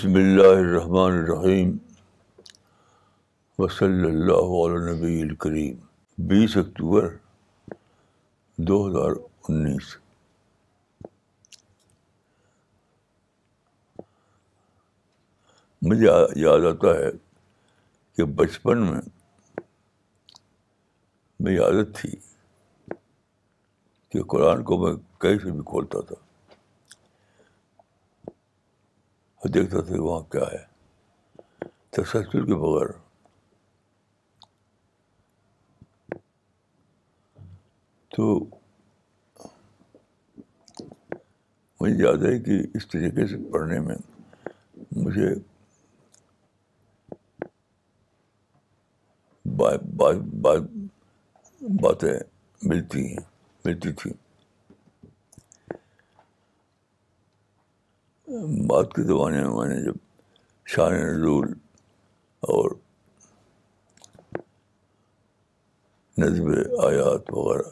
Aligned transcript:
بسم 0.00 0.14
اللہ 0.16 0.46
الرحمن 0.58 1.12
الرحیم 1.16 1.70
وصلی 3.58 4.06
اللہ 4.10 4.52
علیہ 4.60 4.92
نبی 4.92 5.20
الکریم 5.22 5.74
بیس 6.28 6.56
اکتوبر 6.56 7.08
دو 8.68 8.78
ہزار 8.86 9.14
انیس 9.48 9.88
مجھے 15.88 16.06
یاد 16.44 16.66
آتا 16.72 16.94
ہے 16.98 17.10
کہ 18.16 18.24
بچپن 18.40 18.86
میں 18.90 19.00
میری 21.40 21.58
عادت 21.64 21.94
تھی 22.00 22.10
کہ 24.12 24.22
قرآن 24.34 24.64
کو 24.70 24.78
میں 24.86 24.94
کہیں 25.20 25.38
سے 25.44 25.50
بھی 25.50 25.60
کھولتا 25.72 26.00
تھا 26.08 26.28
اور 29.42 29.50
دیکھتا 29.50 29.80
تھا 29.80 29.94
کہ 29.94 30.00
وہاں 30.00 30.22
کیا 30.32 30.44
ہے 30.52 30.58
تسلسل 31.96 32.44
کے 32.46 32.54
بغیر 32.54 32.90
تو 38.16 38.26
مجھے 41.80 41.94
یاد 42.04 42.22
ہے 42.28 42.38
کہ 42.46 42.58
اس 42.76 42.88
طریقے 42.88 43.26
سے 43.26 43.36
پڑھنے 43.52 43.80
میں 43.86 43.94
مجھے 44.96 45.34
باتیں 51.82 52.12
ملتی 52.68 53.06
ہیں 53.08 53.24
ملتی 53.64 53.92
تھیں 54.02 54.12
بعد 58.68 58.92
کے 58.94 59.02
زمانے 59.02 59.40
میں 59.42 59.54
میں 59.56 59.68
نے 59.68 59.80
جب 59.84 59.94
شان 60.72 60.92
نزول 60.94 61.52
اور 62.52 62.70
نظم 66.18 66.50
آیات 66.86 67.30
وغیرہ 67.34 67.62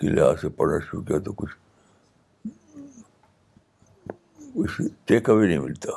کے 0.00 0.08
لحاظ 0.08 0.40
سے 0.40 0.48
پڑھنا 0.58 0.78
شروع 0.86 1.02
کیا 1.10 1.18
تو 1.24 1.32
کچھ 1.38 1.54
کچھ 4.54 4.80
ٹیکا 5.08 5.34
بھی 5.34 5.46
نہیں 5.46 5.58
ملتا 5.58 5.92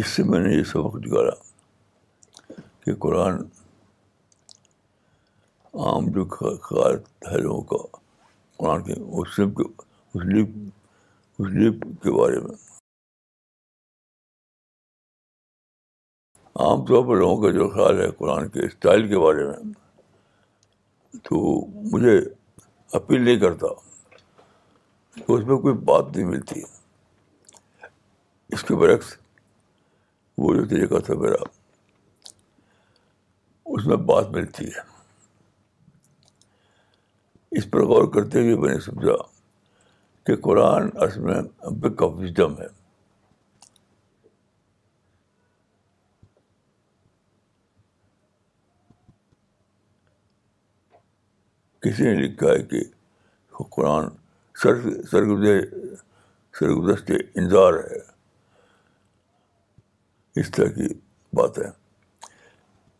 اس 0.00 0.06
سے 0.16 0.22
میں 0.30 0.40
نے 0.40 0.54
یہ 0.56 0.62
سبق 0.72 0.96
نکالا 1.06 2.52
کہ 2.84 2.94
قرآن 3.06 3.40
عام 5.86 6.10
جو 6.14 6.24
خیال 6.34 6.96
ہے 7.30 7.38
لوگوں 7.42 7.62
کا 7.72 7.99
قرآن 8.60 8.82
کے 8.84 8.92
اسلم 10.22 11.78
کے 12.02 12.10
بارے 12.14 12.40
میں 12.46 12.56
عام 16.64 16.84
طور 16.86 17.06
پر 17.08 17.16
لوگوں 17.20 17.36
کا 17.42 17.50
جو 17.58 17.68
خیال 17.76 18.00
ہے 18.00 18.10
قرآن 18.18 18.48
کے 18.56 18.66
اسٹائل 18.66 19.06
کے 19.08 19.18
بارے 19.18 19.44
میں 19.46 19.72
تو 21.28 21.40
مجھے 21.92 22.16
اپیل 23.00 23.24
نہیں 23.24 23.38
کرتا 23.44 23.72
تو 25.26 25.34
اس 25.34 25.46
میں 25.46 25.56
کوئی 25.66 25.74
بات 25.92 26.16
نہیں 26.16 26.26
ملتی 26.34 26.60
اس 28.56 28.64
کے 28.68 28.74
برعکس 28.82 29.16
وہ 30.42 30.54
جو 30.54 30.66
طریقہ 30.74 30.98
تھا 31.06 31.14
میرا 31.24 31.42
اس 33.76 33.86
میں 33.86 33.96
بات 34.12 34.30
ملتی 34.36 34.66
ہے 34.76 34.88
اس 37.56 37.64
پر 37.70 37.80
غور 37.86 38.04
کرتے 38.14 38.36
ہوئے 38.42 38.56
میں 38.56 38.72
نے 38.74 38.80
سمجھا 38.80 39.14
کہ 40.26 40.34
قرآن 40.42 40.82
اس 41.06 41.16
میں 41.28 41.40
بک 41.80 42.02
آف 42.02 42.10
وزڈم 42.18 42.52
ہے 42.60 42.66
کسی 51.82 52.02
نے 52.04 52.14
لکھا 52.22 52.48
ہے 52.50 52.62
کہ 52.70 52.80
قرآن 53.76 54.04
سرگزشت 55.10 57.10
انظار 57.10 57.72
ہے 57.84 57.98
اس 60.40 60.48
طرح 60.56 60.68
کی 60.76 60.88
بات 61.36 61.54
ہے 61.58 61.68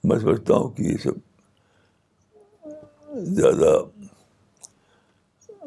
میں 0.08 0.18
سمجھتا 0.18 0.54
ہوں 0.54 0.70
کہ 0.76 0.82
یہ 0.82 0.96
سب 1.04 1.14
زیادہ 3.40 3.70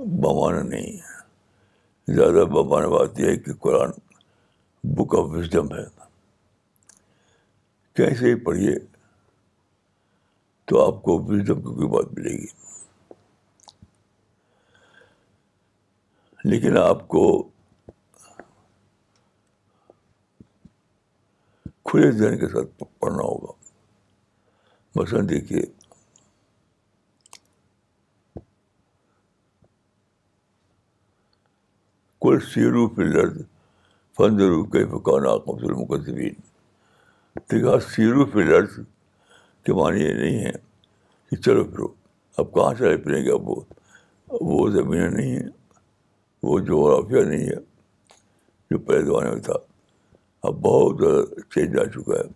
بمانا 0.05 0.61
نہیں 0.69 0.97
ہے 1.01 2.13
زیادہ 2.15 2.43
بمانا 2.53 2.87
بات 2.93 3.19
یہ 3.19 3.29
ہے 3.29 3.35
کہ 3.43 3.53
قرآن 3.61 3.91
بک 4.95 5.15
آف 5.19 5.25
وزڈم 5.35 5.73
ہے 5.75 5.83
کیسے 7.97 8.29
ہی 8.29 8.35
پڑھیے 8.45 8.73
تو 10.67 10.85
آپ 10.85 11.01
کو 11.03 11.17
وزڈم 11.27 11.61
کی 11.61 11.69
کوئی 11.75 11.87
بات 11.89 12.13
ملے 12.17 12.33
گی 12.37 12.45
لیکن 16.49 16.77
آپ 16.77 17.07
کو 17.07 17.21
کھلے 21.89 22.11
ذہن 22.17 22.37
کے 22.39 22.47
ساتھ 22.53 22.83
پڑھنا 22.99 23.23
ہوگا 23.23 23.51
مثلاً 24.95 25.29
دیکھیے 25.29 25.61
کل 32.23 32.39
سیرو 32.53 32.87
فلرد 32.95 33.37
فندرو 34.17 34.63
کے 34.73 34.83
پکانا 34.91 35.29
افضل 35.29 35.71
مقدمین 35.79 36.33
دیکھا 37.51 37.79
سیرو 37.95 38.25
فلرد 38.33 38.77
کے 39.65 39.73
معنی 39.79 40.03
یہ 40.03 40.13
نہیں 40.21 40.39
ہے 40.45 40.51
کہ 41.29 41.35
چلو 41.43 41.63
پھرو 41.73 41.87
اب 42.39 42.53
کہاں 42.53 42.71
سے 42.79 42.95
پھریں 43.03 43.21
گے 43.25 43.31
اب 43.31 43.49
وہ 43.49 44.69
زمینیں 44.77 45.09
نہیں 45.09 45.35
ہیں 45.35 45.49
وہ 46.43 46.59
جغرافیہ 46.71 47.23
نہیں 47.31 47.45
ہے 47.47 47.59
جو 48.71 48.79
پہلے 48.87 49.03
زمانے 49.05 49.29
میں 49.33 49.41
تھا 49.51 49.59
اب 50.47 50.61
بہت 50.63 50.99
زیادہ 51.03 51.23
چینج 51.55 51.77
آ 51.81 51.89
چکا 51.99 52.19
ہے 52.19 52.31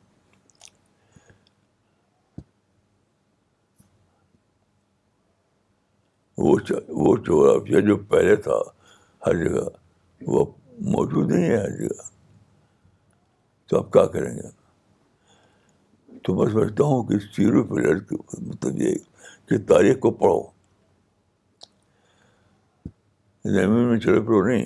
وہ 7.06 7.16
جغرافیہ 7.28 7.80
جو 7.88 7.98
پہلے 8.16 8.36
تھا 8.50 8.59
ہر 9.26 9.36
جگہ 9.44 9.66
وہ 10.32 10.44
موجود 10.96 11.32
نہیں 11.32 11.50
ہے 11.50 11.58
ہر 11.58 11.70
جگہ 11.78 12.02
تو 13.68 13.78
آپ 13.80 13.92
کیا 13.94 14.06
کریں 14.14 14.36
گے 14.36 14.50
تو 16.24 16.36
میں 16.36 16.52
سمجھتا 16.52 16.84
ہوں 16.84 17.04
کہ 17.08 17.18
کے 17.38 18.16
مطلب 18.42 18.82
یہ 18.82 18.94
کہ 19.50 19.58
تاریخ 19.68 20.00
کو 20.00 20.12
پڑھو 20.22 20.42
زمین 23.58 23.88
میں 23.90 24.00
چڑھے 24.00 24.22
پڑھو 24.28 24.42
نہیں 24.48 24.66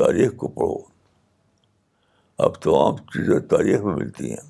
تاریخ 0.00 0.34
کو 0.40 0.48
پڑھو 0.56 0.76
اب 2.46 2.60
تمام 2.62 2.96
چیزیں 3.12 3.38
تاریخ 3.48 3.80
میں 3.84 3.94
ملتی 3.96 4.30
ہیں 4.30 4.46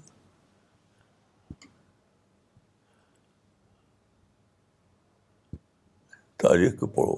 تاریخ 6.43 6.79
کو 6.79 6.87
پڑھو 6.95 7.17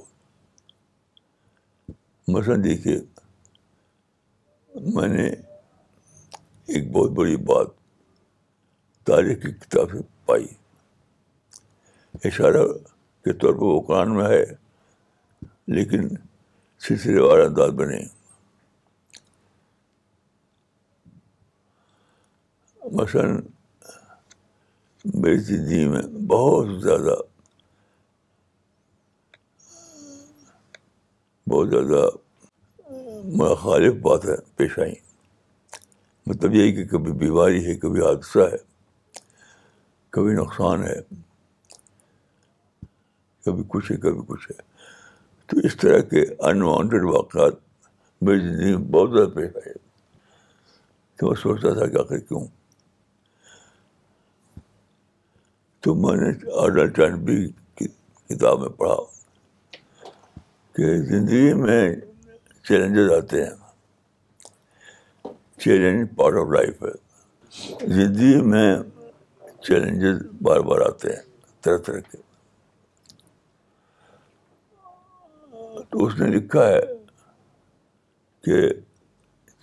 مثلاً 2.32 2.56
دیکھیے 2.64 2.98
میں 4.94 5.08
نے 5.08 5.26
ایک 5.28 6.90
بہت 6.92 7.10
بڑی 7.16 7.36
بات 7.50 7.68
تاریخ 9.06 9.42
کی 9.42 9.50
کتاب 9.64 9.90
سے 9.92 9.98
پائی 10.26 10.46
اشارہ 12.24 12.64
کے 13.24 13.32
طور 13.38 13.52
پر 13.54 13.62
وہ 13.62 13.80
قرآن 13.86 14.14
میں 14.16 14.26
ہے 14.28 14.44
لیکن 15.78 16.08
سلسلے 16.86 17.20
وار 17.20 17.38
انداز 17.40 17.70
بنے 17.78 17.98
مثلاً 23.02 23.36
میری 25.22 25.36
زندگی 25.38 25.86
میں 25.88 26.02
بہت 26.28 26.82
زیادہ 26.82 27.20
بہت 31.48 31.68
زیادہ 31.70 32.04
مخالف 33.40 33.94
بات 34.02 34.24
ہے 34.24 34.34
پیش 34.56 34.78
آئی 34.82 34.94
مطلب 36.26 36.54
یہی 36.54 36.72
کہ 36.74 36.84
کبھی 36.90 37.12
بیماری 37.26 37.64
ہے 37.66 37.74
کبھی 37.78 38.00
حادثہ 38.02 38.46
ہے 38.52 38.56
کبھی 40.16 40.34
نقصان 40.34 40.84
ہے 40.86 40.94
کبھی 43.44 43.62
کچھ 43.68 43.90
ہے 43.92 43.96
کبھی 44.04 44.22
کچھ 44.28 44.50
ہے 44.50 44.56
تو 45.48 45.58
اس 45.66 45.76
طرح 45.80 46.00
کے 46.12 46.22
انوانٹیڈ 46.50 47.02
واقعات 47.14 47.52
میری 48.24 48.40
زندگی 48.46 48.74
میں 48.76 48.84
بہت 48.92 49.10
زیادہ 49.16 49.28
پیش 49.34 49.56
آئے 49.64 49.72
تو 51.18 51.28
میں 51.28 51.40
سوچتا 51.42 51.72
تھا 51.78 51.86
کہ 51.86 51.98
آخر 52.00 52.18
کیوں 52.18 52.44
تو 55.82 55.94
میں 56.04 56.14
نے 56.22 56.30
آڈر 56.62 56.90
چاندی 56.96 57.46
کی 57.78 57.86
کتاب 58.28 58.60
میں 58.60 58.68
پڑھا 58.78 58.94
کہ 60.76 60.86
زندگی 61.08 61.52
میں 61.54 61.84
چیلنجز 62.68 63.10
آتے 63.16 63.42
ہیں 63.44 65.28
چیلنج 65.64 66.08
پارٹ 66.16 66.36
آف 66.38 66.46
لائف 66.54 66.82
ہے 66.82 67.92
زندگی 67.96 68.40
میں 68.52 68.68
چیلنجز 69.66 70.18
بار 70.44 70.60
بار 70.68 70.80
آتے 70.88 71.12
ہیں 71.12 71.20
طرح 71.64 71.76
طرح 71.86 72.00
کے 72.10 72.18
تو 75.90 76.04
اس 76.06 76.18
نے 76.20 76.26
لکھا 76.36 76.66
ہے 76.68 76.80
کہ 78.44 78.68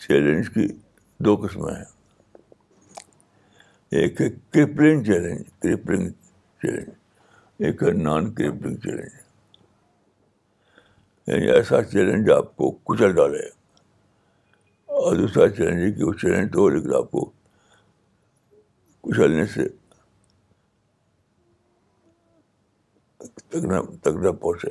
چیلنج 0.08 0.50
کی 0.54 0.68
دو 1.26 1.36
قسمیں 1.46 1.74
ہیں 1.74 1.84
ایک 4.02 4.22
ہے 4.22 4.30
کرپلنگ 4.54 5.04
چیلنج 5.12 5.44
کرپلنگ 5.64 6.10
چیلنج 6.62 7.66
ایک 7.66 7.84
ہے 7.84 7.92
نان 8.04 8.32
کرپلنگ 8.34 8.76
چیلنج 8.86 9.20
یعنی 11.28 11.50
ایسا 11.52 11.82
چیلنج 11.92 12.30
آپ 12.38 12.56
کو 12.58 12.70
کچل 12.86 13.12
ڈالے 13.16 13.46
اور 15.04 15.16
دوسرا 15.16 15.50
چیلنج 15.56 16.00
چیلنج 16.22 16.52
کہ 16.52 16.60
وہ 16.60 16.70
تو 16.70 16.70
لیکن 16.76 16.94
آپ 16.96 17.12
کو 17.12 17.26
کچلنے 19.02 19.46
سے 19.54 19.62
پہنچے 24.32 24.70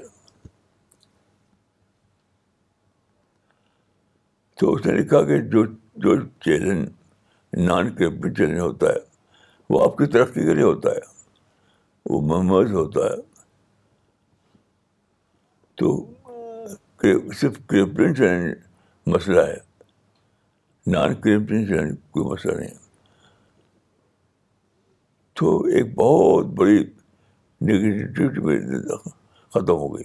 تو 4.60 4.72
اس 4.74 4.86
نے 4.86 4.92
لکھا 4.92 5.22
کہ 5.26 5.38
جو 5.50 5.64
جو 6.04 6.14
چیلنج 6.44 7.58
نان 7.68 7.94
کے 7.94 8.08
بھی 8.20 8.34
چیلنج 8.34 8.58
ہوتا 8.60 8.88
ہے 8.92 8.98
وہ 9.70 9.82
آپ 9.86 9.96
کی 9.98 10.06
ترقی 10.12 10.44
کے 10.46 10.54
لیے 10.54 10.64
ہوتا 10.64 10.90
ہے 10.94 11.08
وہ 12.10 12.20
محمد 12.28 12.70
ہوتا 12.72 13.04
ہے 13.10 13.20
تو 15.80 15.90
صرف 17.02 17.58
کرپٹن 17.68 18.14
چینج 18.14 18.54
مسئلہ 19.14 19.40
ہے 19.46 19.56
نان 20.92 21.14
کرپٹن 21.20 21.66
چینج 21.68 21.94
کوئی 22.10 22.26
مسئلہ 22.32 22.56
نہیں 22.60 22.74
تو 25.40 25.56
ایک 25.76 25.94
بہت 25.98 26.46
بڑی 26.58 26.78
نگیٹیوٹی 27.68 28.40
میری 28.46 28.80
ختم 28.86 29.72
ہو 29.72 29.94
گئی 29.96 30.04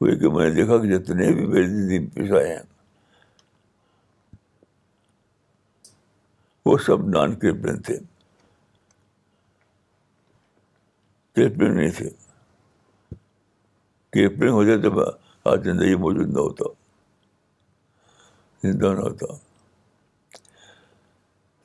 وہ 0.00 0.14
کہ 0.20 0.28
میں 0.34 0.48
نے 0.48 0.54
دیکھا 0.54 0.76
کہ 0.82 0.96
جتنے 0.96 1.32
بھی 1.34 1.46
میری 1.46 1.66
زندگی 1.66 1.98
میں 1.98 2.08
پیش 2.14 2.30
آئے 2.38 2.48
ہیں 2.54 2.62
وہ 6.66 6.76
سب 6.86 7.08
نان 7.16 7.34
کرپٹن 7.38 7.80
تھے 7.86 7.98
نہیں 11.58 11.90
تھے 11.96 12.08
کرپٹن 14.14 14.48
ہو 14.48 14.62
جائے 14.64 14.78
تو 14.82 14.90
آج 15.50 15.64
زندگی 15.64 15.94
موجود 16.02 16.28
نہ 16.34 16.38
ہوتا 16.40 16.64
زندہ 18.66 18.92
نہ 18.98 19.00
ہوتا 19.00 19.26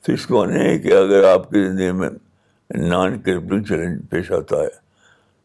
تو 0.04 0.12
اس 0.12 0.26
کو 0.26 0.42
ہے 0.48 0.66
کہ 0.78 0.92
اگر 0.96 1.24
آپ 1.28 1.48
کی 1.50 1.64
زندگی 1.66 1.92
میں 2.00 2.08
نان 2.88 3.22
چیلنج 3.24 3.70
پیش 4.10 4.30
آتا 4.38 4.56
ہے 4.62 4.68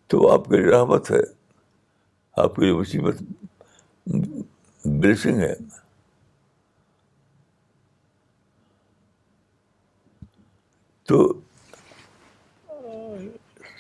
تو 0.10 0.28
آپ 0.32 0.46
کے 0.50 0.58
لیے 0.58 0.72
رحمت 0.72 1.12
ہے 1.12 1.22
آپ 2.44 2.56
کے 2.56 2.64
لیے 2.66 2.74
مصیبت 2.80 3.22
بلیسنگ 4.86 5.40
ہے 5.42 5.54
تو 11.08 11.28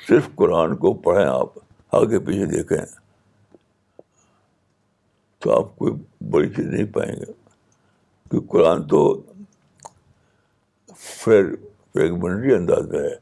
صرف 0.07 0.29
قرآن 0.35 0.75
کو 0.77 0.93
پڑھیں 1.07 1.25
آپ 1.25 1.57
آگے 2.01 2.19
پیچھے 2.25 2.45
دیکھیں 2.57 3.04
تو 5.45 5.51
آپ 5.57 5.75
کوئی 5.77 5.93
بڑی 6.31 6.47
چیز 6.53 6.65
نہیں 6.67 6.85
پائیں 6.93 7.13
گے 7.15 7.31
کہ 8.31 8.39
قرآن 8.51 8.85
تو 8.93 9.01
فیر 10.99 11.43
فریگمنٹری 11.93 12.53
انداز 12.55 12.87
میں 12.91 12.99
ہے 13.01 13.13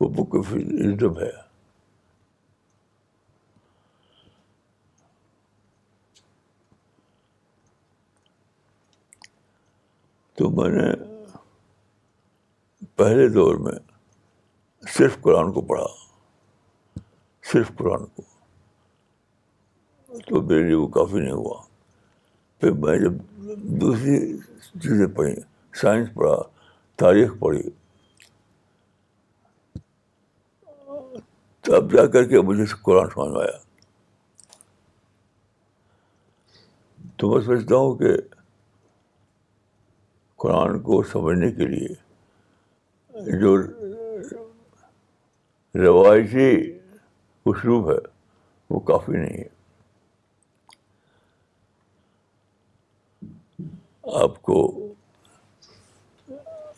وہ 0.00 0.08
بک 0.18 0.36
ہے 1.20 1.30
تو 10.38 10.50
میں 10.62 10.68
نے 10.78 10.88
پہلے 12.96 13.28
دور 13.38 13.54
میں 13.66 13.78
صرف 14.98 15.20
قرآن 15.22 15.52
کو 15.52 15.60
پڑھا 15.72 15.86
صرف 17.52 17.76
قرآن 17.78 18.06
کو 18.14 18.22
تو 20.26 20.40
میرے 20.42 20.62
لیے 20.62 20.74
وہ 20.74 20.86
کافی 20.98 21.18
نہیں 21.20 21.32
ہوا 21.32 21.60
پھر 22.60 22.70
میں 22.84 22.98
جب 22.98 23.18
دوسری 23.80 24.18
چیزیں 24.82 25.06
پڑھی 25.16 25.34
سائنس 25.80 26.08
پڑھا 26.14 26.36
تاریخ 27.02 27.30
پڑھی 27.40 27.62
تب 31.68 31.92
جا 31.96 32.06
کر 32.12 32.24
کے 32.28 32.40
مجھے 32.48 32.64
قرآن 32.82 33.08
سمجھ 33.14 33.36
آیا 33.42 33.56
تو 37.18 37.30
میں 37.32 37.42
سمجھتا 37.44 37.76
ہوں 37.76 37.94
کہ 37.98 38.14
قرآن 40.42 40.78
کو 40.82 41.02
سمجھنے 41.12 41.50
کے 41.52 41.66
لیے 41.66 43.30
جو 43.40 43.56
روایتی 45.82 46.50
اسلوب 47.50 47.90
ہے 47.90 47.96
وہ 48.70 48.80
کافی 48.92 49.12
نہیں 49.16 49.36
ہے 49.38 49.46
آپ 54.16 54.40
کو 54.42 54.58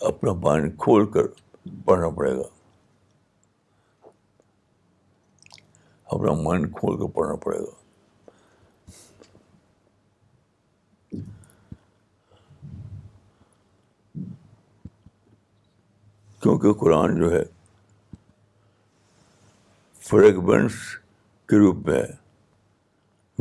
اپنا 0.09 0.33
مائنڈ 0.43 0.73
کھول 0.83 1.05
کر 1.13 1.27
پڑھنا 1.85 2.09
پڑے 2.17 2.33
گا 2.37 2.43
اپنا 6.13 6.33
مائنڈ 6.43 6.71
کھول 6.79 6.97
کر 7.01 7.11
پڑھنا 7.17 7.35
پڑے 7.45 7.59
گا 7.59 7.77
کیونکہ 16.43 16.73
قرآن 16.81 17.17
جو 17.21 17.33
ہے 17.35 17.43
فریگمنٹس 20.11 20.75
کے 21.49 21.59
روپ 21.59 21.87
میں 21.89 22.03
ہے 22.03 22.13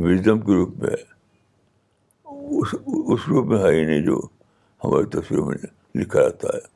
وزڈم 0.04 0.40
کے 0.40 0.52
روپ 0.54 0.78
میں 0.82 0.90
ہے 0.90 1.08
اس 2.58 2.74
اس 3.12 3.20
روپ 3.28 3.46
میں 3.46 3.58
ہے 3.62 3.68
ہی 3.74 3.84
نہیں 3.84 4.02
جو 4.06 4.18
ہماری 4.84 5.06
تصویر 5.16 5.40
میں 5.46 5.56
لکھا 6.00 6.20
رہتا 6.26 6.54
ہے 6.56 6.68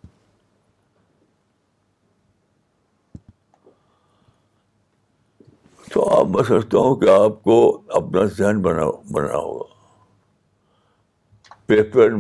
تو 5.92 6.04
آپ 6.18 6.26
میں 6.34 6.42
سمجھتا 6.48 6.78
ہوں 6.84 6.94
کہ 7.00 7.08
آپ 7.10 7.42
کو 7.44 7.56
اپنا 8.00 8.24
ذہن 8.38 8.60
بنا 8.62 8.88
بنا 9.14 9.36
ہوگا 9.36 9.72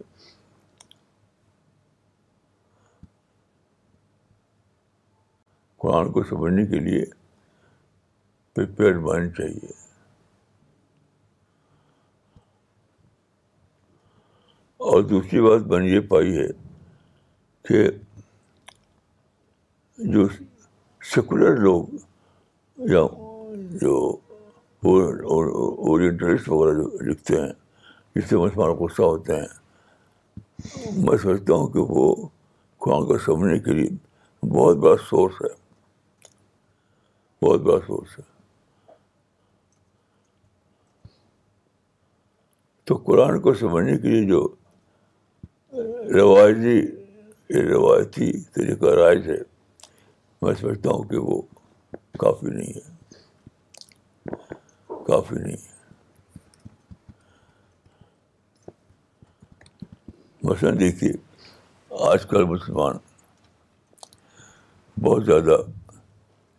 قرآن 5.84 6.12
کو 6.12 6.24
سمجھنے 6.29 6.65
کے 6.65 6.79
لیے 6.86 7.03
پریپیئرڈ 8.55 8.98
مائنڈ 9.03 9.36
چاہیے 9.38 9.72
اور 14.89 15.01
دوسری 15.10 15.39
بات 15.41 15.62
بن 15.72 15.83
یہ 15.86 16.00
پائی 16.10 16.38
ہے 16.38 16.48
کہ 17.67 17.83
جو 20.13 20.27
سیکولر 21.13 21.55
لوگ 21.62 21.86
یا 22.93 23.01
جو 23.81 23.95
اورینٹلسٹ 24.83 26.50
وغیرہ 26.50 26.74
جو 26.81 26.89
لکھتے 27.12 27.41
ہیں 27.41 27.51
جس 28.15 28.29
سے 28.29 28.38
مسلمان 28.38 28.72
غصہ 28.79 29.01
ہوتے 29.01 29.36
ہیں 29.39 30.91
میں 31.05 31.17
سمجھتا 31.24 31.53
ہوں 31.53 31.67
کہ 31.74 31.79
وہ 31.89 32.13
خواہاں 32.83 33.01
کو 33.07 33.17
سمجھنے 33.25 33.60
کے 33.67 33.74
لیے 33.79 33.89
بہت 34.55 34.77
بڑا 34.83 34.95
سورس 35.10 35.41
ہے 35.41 35.53
بہت 37.45 37.62
بڑا 37.62 37.77
سورس 37.88 38.17
ہے 38.19 38.31
تو 42.85 42.95
قرآن 43.05 43.39
کو 43.41 43.53
سمجھنے 43.59 43.97
کے 43.97 44.07
لیے 44.09 44.25
جو 44.27 44.39
روایتی 46.13 46.81
روایتی 47.73 48.31
طریقہ 48.55 48.93
رائج 48.99 49.27
ہے 49.29 49.37
میں 50.41 50.53
سمجھتا 50.59 50.89
ہوں 50.89 51.03
کہ 51.09 51.17
وہ 51.27 51.41
کافی 52.19 52.49
نہیں 52.49 52.73
ہے 52.75 54.33
کافی 55.07 55.35
نہیں 55.35 55.55
ہے 55.57 55.71
مثلاً 60.49 60.79
دیکھیے 60.79 61.11
آج 62.09 62.25
کل 62.29 62.45
مسلمان 62.45 62.97
بہت 65.03 65.25
زیادہ 65.25 65.57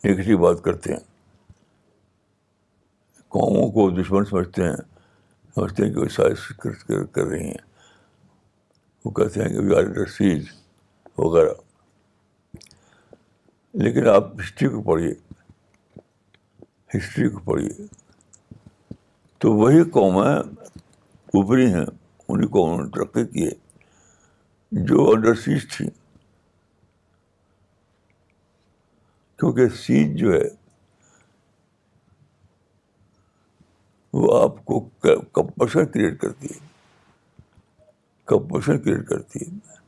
نگیٹو 0.06 0.38
بات 0.42 0.62
کرتے 0.64 0.92
ہیں 0.92 1.00
قوموں 3.36 3.70
کو 3.72 3.88
دشمن 4.00 4.24
سمجھتے 4.30 4.62
ہیں 4.68 4.93
سمجھتے 5.54 5.84
ہیں 5.84 5.92
کہ 5.94 6.00
وہ 6.00 6.06
سائز 6.14 6.46
کر 6.62 7.24
رہی 7.24 7.44
ہیں 7.46 7.64
وہ 9.04 9.10
کہتے 9.18 9.42
ہیں 9.42 9.48
کہ 9.48 9.58
وی 9.64 9.74
آر 9.76 9.82
انڈرسیز 9.82 10.46
وغیرہ 11.18 11.52
لیکن 13.82 14.08
آپ 14.08 14.40
ہسٹری 14.40 14.68
کو 14.68 14.80
پڑھیے 14.90 15.12
ہسٹری 16.94 17.28
کو 17.30 17.38
پڑھیے 17.50 17.86
تو 19.40 19.52
وہی 19.56 19.82
قومیں 19.92 20.32
ابری 20.32 21.66
ہیں 21.74 21.84
انہیں 22.28 22.48
قوموں 22.52 22.82
نے 22.82 22.88
ترقی 22.94 23.24
کی 23.32 23.46
ہے 23.46 24.82
جو 24.90 25.10
انڈرسیز 25.10 25.68
تھیں 25.76 25.88
کیونکہ 29.38 29.68
سیز 29.86 30.14
جو 30.18 30.32
ہے 30.32 30.44
وہ 34.16 34.32
آپ 34.42 34.64
کو 34.64 34.78
کمپشن 35.34 35.86
کریٹ 35.92 36.18
کرتی 36.20 36.46
ہے 36.48 36.58
کمپشن 38.32 38.78
کریٹ 38.82 39.06
کرتی 39.06 39.44
ہے 39.44 39.78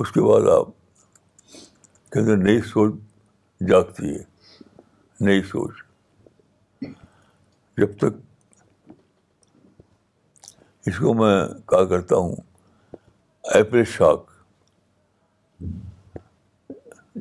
اس 0.00 0.10
کے 0.12 0.20
بعد 0.22 0.48
آپ 0.50 0.66
کے 2.12 2.20
اندر 2.20 2.36
نئی 2.42 2.60
سوچ 2.68 2.92
جاگتی 3.68 4.14
ہے 4.14 4.22
نئی 5.26 5.42
سوچ 5.50 5.72
جب 7.78 7.96
تک 7.98 8.20
اس 10.90 10.98
کو 10.98 11.14
میں 11.24 11.36
کہا 11.70 11.84
کرتا 11.94 12.16
ہوں 12.16 12.36
ایپل 13.56 13.84
شاک 13.96 14.30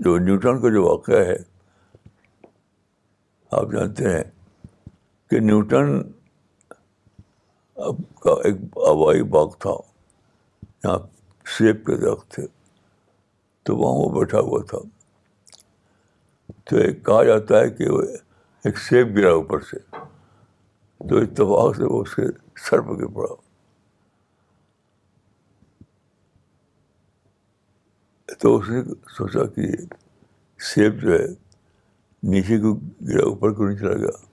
جو 0.06 0.18
نیوٹن 0.26 0.62
کا 0.62 0.70
جو 0.78 0.84
واقعہ 0.88 1.24
ہے 1.32 1.36
آپ 3.62 3.72
جانتے 3.72 4.16
ہیں 4.16 4.24
کہ 5.32 5.40
نیوٹن 5.40 5.92
کا 8.24 8.32
ایک 8.48 8.56
آبائی 8.90 9.22
باغ 9.36 9.50
تھا 9.64 9.72
جہاں 10.84 10.98
سیب 11.58 11.86
کے 11.86 11.96
درخت 11.98 12.30
تھے 12.34 12.44
تو 13.66 13.76
وہاں 13.78 13.94
وہ 14.00 14.10
بیٹھا 14.20 14.40
ہوا 14.48 14.62
تھا 14.70 14.78
تو 16.70 16.78
ایک 16.78 17.06
کہا 17.06 17.24
جاتا 17.30 17.60
ہے 17.60 17.70
کہ 17.78 17.90
وہ 17.92 18.02
ایک 18.66 18.78
سیب 18.88 19.16
گرا 19.18 19.32
اوپر 19.34 19.60
سے 19.70 19.78
تو 21.10 21.18
اتفاق 21.20 21.76
سے 21.78 21.84
وہ 21.94 22.02
اس 22.02 22.16
کے 22.16 22.26
سر 22.66 22.82
پہ 22.90 23.06
پڑا 23.16 23.34
تو 28.42 28.56
اس 28.58 28.70
نے 28.70 28.84
سوچا 29.18 29.46
کہ 29.56 29.72
سیب 30.74 31.02
جو 31.02 31.14
ہے 31.14 31.26
نیچے 32.36 32.60
کو 32.68 32.74
گرا 33.08 33.26
اوپر 33.30 33.54
کو 33.54 33.68
نہیں 33.68 33.78
چلا 33.80 33.96
گیا 34.04 34.30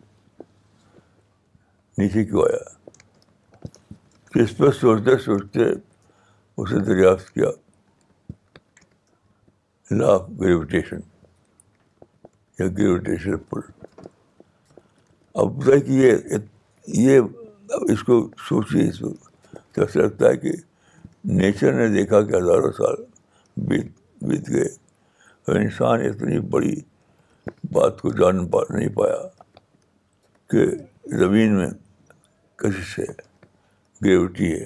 نیچے 1.99 2.23
کیوں 2.25 2.43
آیا 2.43 2.63
اس 4.43 4.53
پر 4.57 4.71
سوچتے 4.73 5.17
سوچتے 5.25 5.65
اسے 6.63 6.79
دریافت 6.87 7.27
کیا 7.35 7.49
لا 9.99 10.09
آف 10.15 10.23
گریویٹیشن 10.41 11.01
یا 12.59 12.67
گریویٹیشن 12.77 13.35
پل 13.51 13.61
اب 15.43 15.51
تک 15.71 15.83
یہ 15.91 16.11
یہ 17.09 17.15
اس 17.95 18.01
کو 18.07 18.15
سوچیے 18.49 18.83
اس 18.89 18.99
کو 19.01 19.09
ایسا 19.81 19.99
لگتا 20.01 20.25
ہے 20.29 20.37
کہ 20.45 20.53
نیچر 21.41 21.71
نے 21.79 21.87
دیکھا 21.97 22.19
کہ 22.27 22.33
ہزاروں 22.37 22.73
سال 22.79 22.97
بیت 23.69 23.89
بیت 24.29 24.45
گئے 24.51 24.69
اور 25.47 25.55
انسان 25.63 25.97
اتنی 26.09 26.37
بڑی 26.55 26.75
بات 27.73 27.95
کو 28.03 28.09
جان 28.21 28.35
پا 28.51 28.61
نہیں 28.71 28.93
پایا 29.01 29.23
کہ 30.51 30.61
زمین 31.19 31.51
میں 31.59 31.71
کشش 32.63 32.99
ہے 32.99 33.05
گریوٹی 34.05 34.51
ہے 34.53 34.65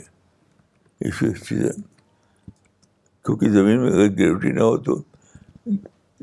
اس 1.08 1.18
چیز 1.18 1.42
چیزیں 1.48 1.70
کیونکہ 3.24 3.48
زمین 3.52 3.80
میں 3.80 3.90
اگر 3.92 4.08
گریوٹی 4.18 4.52
نہ 4.52 4.60
ہو 4.62 4.76
تو 4.86 4.94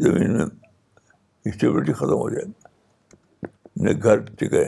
زمین 0.05 0.38
میں 0.38 0.45
اسٹیبلٹی 1.49 1.93
ختم 1.99 2.15
ہو 2.21 2.29
جائے 2.29 2.45
نہ 3.83 3.89
گھر 4.03 4.19
ٹکے 4.39 4.63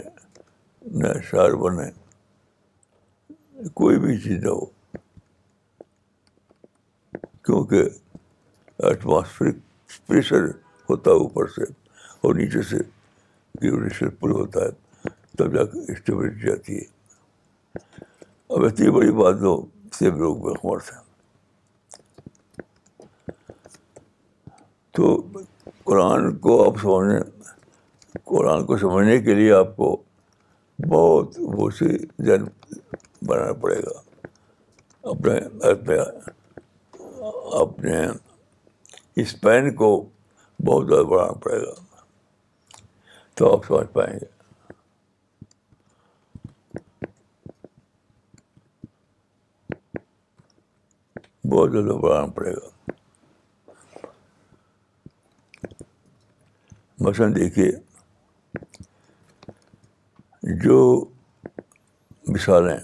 نہ 1.02 1.08
شہر 1.30 1.56
بنے 1.64 1.90
کوئی 3.82 4.00
بھی 4.00 4.18
چیز 4.20 4.44
نہ 4.44 4.50
ہو 4.50 4.66
کیونکہ 7.46 7.90
ایٹماسفیرک 8.92 9.58
پریشر 10.08 10.46
ہوتا 10.90 11.12
ہے 11.12 11.16
اوپر 11.26 11.48
سے 11.56 11.64
اور 12.22 12.36
نیچے 12.42 12.62
سے 12.70 12.78
گریویٹیشن 13.62 14.10
پل 14.20 14.32
ہوتا 14.42 14.64
ہے 14.66 14.81
تب 15.42 15.54
جا 15.54 15.64
کے 15.66 15.92
اسٹیبلٹی 15.92 16.50
آتی 16.52 16.76
ہے 16.78 17.80
اب 18.56 18.64
اتنی 18.66 18.90
بڑی 18.96 19.12
بات 19.20 19.42
ہو 19.42 19.56
سب 19.94 20.18
لوگ 20.22 20.36
بیمار 20.46 20.78
تھے 20.88 20.98
تو 24.98 25.06
قرآن 25.84 26.36
کو 26.46 26.64
آپ 26.66 26.76
سمجھنے 26.82 27.20
قرآن 28.32 28.66
کو 28.66 28.78
سمجھنے 28.78 29.18
کے 29.22 29.34
لیے 29.36 29.52
آپ 29.54 29.76
کو 29.76 29.90
بہت 30.92 31.38
وسیع 31.58 31.88
ذہن 32.26 32.44
بنانا 33.28 33.54
پڑے 33.62 33.80
گا 33.86 34.00
اپنے 35.10 35.36
اپنے 35.72 35.98
اپنے 37.62 38.02
اسپین 39.22 39.74
کو 39.82 39.90
بہت 40.66 40.88
زیادہ 40.88 41.06
بڑھانا 41.14 41.32
پڑے 41.44 41.60
گا 41.66 41.74
تو 43.38 43.54
آپ 43.54 43.66
سمجھ 43.68 43.88
پائیں 43.94 44.14
گے 44.20 44.31
بہت 51.52 51.72
زیادہ 51.72 51.94
بڑھانا 52.02 52.26
پڑے 52.36 52.52
گا 52.54 52.70
مثلاً 57.06 57.34
دیکھیے 57.36 57.72
جو 60.64 60.78
مثالیں 62.28 62.78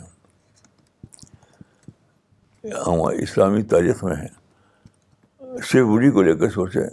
اسلامی 3.27 3.63
تاریخ 3.73 4.03
میں 4.03 4.15
ہیں 4.15 5.61
صرف 5.71 5.87
انہیں 5.95 6.11
کو 6.17 6.21
لے 6.21 6.35
کر 6.37 6.49
سوچیں 6.55 6.87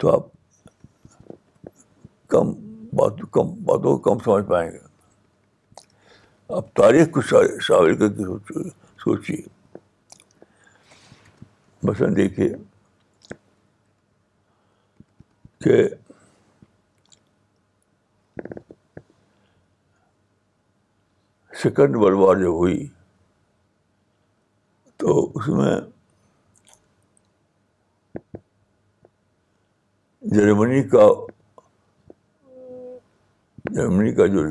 تو 0.00 0.14
آپ 0.14 0.26
کم 2.34 2.52
بات 2.98 3.18
کم 3.32 3.48
باتوں 3.70 3.96
کو 3.96 3.98
کم 4.10 4.18
سمجھ 4.24 4.44
پائیں 4.48 4.70
گے 4.70 4.78
آپ 6.56 6.74
تاریخ 6.76 7.10
کو 7.14 7.20
شامل 7.30 7.96
کر 7.98 8.12
کے 8.12 8.68
سوچیے 9.04 9.42
مثلاً 11.88 12.08
دیکھیے 12.16 12.48
کہ 15.64 15.76
سیکنڈ 21.62 21.96
ورلڈ 21.96 22.16
وار 22.18 22.36
جو 22.36 22.50
ہوئی 22.58 22.86
تو 24.98 25.20
اس 25.34 25.48
میں 25.48 25.74
جرمنی 30.36 30.82
کا 30.94 31.06
جرمنی 33.70 34.12
کا 34.14 34.26
جو 34.34 34.42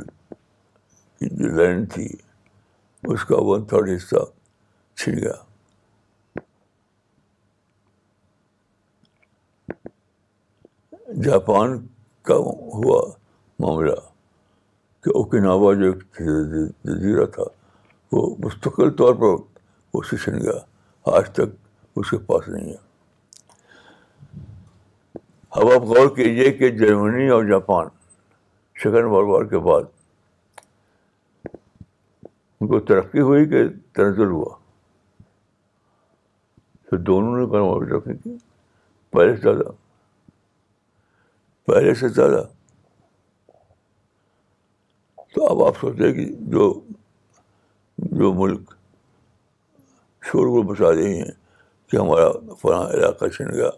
لینڈ 1.55 1.91
تھی 1.93 2.07
اس 3.13 3.25
کا 3.29 3.41
ون 3.49 3.65
تھرڈ 3.67 3.89
حصہ 3.95 4.23
چھن 5.01 5.17
گیا 5.21 5.33
جاپان 11.21 11.77
کا 12.25 12.35
ہوا 12.45 12.99
معاملہ 13.59 13.93
کہ 15.03 15.09
اوکناوا 15.17 15.73
جو 15.81 15.91
ایک 15.91 16.19
جزیرہ 16.85 17.25
تھا 17.33 17.43
وہ 18.11 18.21
مستقل 18.45 18.89
طور 18.97 19.15
پر 19.15 19.35
وہ 19.93 20.01
سیشن 20.09 20.37
گیا 20.43 20.53
آج 21.15 21.29
تک 21.39 21.55
اس 21.99 22.09
کے 22.11 22.17
پاس 22.27 22.47
نہیں 22.47 22.71
ہے 22.71 22.77
اب 25.61 25.71
آپ 25.73 25.83
غور 25.91 26.09
کیجیے 26.15 26.51
کہ 26.57 26.69
جرمنی 26.77 27.27
اور 27.33 27.43
جاپان 27.49 27.87
شکن 28.83 29.05
وار 29.13 29.23
وار 29.33 29.45
کے 29.53 29.59
بعد 29.69 29.83
ان 32.59 32.67
کو 32.67 32.79
ترقی 32.89 33.19
ہوئی 33.27 33.45
کہ 33.49 33.63
تنزل 33.95 34.31
ہوا 34.31 34.55
تو 36.89 36.97
دونوں 36.97 37.37
نے 37.37 37.99
کی 38.13 38.37
پہلے 39.11 39.35
سے 39.35 39.41
زیادہ 39.43 39.69
پہلے 41.67 41.93
سے 41.95 42.07
زیادہ 42.15 42.41
تو 45.35 45.45
اب 45.51 45.63
آپ 45.67 45.77
سوچیں 45.81 46.11
کہ 46.13 46.25
جو 46.55 46.71
جو 47.97 48.31
ملک 48.41 48.73
شور 50.31 50.63
بچا 50.63 50.91
رہی 50.95 51.17
ہیں 51.21 51.31
کہ 51.91 51.97
ہمارا 51.97 52.27
فلاں 52.61 52.81
علاقہ 52.97 53.27
چھن 53.35 53.51
گیا 53.53 53.69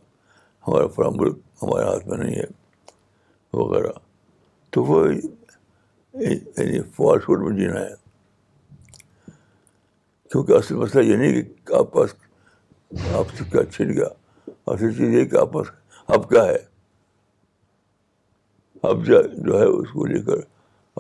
ہمارا 0.68 0.88
فلاں 0.96 1.10
ملک 1.16 1.38
ہمارے 1.62 1.86
ہاتھ 1.88 2.08
میں 2.08 2.18
نہیں 2.18 2.36
ہے 2.36 2.46
وغیرہ 3.58 3.92
تو 4.74 4.84
وہ 4.84 5.06
یعنی 5.14 6.82
فوسٹ 6.96 7.26
فوڈ 7.26 7.42
میں 7.48 7.56
جینا 7.60 7.80
ہے 7.80 7.94
کیونکہ 10.32 10.52
اصل 10.54 10.76
مسئلہ 10.76 11.04
یہ 11.10 11.16
نہیں 11.18 11.42
کہ 11.68 11.74
آپ 11.80 11.92
پاس 11.94 12.14
آپ 13.18 13.36
سے 13.38 13.44
کیا 13.52 13.64
چھن 13.76 13.90
گیا 13.98 14.08
اصل 14.74 14.94
چیز 14.98 15.14
یہ 15.14 15.26
کہ 15.32 15.38
آپ 15.42 15.54
پاس 15.54 15.68
اب 16.16 16.30
کیا 16.30 16.44
ہے 16.46 16.58
اب 18.90 19.06
جو 19.06 19.60
ہے 19.60 19.66
اس 19.66 19.90
کو 19.94 20.06
لے 20.06 20.22
کر 20.24 20.42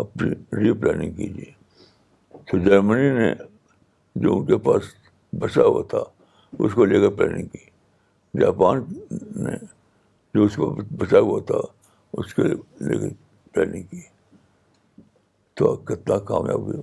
اپنی 0.03 0.29
ری 0.61 0.71
پلاننگ 0.79 1.11
کیجیے 1.15 1.51
تو 2.49 2.57
جرمنی 2.65 3.09
نے 3.19 3.31
جو 4.23 4.35
ان 4.37 4.45
کے 4.45 4.57
پاس 4.67 4.83
بچا 5.43 5.63
ہوا 5.67 5.81
تھا 5.89 6.03
اس 6.65 6.73
کو 6.73 6.85
لے 6.85 6.99
کر 7.01 7.15
پلاننگ 7.19 7.47
کی 7.53 8.39
جاپان 8.41 8.83
نے 9.43 9.55
جو 10.35 10.43
اس 10.43 10.55
کو 10.55 10.69
بچا 11.01 11.19
ہوا 11.27 11.39
تھا 11.51 11.59
اس 12.21 12.33
کے 12.33 12.43
لے 12.43 12.95
کر 12.99 13.07
پلاننگ 13.53 13.83
کی 13.91 14.01
تو 15.57 15.71
آپ 15.71 15.85
کتنا 15.87 16.17
کامیاب 16.31 16.61
ہوئے 16.67 16.81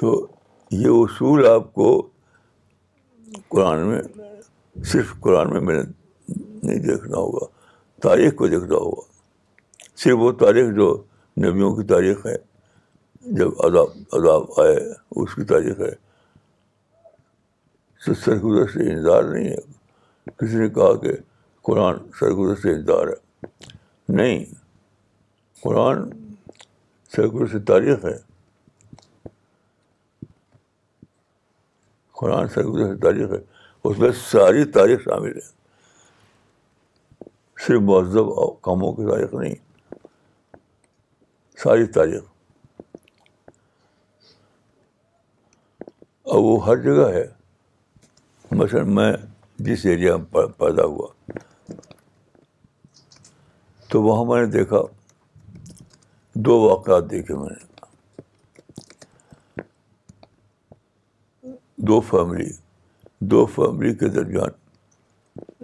تو 0.00 0.12
یہ 0.82 0.88
اصول 0.90 1.46
آپ 1.46 1.72
کو 1.74 1.88
قرآن 3.48 3.86
میں 3.88 4.00
صرف 4.92 5.12
قرآن 5.22 5.50
میں 5.52 5.60
ملے 5.68 5.82
نہیں 6.66 6.78
دیکھنا 6.88 7.16
ہوگا 7.16 7.46
تاریخ 8.02 8.34
کو 8.36 8.46
دیکھنا 8.54 8.76
ہوگا 8.76 9.12
صرف 10.02 10.18
وہ 10.20 10.30
تاریخ 10.46 10.74
جو 10.76 10.86
نبیوں 11.44 11.74
کی 11.76 11.84
تاریخ 11.94 12.26
ہے 12.26 12.34
جب 13.38 13.60
عذاب 13.66 14.16
اداب 14.18 14.60
آئے 14.62 14.76
اس 15.22 15.34
کی 15.34 15.44
تاریخ 15.52 15.78
ہے 15.80 15.90
تو 18.06 18.14
سرگزر 18.24 18.68
سے 18.72 18.90
انتظار 18.92 19.22
نہیں 19.32 19.48
ہے 19.50 20.30
کسی 20.40 20.56
نے 20.58 20.68
کہا 20.78 20.92
کہ 21.04 21.12
قرآن 21.68 21.98
سرگزر 22.20 22.60
سے 22.62 22.72
انتظار 22.74 23.06
ہے 23.12 23.48
نہیں 24.20 24.44
قرآن 25.62 26.08
سرگزر 27.16 27.46
سے 27.52 27.58
تاریخ 27.72 28.04
ہے 28.04 28.16
قرآن 32.20 32.48
سرگزر 32.54 32.94
سے 32.94 33.00
تاریخ 33.06 33.30
ہے 33.32 33.42
اس 33.88 33.98
میں 33.98 34.10
ساری 34.30 34.64
تاریخ 34.78 35.00
شامل 35.04 35.36
ہے 35.36 35.52
صرف 37.66 37.80
مہذب 37.82 38.28
کاموں 38.64 38.92
کی 38.94 39.06
تاریخ 39.10 39.34
نہیں 39.34 39.54
ساری 41.62 41.86
تاریخ 41.96 42.22
اور 46.32 46.38
وہ 46.44 46.54
ہر 46.66 46.76
جگہ 46.82 47.10
ہے 47.14 47.24
مثلاً 48.56 48.94
میں 48.94 49.12
جس 49.66 49.84
ایریا 49.86 50.16
میں 50.16 50.46
پیدا 50.58 50.84
ہوا 50.84 51.08
تو 53.90 54.02
وہاں 54.02 54.24
میں 54.30 54.40
نے 54.44 54.50
دیکھا 54.50 54.76
دو 56.46 56.58
واقعات 56.60 57.10
دیکھے 57.10 57.34
میں 57.40 57.48
نے 57.50 57.72
دو 61.88 62.00
فیملی 62.08 62.48
دو 63.32 63.44
فیملی 63.54 63.94
کے 63.98 64.08
درمیان 64.14 64.62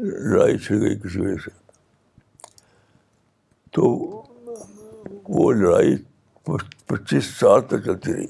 لڑائی 0.07 0.59
چھڑ 0.59 0.81
گئی 0.81 0.99
کسی 1.01 1.21
وجہ 1.21 1.37
سے 1.45 1.59
تو 3.77 3.89
وہ 5.35 5.52
لڑائی 5.52 5.95
پچیس 6.87 7.25
سال 7.39 7.61
تک 7.69 7.85
چلتی 7.85 8.13
رہی 8.13 8.26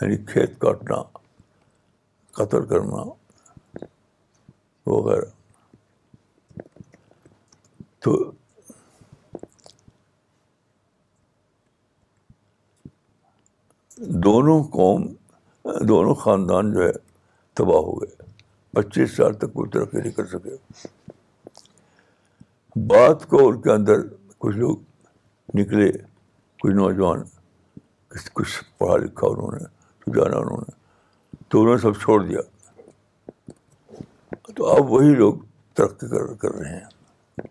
یعنی 0.00 0.16
کھیت 0.32 0.58
کاٹنا 0.60 1.00
قتل 2.38 2.66
کرنا 2.68 3.02
وغیرہ 4.86 5.24
تو 8.04 8.14
دونوں 14.26 14.62
قوم 14.72 15.06
دونوں 15.88 16.14
خاندان 16.22 16.72
جو 16.72 16.82
ہے 16.86 16.92
تباہ 17.56 17.78
ہو 17.84 18.00
گئے 18.00 18.22
پچیس 18.76 19.16
سال 19.16 19.34
تک 19.38 19.52
کوئی 19.52 19.70
ترقی 19.70 19.98
نہیں 19.98 20.12
کر 20.12 20.26
سکے 20.32 20.56
بات 22.90 23.24
کو 23.28 23.46
ان 23.48 23.60
کے 23.62 23.70
اندر 23.70 24.00
کچھ 24.38 24.56
لوگ 24.56 24.76
نکلے 25.56 25.90
کچھ 26.62 26.72
نوجوان 26.74 27.22
کچھ 28.32 28.50
پڑھا 28.78 28.96
لکھا 29.04 29.26
انہوں 29.26 29.52
نے 29.58 29.64
تو 30.04 30.12
جانا 30.14 30.36
انہوں 30.38 30.60
نے 30.68 30.72
تو 31.50 31.60
انہوں 31.60 31.74
نے 31.74 31.80
سب 31.82 32.00
چھوڑ 32.00 32.20
دیا 32.24 32.40
تو 34.56 34.66
اب 34.74 34.90
وہی 34.92 35.14
لوگ 35.14 35.36
ترقی 35.78 36.08
کر 36.08 36.32
کر 36.40 36.54
رہے 36.54 36.72
ہیں 36.76 37.42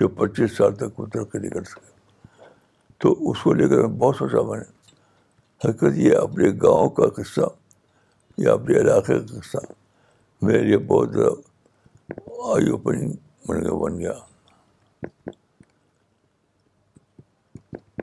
جو 0.00 0.08
پچیس 0.16 0.56
سال 0.56 0.74
تک 0.76 0.98
وہ 1.00 1.06
ترقی 1.12 1.38
نہیں 1.38 1.50
کر 1.50 1.62
سکے 1.72 2.48
تو 3.02 3.12
اس 3.30 3.42
کو 3.42 3.52
لے 3.54 3.68
کر 3.68 3.80
میں 3.86 3.96
بہت 3.98 4.16
سوچا 4.16 4.42
میں 4.48 4.58
نے 4.58 4.64
حقیقت 5.68 5.98
یہ 5.98 6.16
اپنے 6.22 6.50
گاؤں 6.62 6.88
کا 6.98 7.08
قصہ 7.22 7.46
یا 8.46 8.52
اپنے 8.52 8.80
علاقے 8.80 9.18
کا 9.20 9.38
قصہ 9.38 9.64
میرے 10.46 10.62
لیے 10.62 10.78
بہت 10.90 11.16
آئی 12.56 12.70
اوپننگ 12.70 13.12
بن 13.48 13.62
گیا 13.66 13.74
بن 13.82 13.98
گیا 13.98 14.12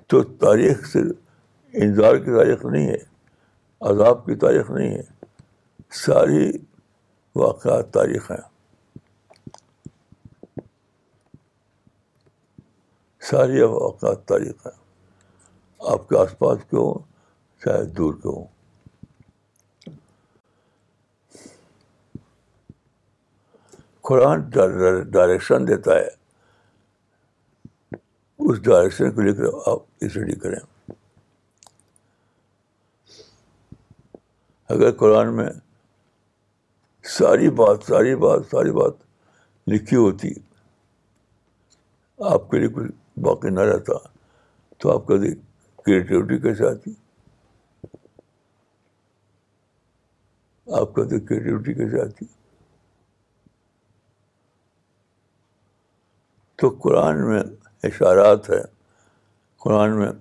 تو 0.08 0.24
تاریخ 0.40 0.86
صرف 0.94 1.16
انضار 1.84 2.18
کی 2.24 2.32
تاریخ 2.38 2.66
نہیں 2.66 2.88
ہے 2.88 2.98
عذاب 3.90 4.26
کی 4.26 4.36
تاریخ 4.44 4.70
نہیں 4.72 4.96
ہے 4.98 5.02
ساری 6.06 6.52
واقعات 7.40 7.92
تاریخ 7.94 8.30
ہیں 8.32 8.42
ساری 13.30 13.62
واقعات 13.62 14.26
تاریخ 14.28 14.66
ہیں 14.68 14.78
آپ 15.94 16.08
کے 16.10 16.18
آس 16.20 16.38
پاس 16.40 16.60
کے 16.70 16.78
ہوں 16.78 17.04
چاہے 17.66 17.84
دور 17.98 18.14
کے 18.24 18.28
ہوں 18.30 18.46
قرآن 24.08 24.42
ڈائریکشن 25.12 25.68
دیتا 25.68 25.96
ہے 25.96 26.16
اس 28.46 28.62
ڈائریکشن 28.64 29.12
کو 29.12 29.22
لے 29.22 29.34
کر 29.36 29.44
آپ 29.72 29.80
اسٹڈی 30.06 30.36
کریں 30.40 30.60
اگر 34.74 34.92
قرآن 34.98 35.36
میں 35.36 35.50
ساری 37.18 37.50
بات 37.60 37.84
ساری 37.88 38.16
بات 38.26 38.46
ساری 38.52 38.72
بات 38.80 38.94
لکھی 39.72 39.98
ہوتی 39.98 40.30
آپ 42.34 42.50
کے 42.52 42.60
لیے 42.60 42.68
کچھ 42.76 42.92
باقی 43.28 43.50
نہ 43.50 43.60
رہتا 43.70 43.98
تو 44.82 44.94
آپ 44.96 45.06
کا 45.08 45.16
کریٹیوٹی 45.86 46.38
کیسے 46.42 46.68
آتی 46.68 46.94
آپ 50.80 50.94
کا 50.96 51.04
کریٹیوٹی 51.06 51.74
کیسے 51.74 52.02
آتی 52.02 52.26
تو 56.60 56.70
قرآن 56.84 57.26
میں 57.30 57.42
اشارات 57.88 58.50
ہیں 58.50 58.64
قرآن 59.64 59.98
میں 60.00 60.12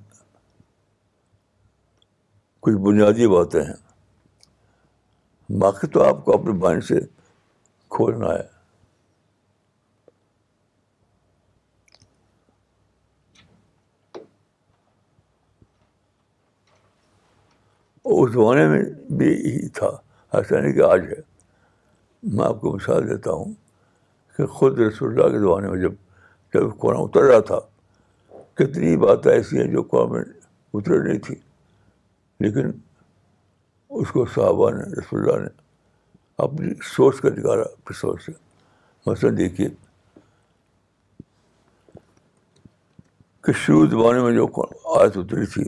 کچھ 2.66 2.74
بنیادی 2.86 3.26
باتیں 3.34 3.60
ہیں 3.62 3.80
باقی 5.62 5.86
تو 5.94 6.02
آپ 6.08 6.24
کو 6.24 6.34
اپنے 6.34 6.52
بائن 6.64 6.80
سے 6.90 6.98
کھولنا 7.96 8.28
ہے 8.34 8.44
اس 18.14 18.32
زمانے 18.32 18.66
میں 18.74 18.82
بھی 19.18 19.32
تھا 19.78 19.86
ایسا 20.36 20.60
نہیں 20.60 20.72
کہ 20.72 20.82
آج 20.90 21.06
ہے 21.12 21.20
میں 22.36 22.44
آپ 22.44 22.60
کو 22.60 22.72
مثال 22.76 23.08
دیتا 23.10 23.30
ہوں 23.38 23.52
کہ 24.36 24.46
خود 24.56 24.78
رسول 24.78 25.10
اللہ 25.10 25.32
کے 25.32 25.38
زمانے 25.44 25.68
میں 25.70 25.80
جب 25.82 25.92
قرآن 26.78 27.02
اتر 27.02 27.22
رہا 27.30 27.40
تھا 27.50 27.58
کتنی 28.56 28.96
باتیں 28.96 29.30
ایسی 29.32 29.58
ہیں 29.60 29.66
جو 29.72 29.82
قرآن 29.90 30.10
میں 30.12 30.22
اتر 30.74 31.02
نہیں 31.08 31.18
تھی 31.26 31.34
لیکن 32.44 32.70
اس 34.00 34.10
کو 34.12 34.24
صحابہ 34.34 34.70
نے 34.76 34.82
رسول 34.98 35.20
اللہ 35.28 35.42
نے 35.42 35.48
اپنی 36.44 36.72
سوچ 36.94 37.20
کا 37.20 37.28
نکالا 37.36 37.92
سوچ 38.00 38.22
سے 38.24 38.32
مثلاً 39.06 39.36
دیکھیے 39.36 39.68
کہ 43.44 43.52
شروع 43.64 43.86
زمانے 43.90 44.20
میں 44.22 44.32
جو 44.34 44.46
آیت 45.00 45.16
اتری 45.16 45.46
تھی 45.52 45.64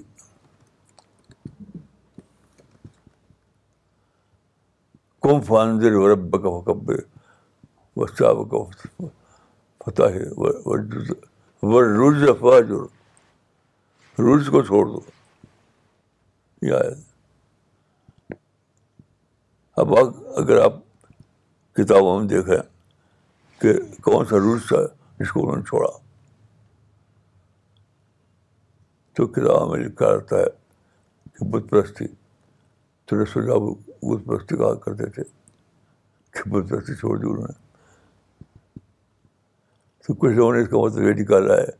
کم 5.28 5.40
فاندر 5.46 5.92
پتا 9.88 10.08
ہے 10.14 11.12
فاجر 12.40 12.80
رز 14.28 14.46
کو 14.54 14.62
چھوڑ 14.70 14.84
دو 14.86 15.00
اب 19.82 19.94
اگر 19.98 20.60
آپ 20.64 20.74
کتابوں 21.76 22.18
میں 22.20 22.28
دیکھیں 22.28 22.56
کہ 23.62 23.72
کون 24.04 24.24
سا 24.30 24.38
رولس 24.46 24.66
تھا 24.68 24.80
جس 25.20 25.30
کو 25.32 25.40
انہوں 25.42 25.56
نے 25.56 25.62
چھوڑا 25.68 25.88
تو 29.16 29.26
کتابوں 29.36 29.70
میں 29.70 29.78
لکھا 29.84 30.12
رہتا 30.14 30.38
ہے 30.40 30.50
کہ 31.38 31.46
بت 31.52 31.70
پرستی 31.70 32.04
رسول 33.22 33.26
سجاؤ 33.44 33.70
بت 34.10 34.26
پرستی 34.26 34.56
کہا 34.56 34.74
کرتے 34.84 35.10
تھے 35.16 35.22
کہ 36.34 36.48
بت 36.50 36.68
پرستی 36.70 36.94
چھوڑ 37.00 37.16
دی 37.18 37.26
انہوں 37.30 37.46
نے 37.48 37.66
تو 40.08 40.14
کچھ 40.14 40.32
لوگوں 40.32 40.52
نے 40.54 40.60
اس 40.62 40.68
کا 40.68 40.76
مطلب 40.78 41.04
یہ 41.06 41.12
نکالا 41.20 41.56
ہے 41.56 41.70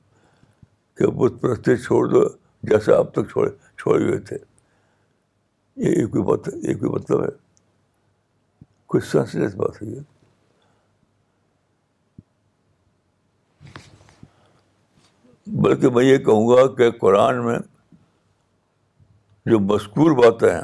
کہ 0.96 1.06
بت 1.18 1.40
پرستی 1.42 1.76
چھوڑ 1.82 2.04
دو 2.08 2.22
جیسا 2.70 2.96
اب 2.96 3.12
تک 3.12 3.30
چھوڑے 3.32 3.50
چھوڑے 3.80 4.04
ہوئے 4.04 4.16
تھے 4.30 4.36
یہ 5.82 5.94
ایک 6.00 6.16
بات 6.28 6.48
ایک 6.68 6.82
مطلب 6.82 7.22
ہے 7.22 7.28
کچھ 8.92 9.04
سنسلیس 9.10 9.54
بات 9.56 9.80
ہے 9.82 9.86
یہ 9.88 10.00
بلکہ 15.62 15.90
میں 15.94 16.04
یہ 16.04 16.18
کہوں 16.24 16.48
گا 16.48 16.66
کہ 16.76 16.90
قرآن 17.00 17.44
میں 17.44 17.58
جو 19.50 19.60
مذکور 19.72 20.16
باتیں 20.24 20.50
ہیں 20.50 20.60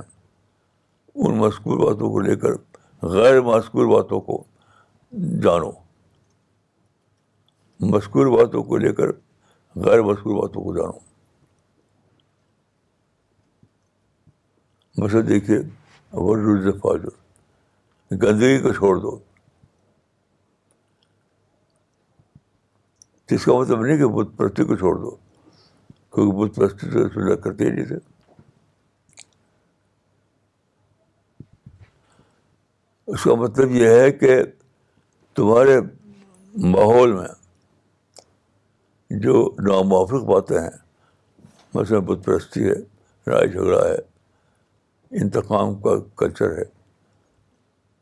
ان 1.14 1.38
مذکور 1.38 1.78
باتوں 1.86 2.10
کو 2.12 2.20
لے 2.28 2.36
کر 2.44 2.56
غیر 3.16 3.40
مذکور 3.52 3.86
باتوں 3.94 4.20
کو 4.28 4.42
جانو 5.42 5.70
مشکور 7.80 8.26
باتوں 8.38 8.62
کو 8.64 8.76
لے 8.78 8.92
کر 8.94 9.10
غیر 9.84 10.02
مشکور 10.02 10.36
باتوں 10.42 10.62
کو 10.64 10.74
جانو 10.76 10.98
بس 15.04 15.14
دیکھیے 15.28 15.58
گندگی 18.22 18.58
کو 18.62 18.72
چھوڑ 18.72 18.96
دو 19.00 19.18
اس 23.34 23.44
کا 23.44 23.52
مطلب 23.58 23.80
نہیں 23.84 23.96
کہ 23.98 24.06
بت 24.14 24.36
پرستی 24.36 24.64
کو 24.64 24.76
چھوڑ 24.76 24.94
دو 24.98 25.10
کیونکہ 26.14 26.32
بت 26.40 26.56
پرستی 26.56 26.90
تو 26.90 27.36
کرتے 27.44 27.64
ہی 27.64 27.70
نہیں 27.70 27.84
تھے 27.84 27.96
اس 33.14 33.24
کا 33.24 33.34
مطلب 33.40 33.70
یہ 33.76 33.88
ہے 34.00 34.10
کہ 34.20 34.38
تمہارے 35.36 35.78
ماحول 36.72 37.12
میں 37.12 37.28
جو 39.22 39.44
ناموافق 39.66 40.22
باتیں 40.28 40.58
ہیں 40.58 40.76
مثلاً 41.74 41.98
بت 42.04 42.24
پرستی 42.24 42.64
ہے 42.68 42.78
رائے 43.30 43.46
جھگڑا 43.48 43.80
ہے 43.84 43.96
انتقام 45.22 45.74
کا 45.82 45.90
کلچر 46.20 46.56
ہے 46.58 46.64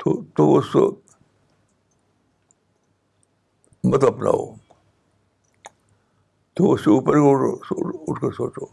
تو 0.02 0.20
تو 0.36 0.56
اس 0.56 0.70
کو 0.72 0.84
مت 3.88 4.04
اپناؤ 4.04 4.44
تو 6.56 6.72
اس 6.72 6.84
سے 6.84 6.90
اوپر 6.90 7.16
اٹھ 8.08 8.20
کر 8.20 8.30
سوچو 8.38 8.66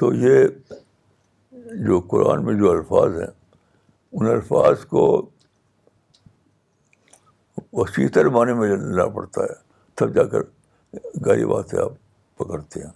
تو 0.00 0.12
یہ 0.14 0.46
جو 1.86 1.98
قرآن 2.10 2.44
میں 2.44 2.52
جو 2.58 2.70
الفاظ 2.70 3.16
ہیں 3.20 3.26
ان 4.12 4.26
الفاظ 4.30 4.84
کو 4.90 5.00
وسیع 7.72 8.06
تر 8.14 8.28
معنی 8.36 8.52
میں 8.58 8.68
لینا 8.68 9.06
پڑتا 9.14 9.42
ہے 9.44 9.54
تب 9.98 10.14
جا 10.14 10.22
کر 10.32 10.42
گہری 11.26 11.44
باتیں 11.52 11.78
آپ 11.82 11.92
پکڑتے 12.38 12.82
ہیں 12.84 12.90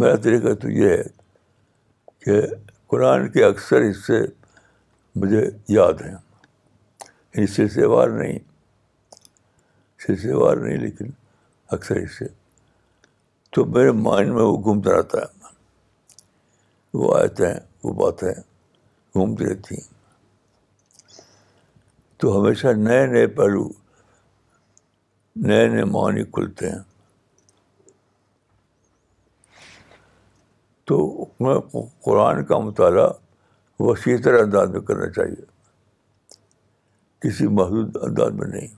میرا 0.00 0.16
طریقہ 0.24 0.54
تو 0.62 0.70
یہ 0.70 0.90
ہے 0.96 1.02
کہ 2.24 2.40
قرآن 2.90 3.28
کے 3.32 3.44
اکثر 3.44 3.90
حصے 3.90 4.20
مجھے 5.20 5.48
یاد 5.74 6.02
ہیں 6.06 6.14
حصے 7.42 7.62
یعنی 7.62 7.68
سے 7.74 7.84
وار 7.86 8.08
نہیں 8.18 8.38
سلسلے 10.06 10.32
وار 10.40 10.56
نہیں 10.56 10.76
لیکن 10.78 11.10
اکثر 11.74 11.96
اس 11.96 12.18
سے 12.18 12.24
تو 13.54 13.64
میرے 13.74 13.90
مائنڈ 14.06 14.30
میں 14.34 14.42
وہ 14.42 14.56
گھومتا 14.62 14.96
رہتا 14.96 15.20
ہے 15.20 15.36
وہ 16.98 17.14
آیت 17.18 17.40
ہیں 17.40 17.54
وہ 17.84 17.92
باتیں 18.02 18.32
گھومتی 19.14 19.46
رہتی 19.48 19.74
ہیں 19.74 19.96
تو 22.20 22.36
ہمیشہ 22.40 22.72
نئے 22.76 23.06
نئے 23.06 23.26
پہلو 23.38 23.68
نئے 25.48 25.66
نئے 25.68 25.84
معنی 25.96 26.24
کھلتے 26.34 26.70
ہیں 26.70 26.78
تو 30.88 30.98
میں 31.40 31.54
قرآن 32.04 32.44
کا 32.44 32.58
مطالعہ 32.58 33.08
وسیع 33.80 34.16
تر 34.24 34.34
انداز 34.34 34.68
میں 34.70 34.80
کرنا 34.88 35.10
چاہیے 35.16 35.44
کسی 37.22 37.46
محدود 37.58 37.96
انداز 38.08 38.32
میں 38.38 38.46
نہیں 38.48 38.76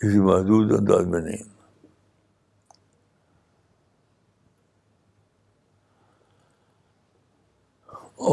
کسی 0.00 0.18
محدود 0.20 0.72
انداز 0.78 1.06
میں 1.12 1.20
نہیں 1.20 1.42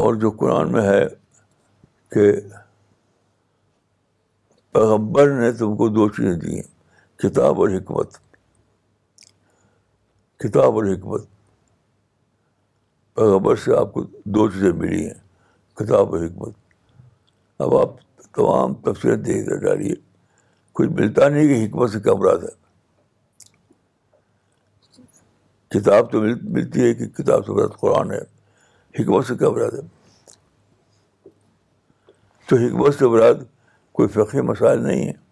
اور 0.00 0.14
جو 0.20 0.30
قرآن 0.40 0.72
میں 0.72 0.82
ہے 0.88 1.04
کہ 2.14 2.30
پیغمبر 4.72 5.28
نے 5.40 5.50
تم 5.62 5.76
کو 5.76 5.88
دو 5.94 6.08
چیزیں 6.16 6.38
دی 6.40 6.54
ہیں 6.54 6.68
کتاب 7.22 7.60
اور 7.60 7.68
حکمت 7.74 8.16
کتاب 10.42 10.76
اور 10.76 10.84
حکمت 10.92 11.26
پیغمبر 13.16 13.56
سے 13.64 13.76
آپ 13.78 13.92
کو 13.92 14.02
دو 14.36 14.48
چیزیں 14.50 14.72
ملی 14.84 15.04
ہیں 15.06 15.14
کتاب 15.78 16.14
اور 16.14 16.24
حکمت 16.26 17.62
اب 17.62 17.76
آپ 17.76 18.00
تمام 18.34 18.74
تفصیلات 18.88 19.26
دیکھا 19.26 19.56
ڈالیے 19.64 19.94
کچھ 20.76 20.88
ملتا 21.00 21.28
نہیں 21.28 21.48
کہ 21.48 21.64
حکمت 21.64 21.90
سے 21.90 21.98
کیا 22.04 22.12
مراد 22.18 22.42
ہے 22.46 22.62
کتاب 25.78 26.10
تو 26.12 26.20
ملتی 26.22 26.80
ہے 26.84 26.92
کہ 26.94 27.06
کتاب 27.22 27.46
سے 27.46 27.52
مراد 27.52 27.78
قرآن 27.80 28.10
ہے 28.12 28.18
حکمت 28.98 29.26
سے 29.26 29.34
کیا 29.38 29.48
مراد 29.50 29.72
ہے 29.78 29.86
تو 32.48 32.56
حکمت 32.64 32.94
سے 32.98 33.06
مراد 33.14 33.44
کوئی 33.98 34.08
فقی 34.18 34.40
مسائل 34.50 34.82
نہیں 34.86 35.06
ہے 35.06 35.22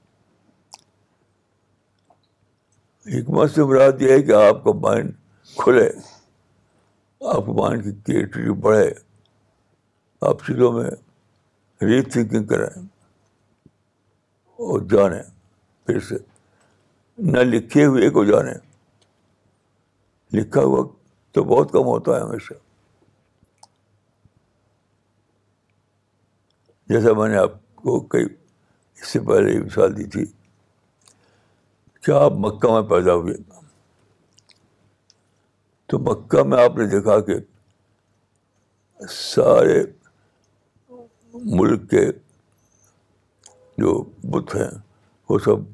حکمت 3.19 3.51
سے 3.51 3.65
مراد 3.73 4.03
یہ 4.03 4.13
ہے 4.13 4.23
کہ 4.29 4.33
آپ 4.49 4.65
کا 4.65 4.73
مائنڈ 4.87 5.13
کھلے 5.59 5.89
آپ 7.35 7.45
کے 7.47 7.53
مائنڈ 7.61 7.85
کی 7.85 7.91
کریٹیوٹی 8.13 8.61
بڑھے 8.63 8.91
آپ 10.29 10.47
چیزوں 10.47 10.73
میں 10.73 10.91
ری 11.89 12.03
تھنکنگ 12.11 12.45
کریں 12.53 12.69
اور 14.71 14.81
جانے 14.91 15.21
پھر 15.87 15.99
سے 16.09 16.15
نہ 17.33 17.39
لکھے 17.53 17.85
ہوئے 17.85 18.09
کو 18.17 18.25
جانے 18.25 18.53
لکھا 20.39 20.61
ہوا 20.65 20.85
تو 21.35 21.45
بہت 21.55 21.73
کم 21.73 21.87
ہوتا 21.95 22.17
ہے 22.17 22.21
ہمیشہ 22.21 22.55
جیسا 26.93 27.13
میں 27.21 27.29
نے 27.29 27.37
آپ 27.39 27.51
کو 27.83 27.99
کئی 28.15 28.25
اس 28.29 29.07
سے 29.13 29.21
پہلے 29.29 29.59
مثال 29.65 29.97
دی 29.97 30.05
تھی 30.15 30.25
کیا 32.07 32.17
آپ 32.25 32.33
مکہ 32.47 32.73
میں 32.73 32.83
پیدا 32.97 33.15
ہوئے 33.23 33.35
تو 35.91 35.99
مکہ 36.11 36.43
میں 36.51 36.63
آپ 36.65 36.77
نے 36.79 36.87
دیکھا 36.97 37.19
کہ 37.29 37.35
سارے 39.17 39.83
ملک 41.57 41.91
کے 41.91 42.05
جو 43.79 44.03
بت 44.31 44.55
ہیں 44.55 44.71
وہ 45.29 45.39
سب 45.45 45.71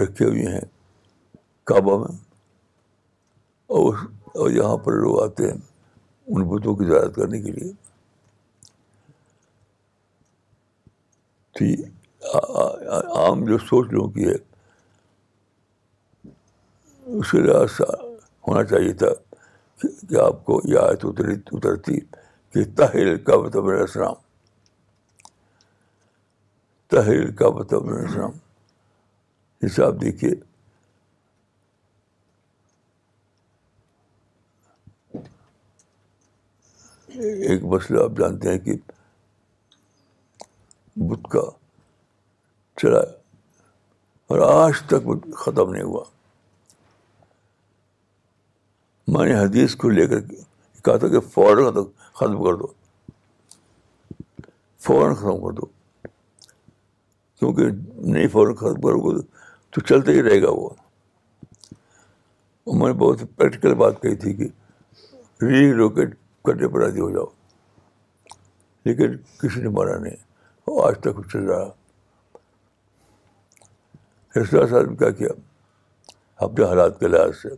رکھے 0.00 0.24
ہوئے 0.26 0.52
ہیں 0.54 0.64
کعبہ 1.66 1.96
میں 1.98 2.16
اور 3.78 4.50
یہاں 4.50 4.76
پر 4.84 4.92
لوگ 5.00 5.22
آتے 5.22 5.50
ہیں 5.50 5.56
ان 5.56 6.42
بتوں 6.48 6.74
کی 6.76 6.84
زیادہ 6.86 7.10
کرنے 7.16 7.40
کے 7.42 7.52
لیے 7.52 7.72
تھی 11.58 11.74
عام 13.20 13.44
جو 13.46 13.58
سوچ 13.58 13.92
لوگوں 13.92 14.08
کی 14.12 14.28
ہے 14.28 14.36
اس 17.18 17.30
کے 17.30 17.38
لحاظ 17.40 17.70
سے 17.76 17.84
ہونا 18.48 18.64
چاہیے 18.70 18.92
تھا 19.02 19.08
کہ 19.82 20.16
آپ 20.26 20.44
کو 20.44 20.60
یہ 20.72 20.78
آیت 20.78 21.04
اترتی 21.52 21.98
کہ 22.52 22.64
تاہر 22.76 23.14
بتبر 23.16 23.74
السلام 23.80 24.24
تحریر 26.90 27.24
مطلب 27.28 27.54
بتاؤ 27.54 28.30
جس 29.62 29.78
آپ 29.86 29.94
دیکھیے 30.00 30.30
ایک 37.48 37.62
مسئلہ 37.72 38.02
آپ 38.02 38.18
جانتے 38.18 38.52
ہیں 38.52 38.58
کہ 38.64 38.76
بت 41.08 41.30
کا 41.32 41.40
چلا 42.82 43.00
اور 44.30 44.38
آج 44.48 44.80
تک 44.88 45.06
ختم 45.44 45.72
نہیں 45.72 45.82
ہوا 45.82 46.04
میں 49.12 49.26
نے 49.28 49.38
حدیث 49.40 49.74
کو 49.80 49.88
لے 49.96 50.06
کر 50.12 50.20
کہا 50.84 50.96
تھا 50.96 51.08
کہ 51.08 51.20
فوراً 51.34 51.72
ختم 52.18 52.42
کر 52.44 52.54
دو 52.62 52.72
فوراً 54.86 55.14
ختم 55.14 55.44
کر 55.46 55.52
دو 55.60 55.74
کیونکہ 57.38 57.64
نہیں 58.12 58.28
فوراً 58.32 58.54
ختم 58.56 58.80
کرو 58.80 59.20
تو 59.72 59.80
چلتا 59.88 60.12
ہی 60.12 60.22
رہے 60.22 60.42
گا 60.42 60.50
وہ 60.56 60.68
میں 62.74 62.86
نے 62.86 62.92
بہت 62.98 63.20
پریکٹیکل 63.36 63.74
بات 63.82 64.00
کہی 64.02 64.14
تھی 64.22 64.32
کہ 64.34 64.48
ری 65.42 65.72
لوکیٹ 65.72 66.14
کرنے 66.44 66.68
پر 66.68 66.80
راضی 66.82 67.00
ہو 67.00 67.10
جاؤ 67.10 67.24
لیکن 68.84 69.16
کسی 69.42 69.60
نے 69.62 69.68
مانا 69.76 69.98
نہیں 69.98 70.14
اور 70.70 70.88
آج 70.88 70.98
تک 71.02 71.20
چل 71.32 71.44
رہا 71.50 71.68
رسول 74.40 74.68
صاحب 74.70 74.90
نے 74.90 74.96
کیا 74.98 75.10
کیا 75.20 75.28
اپنے 76.46 76.64
حالات 76.64 76.98
کے 77.00 77.08
لحاظ 77.08 77.36
سے 77.42 77.48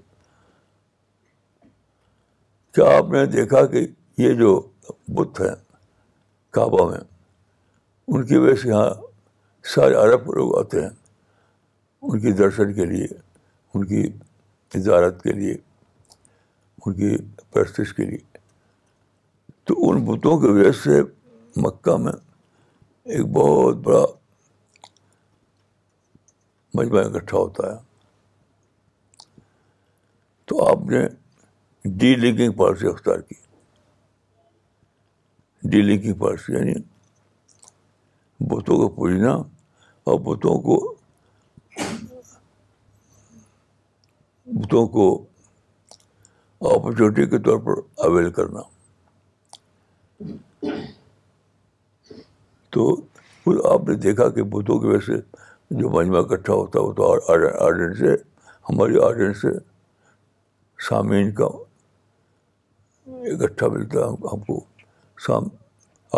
کیا 2.74 2.96
آپ 2.96 3.08
نے 3.12 3.24
دیکھا 3.38 3.64
کہ 3.72 3.86
یہ 4.22 4.34
جو 4.42 4.60
بت 5.14 5.40
ہیں 5.40 5.54
کعبہ 6.56 6.90
میں 6.90 7.00
ان 8.08 8.26
کی 8.26 8.36
وجہ 8.36 8.54
سے 8.62 8.68
یہاں 8.68 8.88
سارے 9.74 9.94
عرب 10.00 10.20
کے 10.24 10.34
لوگ 10.38 10.56
آتے 10.58 10.80
ہیں 10.82 10.90
ان 12.06 12.20
کی 12.20 12.32
درشن 12.36 12.72
کے 12.74 12.84
لیے 12.92 13.06
ان 13.74 13.84
کی 13.86 14.02
تجارت 14.74 15.22
کے 15.22 15.32
لیے 15.40 15.52
ان 16.84 16.92
کی 17.00 17.16
پرستش 17.52 17.92
کے 17.94 18.04
لیے 18.10 18.38
تو 19.66 19.74
ان 19.88 20.04
بتوں 20.04 20.38
کی 20.40 20.46
وجہ 20.52 20.70
سے 20.82 21.00
مکہ 21.64 21.96
میں 22.04 22.12
ایک 23.16 23.26
بہت 23.34 23.76
بڑا 23.90 24.04
مجمع 26.78 27.00
اکٹھا 27.10 27.38
ہوتا 27.38 27.72
ہے 27.72 27.76
تو 30.48 30.64
آپ 30.68 30.86
نے 30.90 31.04
ڈی 32.02 32.14
لنکنگ 32.22 32.56
پالیسی 32.60 32.86
اختیار 32.88 33.18
کی 33.28 33.34
ڈی 35.70 35.82
لنکنگ 35.82 36.18
پالیسی 36.26 36.56
یعنی 36.56 36.74
بتوں 38.54 38.76
کو 38.82 38.88
پوجنا 38.98 39.36
اور 40.10 40.18
بتوں 40.26 40.58
کو 40.66 40.74
بتوں 44.60 44.86
کو 44.92 45.04
اپرچونیٹی 46.74 47.26
کے 47.30 47.38
طور 47.48 47.58
پر 47.64 47.80
اویل 48.06 48.30
کرنا 48.38 48.60
تو 52.76 52.84
خود 53.00 53.60
آپ 53.72 53.88
نے 53.88 53.94
دیکھا 54.06 54.28
کہ 54.36 54.42
بتوں 54.54 54.78
کی 54.80 54.86
وجہ 54.86 55.00
سے 55.06 55.18
جو 55.80 55.90
مجمع 55.96 56.18
اکٹھا 56.18 56.54
ہوتا 56.54 56.78
ہے 56.78 56.84
وہ 56.84 56.92
تو 57.00 57.12
آڈینس 57.66 57.98
سے 57.98 58.14
ہماری 58.68 58.98
آڈینس 59.08 59.40
سے 59.42 59.52
سامعین 60.88 61.32
کا 61.40 61.48
اکٹھا 63.34 63.68
ملتا 63.76 64.06
ہے 64.08 64.32
ہم 64.32 64.40
کو 64.48 64.60
سام 65.26 65.44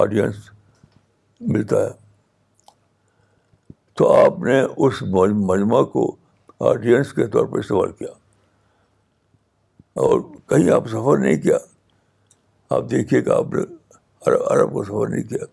آڈینس 0.02 0.36
ملتا 1.56 1.84
ہے 1.86 1.99
تو 4.00 4.06
آپ 4.12 4.38
نے 4.42 4.60
اس 4.86 5.00
مجمع 5.46 5.80
کو 5.92 6.02
آڈینس 6.68 7.12
کے 7.14 7.26
طور 7.32 7.46
پر 7.46 7.58
استعمال 7.58 7.90
کیا 7.98 8.08
اور 10.04 10.20
کہیں 10.48 10.70
آپ 10.74 10.86
سفر 10.88 11.18
نہیں 11.24 11.40
کیا 11.42 11.56
آپ 12.76 12.88
دیکھیے 12.90 13.20
کہ 13.22 13.30
آپ 13.34 13.52
نے 13.54 13.62
عرب 14.52 14.72
کو 14.72 14.84
سفر 14.84 15.08
نہیں 15.14 15.22
کیا 15.32 15.44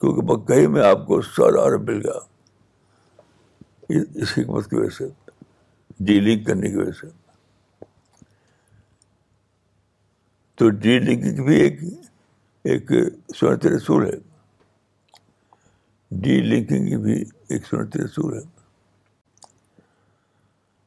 کیونکہ 0.00 0.20
مکئی 0.32 0.66
میں 0.76 0.82
آپ 0.88 1.04
کو 1.06 1.20
سارا 1.30 1.64
عرب 1.68 1.90
مل 1.90 2.00
گیا 2.04 3.98
اس 4.20 4.36
حکمت 4.38 4.70
کی 4.70 4.76
وجہ 4.76 4.90
سے 4.98 5.08
ڈی 6.10 6.18
لنک 6.28 6.46
کرنے 6.46 6.70
کی 6.70 6.76
وجہ 6.76 6.92
سے 7.00 7.08
تو 10.58 10.70
ڈی 10.84 10.98
بھی 10.98 11.60
ایک 11.60 11.82
ایک 12.72 12.90
سنت 13.40 13.66
رسول 13.76 14.06
ہے 14.12 14.16
ڈی 16.22 16.40
لنکنگ 16.40 16.96
بھی 17.02 17.14
ایک 17.54 17.66
سنتے 17.66 18.06
سور 18.14 18.32
ہے 18.32 18.40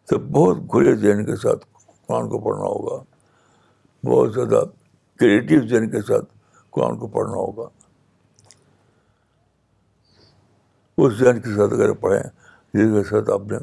تو 0.10 0.18
بہت 0.36 0.58
کھلے 0.72 0.94
ذہن 0.98 1.26
کے 1.26 1.36
ساتھ 1.42 1.66
قرآن 2.08 2.30
کو 2.30 2.40
پڑھنا 2.46 2.66
ہوگا 2.66 3.02
بہت 4.10 4.34
زیادہ 4.34 4.64
کریٹو 5.20 5.60
ذہن 5.68 5.90
کے 5.92 6.02
ساتھ 6.08 6.26
قرآن 6.78 6.98
کو 7.00 7.08
پڑھنا 7.16 7.36
ہوگا 7.38 7.68
اس 11.06 11.18
ذہن 11.20 11.40
کے 11.42 11.56
ساتھ 11.56 11.74
اگر 11.74 11.94
پڑھیں 12.06 12.22
جس 12.74 12.92
کے 12.94 13.04
ساتھ 13.10 13.30
آپ 13.34 13.52
نے 13.52 13.58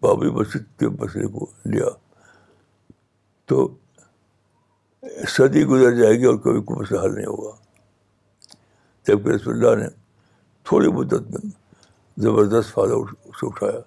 بابری 0.00 0.30
مسجد 0.40 0.78
کے 0.80 0.88
مسئلے 1.02 1.26
کو 1.38 1.46
لیا 1.74 1.88
تو 3.50 3.66
صدی 5.36 5.64
گزر 5.72 5.94
جائے 6.02 6.18
گی 6.18 6.24
اور 6.26 6.36
کبھی 6.44 6.60
کوئی 6.62 6.80
مسئلہ 6.80 7.00
حل 7.00 7.14
نہیں 7.14 7.26
ہوگا 7.26 7.56
جبکہ 9.08 9.28
رسول 9.30 9.54
اللہ 9.64 9.82
نے 9.82 9.88
تھوڑی 10.68 10.88
مدت 10.92 11.30
میں 11.30 11.50
زبردست 12.22 12.72
فائدہ 12.74 12.94
اٹھایا 13.46 13.78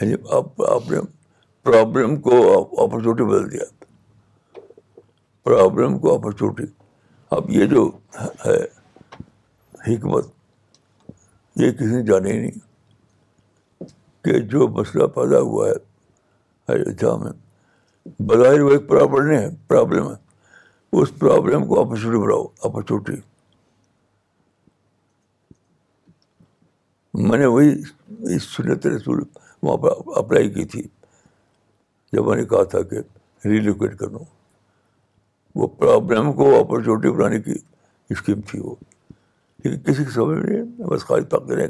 یعنی 0.00 0.14
آپ 0.36 0.62
آپ 0.70 0.90
نے 0.90 0.98
پرابلم 1.64 2.16
کو 2.20 2.38
اپرچونیٹی 2.84 3.24
بدل 3.24 3.50
دیا 3.52 3.64
پرابلم 5.44 5.98
کو 5.98 6.14
اپرچونیٹی 6.14 6.64
اب 7.36 7.50
یہ 7.50 7.66
جو 7.74 7.88
ہے 8.46 8.56
حکمت 9.88 10.26
یہ 11.62 11.70
کسی 11.72 11.94
نے 11.94 12.02
جانے 12.10 12.32
ہی 12.32 12.38
نہیں 12.38 13.84
کہ 14.24 14.38
جو 14.54 14.68
مسئلہ 14.80 15.06
پیدا 15.14 15.40
ہوا 15.48 15.68
ہے 15.68 15.72
ایودھیا 16.74 17.16
میں 17.24 17.32
بظاہر 18.28 18.60
وہ 18.60 18.70
ایک 18.72 18.88
پرابلم 18.88 19.30
ہے 19.30 19.46
پرابلم 19.68 20.10
ہے 20.10 20.22
اس 21.02 21.12
پرابلم 21.18 21.64
کو 21.68 21.80
اپرچونیٹی 21.80 22.18
بناؤ 22.24 22.42
اپرچونیٹی 22.64 23.20
میں 27.28 27.38
نے 27.38 27.46
وہی 27.54 28.38
سنت 28.44 28.86
رسول 28.86 29.22
وہاں 29.62 29.76
پر 29.82 30.18
اپلائی 30.20 30.50
کی 30.54 30.64
تھی 30.72 30.82
جب 32.12 32.26
میں 32.28 32.36
نے 32.36 32.44
کہا 32.52 32.62
تھا 32.74 32.82
کہ 32.90 33.00
ریلوکیٹ 33.48 33.96
کر 33.98 34.10
لوں 34.10 34.24
وہ 35.60 35.66
پرابلم 35.78 36.32
کو 36.42 36.54
اپرچونیٹی 36.58 37.10
بنانے 37.16 37.40
کی 37.46 37.54
اسکیم 38.14 38.40
تھی 38.50 38.60
وہ 38.64 38.74
لیکن 39.64 39.78
کسی 39.92 40.04
کی 40.04 40.10
سمجھ 40.14 40.38
میں 40.38 40.52
نہیں 40.60 40.86
بس 40.90 41.04
خالی 41.10 41.24
تقریریں 41.36 41.66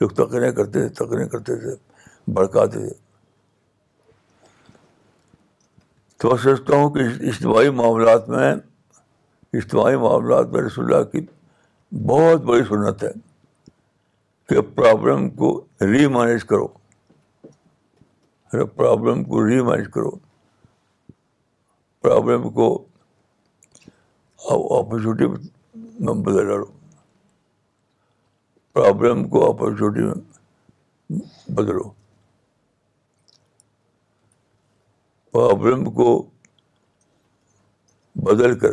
لوگ 0.00 0.10
تقریریں 0.24 0.50
کرتے 0.52 0.80
تھے 0.80 0.88
تقریریں 1.04 1.28
کرتے 1.28 1.56
تھے 1.64 1.74
بھڑکاتے 2.38 2.86
تھے 2.86 2.94
تو 6.22 6.36
سمجھتا 6.42 6.76
ہوں 6.76 6.90
کہ 6.94 7.00
اجتماعی 7.28 7.70
معاملات 7.76 8.28
میں 8.30 8.50
اجتماعی 9.60 9.96
معاملات 10.02 10.48
میں 10.52 10.60
رسول 10.62 10.84
اللہ 10.92 11.04
کی 11.12 11.20
بہت 12.10 12.42
بڑی 12.50 12.62
سنت 12.68 13.02
ہے 13.04 13.08
کہ 14.48 14.60
پرابلم 14.76 15.28
کو 15.40 15.48
ری 15.90 16.06
مینیج 16.16 16.44
کرو 16.52 16.66
پرابلم 18.76 19.24
کو 19.32 19.46
ری 19.46 19.60
مینج 19.70 19.88
کرو 19.94 20.10
پرابلم 22.02 22.48
کو 22.60 22.68
اپرچونیٹی 24.54 25.26
میں 25.30 26.14
بدل 26.22 26.46
ڈالو 26.48 26.70
پرابلم 28.74 29.28
کو 29.34 29.44
اپرچونیٹی 29.50 30.06
میں 30.06 31.20
بدلو 31.56 31.90
کو 35.32 36.22
بدل 38.24 38.58
کر 38.58 38.72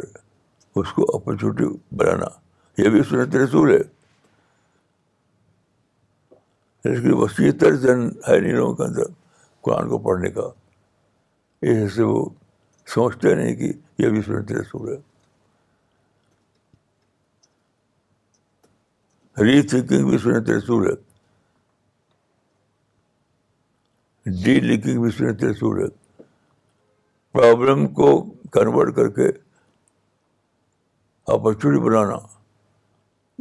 اس 0.80 0.92
کو 0.94 1.04
اپرچونیٹی 1.16 1.66
بنانا 1.98 2.26
یہ 2.82 2.90
بھی 2.90 3.02
سنت 3.10 3.36
رسول 3.36 3.70
ہے 3.74 3.80
اس 6.92 7.02
کی 7.04 7.12
وسیع 7.22 7.52
تر 7.62 7.72
ہے 7.84 8.40
نہیں 8.40 8.52
لوگوں 8.54 8.74
کے 8.76 8.84
اندر 8.84 9.10
قرآن 9.64 9.90
کو 9.90 9.98
پڑھنے 10.08 10.30
کا 10.32 10.48
اس 11.70 11.94
سے 11.96 12.04
وہ 12.10 12.24
سوچتے 12.94 13.34
نہیں 13.36 13.56
کہ 13.56 13.72
یہ 14.02 14.10
بھی 14.10 14.22
سنت 14.26 14.52
رسول 14.60 14.88
ہے 14.94 14.98
ری 19.46 19.62
تھنکنگ 19.68 20.10
بھی 20.10 20.18
سنت 20.24 20.50
رسول 20.50 20.88
ہے 20.90 20.96
ڈی 24.44 24.60
لنکنگ 24.60 25.02
بھی 25.02 25.12
سنت 25.18 25.44
رسول 25.44 25.82
ہے 25.84 25.88
پرابلم 27.34 27.86
کو 27.94 28.06
کنورٹ 28.52 28.96
کر 28.96 29.08
کے 29.16 29.28
اپرچونیٹی 31.34 31.82
بنانا 31.88 32.16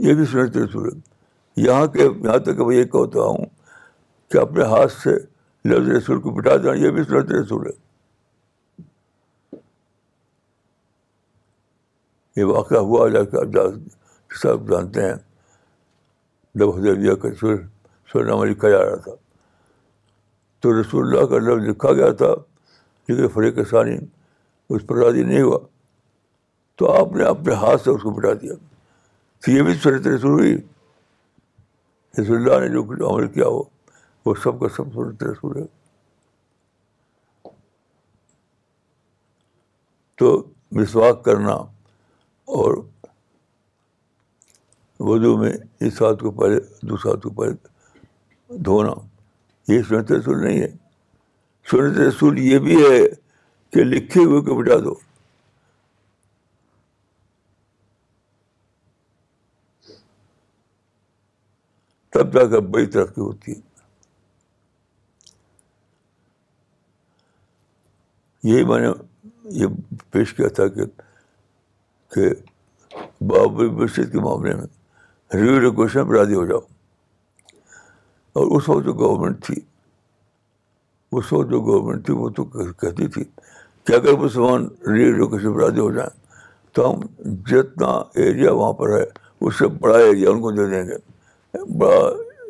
یہ 0.06 0.14
بھی 0.14 0.24
سنت 0.32 0.56
رسول 0.56 0.88
یہاں 1.66 1.86
کے 1.94 2.02
یہاں 2.02 2.38
تک 2.46 2.56
کہ 2.56 2.64
میں 2.64 2.76
یہ 2.76 2.84
کہتا 2.96 3.20
ہوں 3.28 3.46
کہ 4.30 4.38
اپنے 4.38 4.64
ہاتھ 4.72 4.92
سے 4.92 5.14
لفظ 5.68 5.88
رسول 5.96 6.20
کو 6.26 6.30
بٹھا 6.34 6.56
دینا 6.62 6.72
یہ 6.84 6.90
بھی 6.98 7.02
سنت 7.04 7.32
رسول 7.32 7.66
ہے 7.66 7.76
یہ 12.36 12.44
واقعہ 12.52 12.78
ہوا 12.88 13.08
جا 13.12 13.22
کے 13.30 13.38
آپ 13.40 14.34
صاحب 14.42 14.68
جانتے 14.70 15.06
ہیں 15.08 15.14
جب 16.58 16.74
حضرت 16.76 17.20
کا 17.22 17.28
سر 17.40 17.56
سور 18.12 18.24
نامہ 18.24 18.44
لکھا 18.46 18.68
جا 18.70 18.84
رہا 18.84 18.96
تھا 19.04 19.12
تو 20.62 20.80
رسول 20.80 21.06
اللہ 21.06 21.26
کا 21.30 21.38
لفظ 21.46 21.68
لکھا 21.68 21.92
گیا 21.92 22.12
تھا 22.20 22.32
لیکن 23.08 23.64
ثانی 23.70 23.96
اس 24.74 24.82
پر 24.86 24.96
راضی 25.04 25.22
نہیں 25.24 25.40
ہوا 25.42 25.58
تو 26.78 26.90
آپ 26.96 27.12
نے 27.16 27.24
اپنے 27.24 27.54
ہاتھ 27.62 27.82
سے 27.84 27.90
اس 27.90 28.02
کو 28.02 28.10
مٹا 28.16 28.32
دیا 28.42 28.54
تو 29.44 29.50
یہ 29.50 29.62
بھی 29.62 29.74
سورت 29.82 30.06
رسول 30.06 30.32
ہوئی 30.40 30.54
رسول 32.20 32.36
اللہ 32.36 32.66
نے 32.66 32.68
جو 32.74 33.08
عمل 33.10 33.26
کیا 33.32 33.46
ہو 33.46 33.62
وہ 34.26 34.34
سب 34.42 34.60
کا 34.60 34.68
سب 34.76 34.92
سورت 34.94 35.22
رسول 35.22 35.56
ہے 35.56 35.64
تو 40.18 40.36
مسواک 40.76 41.24
کرنا 41.24 41.52
اور 42.60 42.76
وضو 45.08 45.36
میں 45.38 45.52
اس 45.86 46.00
ہاتھ 46.02 46.22
کو 46.22 46.30
پہلے 46.40 46.58
دوسرے 46.88 47.10
ہاتھ 47.10 47.22
کو 47.26 47.30
پہلے 47.42 48.56
دھونا 48.68 48.92
یہ 49.72 49.82
سنت 49.90 50.12
رسول 50.12 50.42
نہیں 50.44 50.60
ہے 50.60 50.66
سنت 51.70 51.96
رسول 51.98 52.38
یہ 52.38 52.58
بھی 52.66 52.76
ہے 52.84 52.98
کہ 53.72 53.84
لکھے 53.84 54.24
ہوئے 54.24 54.40
کو 54.42 54.54
بٹا 54.60 54.78
دو 54.84 54.94
تب 62.14 62.32
جا 62.34 62.46
کر 62.50 62.60
بڑی 62.74 62.86
ترقی 62.94 63.20
ہوتی 63.20 63.52
ہے 63.52 63.66
یہی 68.50 68.64
میں 68.64 68.80
نے 68.80 68.88
یہ 69.60 69.66
پیش 70.12 70.32
کیا 70.34 70.48
تھا 70.56 70.66
کہ 72.14 72.24
بابری 73.30 73.68
مسجد 73.82 74.12
کے 74.12 74.20
معاملے 74.24 74.54
میں 74.56 74.66
ریویو 75.36 75.72
پر 75.78 76.12
راضی 76.16 76.34
ہو 76.34 76.44
جاؤ 76.46 76.60
اور 78.38 78.56
اس 78.56 78.68
وقت 78.68 78.84
جو 78.86 78.92
گورنمنٹ 79.02 79.44
تھی 79.44 79.60
اس 81.16 81.32
وقت 81.32 81.48
جو 81.50 81.60
گورنمنٹ 81.66 82.04
تھی 82.06 82.14
وہ 82.14 82.28
تو 82.36 82.44
کہتی 82.80 83.06
تھی 83.12 83.24
کہ 83.86 83.92
اگر 83.92 84.14
ری 84.92 85.04
ایجوکیشن 85.04 85.52
پر 85.54 85.60
راضی 85.62 85.80
ہو 85.80 85.90
جائیں 85.94 86.10
تو 86.74 86.88
ہم 86.90 87.00
جتنا 87.50 87.86
ایریا 88.24 88.52
وہاں 88.52 88.72
پر 88.80 88.96
ہے 88.98 89.04
اس 89.46 89.58
سے 89.58 89.66
بڑا 89.82 89.98
ایریا 89.98 90.30
ان 90.30 90.40
کو 90.40 90.50
دے 90.58 90.66
دیں 90.70 90.84
گے 90.88 91.64
بڑا 91.78 91.98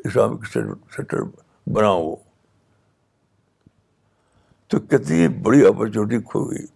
اسلامک 0.09 0.47
سینٹر 0.55 1.21
بنا 1.75 1.91
وہ 1.93 2.15
تو 4.71 4.79
کتنی 4.91 5.27
بڑی 5.45 5.65
اپرچونیٹی 5.67 6.23
کھو 6.31 6.45
گئی 6.51 6.67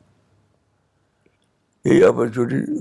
یہ 1.98 2.04
اپرچونیٹی 2.06 2.78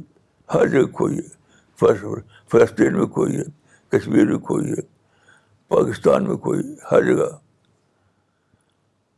ہر 0.53 0.67
جگہ 0.67 0.91
کھوئی 0.95 1.17
ہے 1.17 2.13
فلسطین 2.51 2.97
میں 2.97 3.05
کھوئی 3.13 3.37
ہے 3.37 3.43
کشمیر 3.97 4.27
میں 4.27 4.37
کھوئی 4.47 4.69
ہے 4.71 4.81
پاکستان 5.75 6.27
میں 6.27 6.35
کھوئی 6.43 6.61
ہر 6.91 7.01
جگہ 7.05 7.29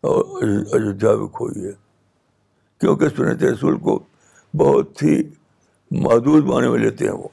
اور 0.08 0.44
ایودھیا 0.48 1.12
کھوئی 1.34 1.66
ہے 1.66 1.72
کیونکہ 2.80 3.10
سنت 3.18 3.44
رسول 3.44 3.78
کو 3.84 3.98
بہت 4.60 5.02
ہی 5.04 5.16
محدود 6.06 6.46
معنی 6.48 6.70
میں 6.72 6.80
لیتے 6.80 7.06
ہیں 7.08 7.12
وہ 7.13 7.28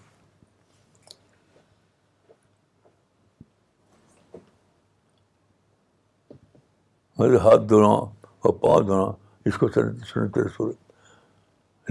ہاتھ 7.45 7.63
دھونا 7.69 7.89
اور 7.89 8.53
پاؤں 8.61 8.83
دھونا 8.87 9.11
اس 9.49 9.57
کو 9.59 9.69
سنت 9.75 10.07
سنت 10.13 10.39
رسول 10.39 10.73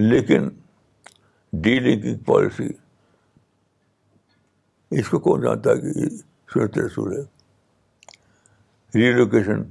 لیکن 0.09 0.47
ڈیلنگ 1.63 2.13
پالیسی 2.25 2.67
اس 4.99 5.09
کو 5.09 5.19
کون 5.27 5.41
جانتا 5.41 5.71
ہے 5.71 5.81
کہ 5.91 6.07
سنت 6.55 6.77
رسول 6.77 7.11
ہے 7.17 7.21
ریلوکیشن 8.99 9.61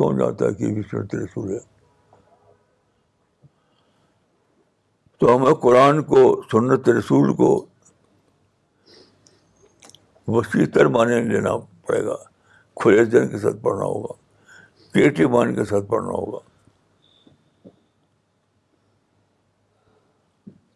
کون 0.00 0.20
ہے 0.20 0.52
کہ 0.58 0.96
رسول 1.24 1.50
ہے 1.52 1.58
تو 5.18 5.34
ہمیں 5.36 5.54
قرآن 5.64 6.02
کو 6.04 6.22
سنت 6.52 6.88
رسول 6.98 7.32
کو 7.36 7.48
وسیع 10.36 10.64
تر 10.74 10.86
معنی 10.96 11.20
لینا 11.28 11.56
پڑے 11.86 12.04
گا 12.04 12.16
کھلے 12.80 13.04
دن 13.14 13.28
کے 13.30 13.38
ساتھ 13.38 13.56
پڑھنا 13.62 13.84
ہوگا 13.92 14.14
کریٹو 14.94 15.28
مان 15.34 15.54
کے 15.54 15.64
ساتھ 15.70 15.86
پڑھنا 15.90 16.10
ہوگا 16.12 16.38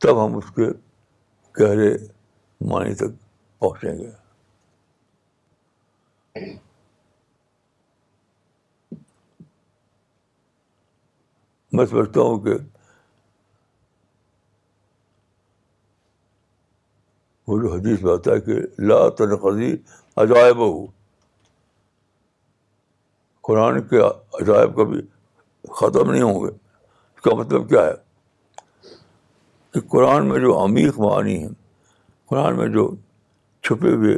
تب 0.06 0.24
ہم 0.24 0.36
اس 0.36 0.50
کے 0.58 0.70
گہرے 1.60 1.90
معنی 2.72 2.94
تک 3.02 3.14
پہنچیں 3.60 3.98
گے 3.98 4.16
میں 11.78 11.86
سمجھتا 11.86 12.20
ہوں 12.28 12.38
کہ 12.44 12.56
جو 17.64 17.72
حدیث 17.72 18.02
میں 18.02 18.12
آتا 18.12 18.32
ہے 18.36 18.40
کہ 18.46 18.54
لا 18.88 18.98
تنقضی 19.18 19.70
عجائب 20.22 20.56
ہو 20.64 20.70
قرآن 23.48 23.80
کے 23.92 24.00
عجائب 24.40 24.74
کبھی 24.80 25.00
ختم 25.80 26.10
نہیں 26.10 26.22
ہوں 26.22 26.40
گے 26.44 26.48
اس 26.50 27.22
کا 27.28 27.34
مطلب 27.40 27.68
کیا 27.68 27.84
ہے 27.86 27.94
کہ 29.74 29.80
قرآن 29.94 30.28
میں 30.32 30.40
جو 30.46 30.58
عمیق 30.64 30.98
معنی 31.06 31.36
ہیں 31.42 31.54
قرآن 32.32 32.56
میں 32.58 32.66
جو 32.76 32.84
چھپے 33.68 33.94
ہوئے 34.02 34.16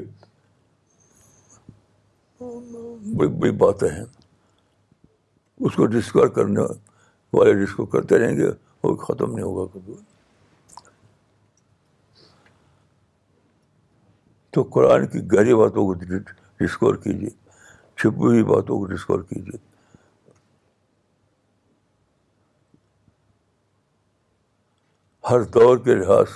بڑی 3.21 3.29
بڑی 3.43 3.51
باتیں 3.65 3.89
ہیں 3.89 4.05
اس 5.69 5.75
کو 5.77 5.87
ڈسکور 5.95 6.29
کرنے 6.41 6.67
والے 7.33 7.53
جس 7.65 7.75
کو 7.75 7.85
کرتے 7.93 8.19
رہیں 8.19 8.37
گے 8.37 8.47
وہ 8.83 8.95
ختم 9.07 9.33
نہیں 9.33 9.45
ہوگا 9.45 9.67
کبھی 9.73 9.95
تو 14.55 14.63
قرآن 14.75 15.07
کی 15.09 15.21
گہری 15.33 15.55
باتوں 15.55 15.85
کو 15.87 15.93
ڈسکور 16.59 16.95
کیجیے 17.03 17.29
چھپی 17.99 18.27
ہوئی 18.27 18.43
باتوں 18.45 18.79
کو 18.79 18.87
ڈسکور 18.93 19.21
کیجیے 19.29 19.59
ہر 25.31 25.43
دور 25.55 25.77
کے 25.85 25.95
لحاظ 25.95 26.29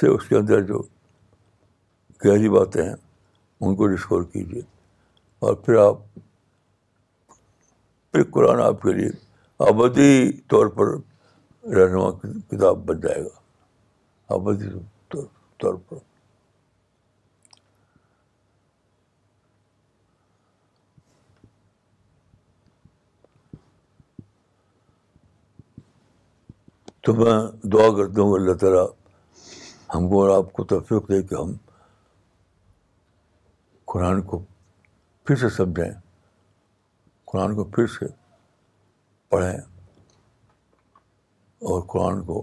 سے 0.00 0.08
اس 0.08 0.28
کے 0.28 0.36
اندر 0.36 0.60
جو 0.66 0.80
گہری 2.24 2.48
باتیں 2.48 2.82
ہیں 2.82 2.94
ان 3.60 3.74
کو 3.76 3.86
ڈسکور 3.94 4.22
کیجیے 4.32 4.60
اور 5.46 5.54
پھر 5.64 5.76
آپ 5.88 5.98
پھر 8.12 8.22
قرآن 8.32 8.60
آپ 8.66 8.82
کے 8.82 8.92
لیے 8.92 9.08
ابودی 9.68 10.10
طور 10.50 10.66
پر 10.76 10.88
رہنما 11.76 12.10
کتاب 12.50 12.78
بن 12.86 13.00
جائے 13.00 13.20
گا 13.24 13.34
ابادی 14.34 14.68
طور 15.60 15.74
پر 15.88 15.96
تو 27.04 27.14
میں 27.14 27.66
دعا 27.72 27.86
کرتا 27.96 28.20
ہوں 28.22 28.32
اللہ 28.38 28.54
تعالیٰ 28.62 28.86
ہم 29.94 30.08
کو 30.08 30.22
اور 30.22 30.36
آپ 30.38 30.52
کو 30.52 30.64
تفریق 30.72 31.08
دے 31.08 31.22
کہ 31.28 31.34
ہم 31.40 31.52
قرآن 33.92 34.22
کو 34.32 34.42
پھر 35.26 35.36
سے 35.42 35.48
سمجھائیں 35.56 35.92
قرآن 37.32 37.54
کو 37.56 37.64
پھر 37.76 37.86
سے 37.98 38.06
پڑھیں 39.32 39.60
اور 41.72 41.82
قرآن 41.92 42.20
کو 42.22 42.40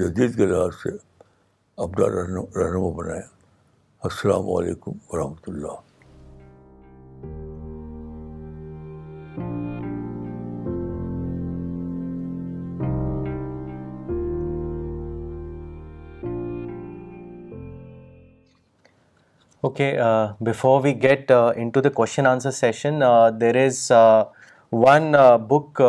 جدید 0.00 0.36
کے 0.36 0.46
لحاظ 0.46 0.74
سے 0.82 0.88
اپنا 1.86 2.06
رہنما 2.14 2.90
بنائیں 2.98 3.22
السلام 4.08 4.50
علیکم 4.56 4.98
ورحمۃ 5.12 5.48
اللہ 5.52 5.80
okay 19.68 19.90
before 20.50 20.80
we 20.84 20.94
get 21.02 21.30
into 21.74 21.80
the 21.80 21.88
question 22.00 22.26
answer 22.26 22.50
session 22.60 23.02
there 23.40 23.56
is 23.64 23.90
one 24.80 25.14
book 25.48 25.80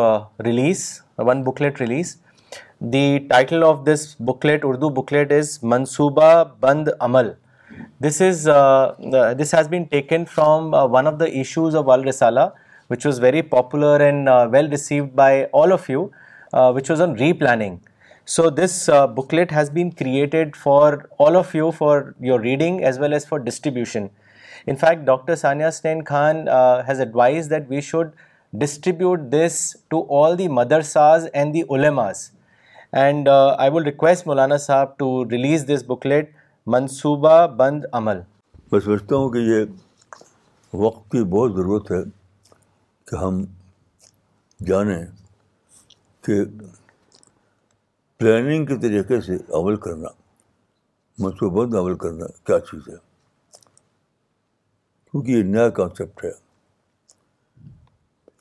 release 0.44 0.80
one 1.26 1.42
booklet 1.42 1.80
release 1.80 2.08
the 2.92 3.18
title 3.28 3.62
of 3.64 3.76
this 3.86 4.04
booklet 4.28 4.64
Urdu 4.64 4.88
booklet 5.02 5.32
is 5.32 5.58
منصوبہ 5.62 6.26
بند 6.60 6.88
عمل 7.00 7.30
this 8.06 8.20
is 8.22 8.48
this 9.40 9.54
has 9.54 9.68
been 9.68 10.24
from 10.34 10.74
one 10.94 11.06
of 11.06 11.18
the 11.20 11.24
issues 11.24 11.76
of 11.76 11.88
all 11.90 12.04
رسالہ 12.08 12.40
which 12.90 13.06
was 13.06 13.20
very 13.22 13.42
popular 13.56 14.00
and 14.06 14.28
well 14.52 14.68
received 14.70 15.10
by 15.22 15.44
all 15.62 15.72
of 15.72 15.88
you 15.90 16.06
which 16.74 16.90
was 16.90 17.00
in 17.02 17.14
replanning 17.40 17.76
so 18.36 18.48
this 18.50 18.88
booklet 19.16 19.52
has 19.56 19.70
been 19.78 19.90
created 20.02 20.56
for 20.62 20.94
all 21.26 21.36
of 21.36 21.54
you 21.56 21.70
for 21.78 22.02
your 22.28 22.40
reading 22.40 22.80
as 22.86 22.98
well 23.00 23.12
as 23.12 23.26
for 23.28 23.38
distribution 23.50 24.06
in 24.66 24.76
fact 24.80 25.06
doctor 25.06 25.34
Sania 25.46 25.68
station 25.68 26.02
Khan 26.08 26.46
has 26.88 27.00
advise 27.00 27.50
that 27.50 27.70
we 27.70 27.80
should 27.90 28.10
distribute 28.60 29.18
this 29.30 29.52
to 29.90 30.02
all 30.22 30.36
the 30.38 30.46
madrasas 30.58 31.26
and 31.32 31.54
the 31.54 31.60
علماز 31.74 32.18
and 33.02 33.28
I 33.28 33.70
will 33.74 33.84
request 33.84 34.26
مولانا 34.26 34.56
صاحب 34.66 34.96
to 34.98 35.08
release 35.30 35.64
this 35.72 35.82
booklet 35.86 36.30
Mansooba 36.74 37.46
بند 37.62 37.84
عمل 38.00 38.20
میں 38.72 38.80
سمجھتا 38.80 39.16
ہوں 39.16 39.30
کہ 39.30 39.38
یہ 39.48 39.64
وقت 40.84 41.10
کی 41.12 41.24
بہت 41.32 41.54
ضرورت 41.56 41.90
ہے 41.92 42.02
کہ 43.10 43.16
ہم 43.24 43.44
جانیں 44.66 45.02
کہ 46.26 46.42
پلاننگ 48.18 48.66
کے 48.66 48.76
طریقے 48.86 49.20
سے 49.26 49.36
عمل 49.60 49.76
کرنا 49.86 50.08
منصوبہ 51.22 51.64
بند 51.64 51.74
عمل 51.80 51.94
کرنا 52.04 52.26
کیا 52.46 52.58
چیز 52.70 52.88
ہے 52.88 52.96
کیونکہ 55.10 55.30
یہ 55.32 55.42
نیا 55.52 55.68
کانسیپٹ 55.80 56.24
ہے 56.24 56.30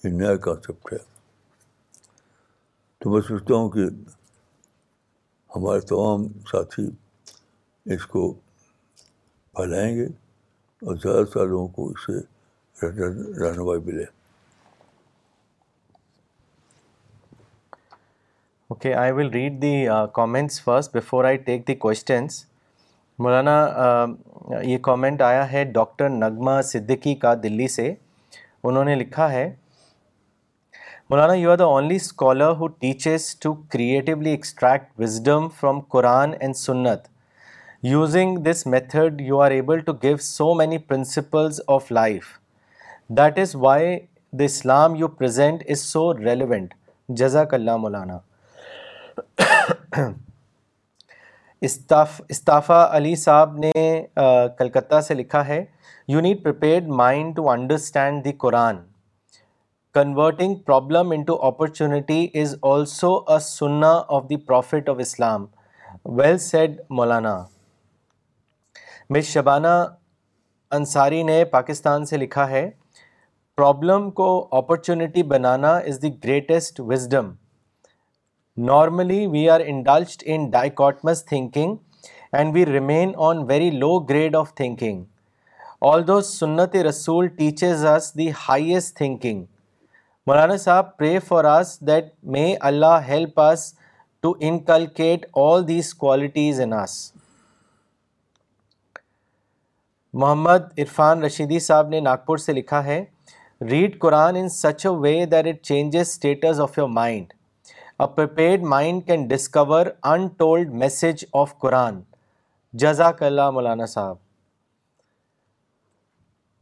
یہ 0.04 0.10
نیا 0.12 0.36
کانسیپٹ 0.44 0.92
ہے 0.94 0.98
تو 3.02 3.10
میں 3.10 3.20
سوچتا 3.28 3.56
ہوں 3.56 3.70
کہ 3.70 3.84
ہمارے 5.56 5.80
تمام 5.90 6.26
ساتھی 6.52 6.84
اس 7.94 8.06
کو 8.14 8.32
پھیلائیں 9.56 9.96
گے 9.96 10.06
اور 10.06 10.96
زیادہ 11.04 11.24
سے 11.34 11.46
لوگوں 11.48 11.68
کو 11.76 11.88
اس 11.90 12.06
سے 12.06 12.20
رہنمائی 13.46 13.80
ملے 13.86 14.04
okay 18.68 18.94
I 19.06 19.12
will 19.12 19.30
read 19.34 19.62
the 19.62 19.74
comments 20.16 20.62
first 20.64 20.96
before 20.98 21.26
I 21.26 21.38
take 21.50 21.68
the 21.68 21.76
questions 21.90 22.46
مولانا 23.20 23.58
یہ 24.64 24.78
کامنٹ 24.92 25.22
آیا 25.22 25.52
ہے 25.52 25.64
ڈاکٹر 25.74 26.10
نغمہ 26.10 26.62
صدیقی 26.74 27.16
کا 27.26 27.34
دلی 27.44 27.68
سے 27.78 27.94
انہوں 28.64 28.84
نے 28.86 28.96
لکھا 28.96 29.32
ہے 29.32 29.52
مولانا 31.10 31.34
you 31.36 31.50
are 31.52 31.58
the 31.58 31.66
only 31.68 31.96
scholar 31.96 32.50
who 32.60 32.68
teaches 32.82 33.22
to 33.44 33.54
creatively 33.72 34.30
extract 34.30 34.92
wisdom 35.00 35.48
from 35.60 35.80
Quran 35.96 36.32
and 36.40 36.56
سنت 36.56 37.08
using 37.88 38.38
this 38.44 38.66
method 38.74 39.20
you 39.22 39.42
are 39.44 39.52
able 39.52 39.80
to 39.88 39.94
give 40.04 40.18
so 40.26 40.54
many 40.60 40.78
principles 40.88 41.60
of 41.76 41.92
life 41.92 42.28
that 43.18 43.40
is 43.40 43.56
why 43.66 43.98
the 44.40 44.44
Islam 44.44 44.96
you 45.00 45.08
present 45.18 45.64
is 45.72 45.82
so 45.90 46.14
relevant 46.18 46.74
جزاک 47.20 47.54
اللہ 47.54 47.78
مولانا 47.78 48.18
استعفیٰ 52.30 52.84
علی 52.96 53.16
صاحب 53.26 53.58
نے 53.66 53.74
کلکتہ 54.58 55.02
سے 55.08 55.14
لکھا 55.14 55.46
ہے 55.48 55.64
you 56.14 56.22
need 56.22 56.44
prepared 56.44 56.88
mind 57.04 57.36
to 57.36 57.50
understand 57.50 58.26
the 58.26 58.32
Quran 58.46 58.80
converting 59.96 60.56
problem 60.68 61.10
into 61.16 61.36
to 61.36 61.42
opportunity 61.48 62.28
is 62.42 62.56
also 62.70 63.10
a 63.32 63.38
سننا 63.44 63.92
of 64.16 64.24
the 64.30 64.38
prophet 64.46 64.88
of 64.90 64.98
Islam 65.00 65.46
well 66.18 66.38
said 66.46 66.80
Maulana 67.00 67.34
miss 69.14 69.26
Shabana 69.34 69.74
Ansari 70.78 71.22
نے 71.24 71.44
پاکستان 71.52 72.06
سے 72.06 72.18
لکھا 72.18 72.50
ہے 72.50 72.70
پرابلم 73.58 74.10
کو 74.22 74.28
opportunity 74.60 75.24
banana 75.36 75.76
is 75.78 76.02
the 76.02 76.10
greatest 76.24 76.80
wisdom 76.88 77.32
normally 78.74 79.26
we 79.32 79.48
are 79.50 79.62
indulged 79.66 80.24
in 80.26 80.50
dichotomous 80.52 81.24
thinking 81.26 81.76
and 82.34 82.54
we 82.56 82.66
remain 82.66 83.12
on 83.30 83.44
very 83.52 83.70
low 83.86 83.98
grade 84.10 84.36
of 84.36 84.54
thinking 84.56 85.04
although 86.08 86.20
سنت 86.36 86.76
رسول 86.90 87.28
teaches 87.38 87.86
us 87.96 88.14
the 88.18 88.30
highest 88.48 88.98
thinking 88.98 89.44
Maulana 90.28 90.56
صاحب 90.58 90.96
pray 90.98 91.18
for 91.28 91.46
us 91.46 91.70
that 91.88 92.04
may 92.32 92.54
Allah 92.68 93.00
help 93.08 93.40
us 93.40 93.64
to 94.24 94.34
inculcate 94.50 95.26
all 95.38 95.68
these 95.68 95.94
qualities 95.94 96.60
in 96.62 96.74
us 96.74 96.92
Mohammad 100.14 100.80
Irfan 100.80 101.24
Rashidi 101.24 101.60
صاحب 101.66 101.90
نے 101.90 102.00
ناگپور 102.00 102.38
سے 102.46 102.54
لکھا 102.54 102.84
ہے 102.84 103.04
read 103.70 103.98
Quran 104.02 104.36
in 104.40 104.48
such 104.50 104.86
a 104.86 104.92
way 105.00 105.14
that 105.32 105.48
it 105.48 105.62
changes 105.68 106.08
status 106.10 106.60
of 106.68 106.78
your 106.78 106.88
mind 106.90 107.34
a 108.02 108.08
prepared 108.16 108.64
mind 108.76 109.06
can 109.08 109.28
discover 109.28 109.86
untold 110.14 110.72
message 110.84 111.26
of 111.42 111.58
Quran 111.62 112.00
جزاک 112.84 113.22
اللہ 113.24 113.50
مولانا 113.58 113.86
صاحب 113.98 114.16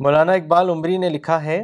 مولانا 0.05 0.31
اقبال 0.41 0.69
عمری 0.69 0.97
نے 0.97 1.09
لکھا 1.09 1.41
ہے 1.43 1.63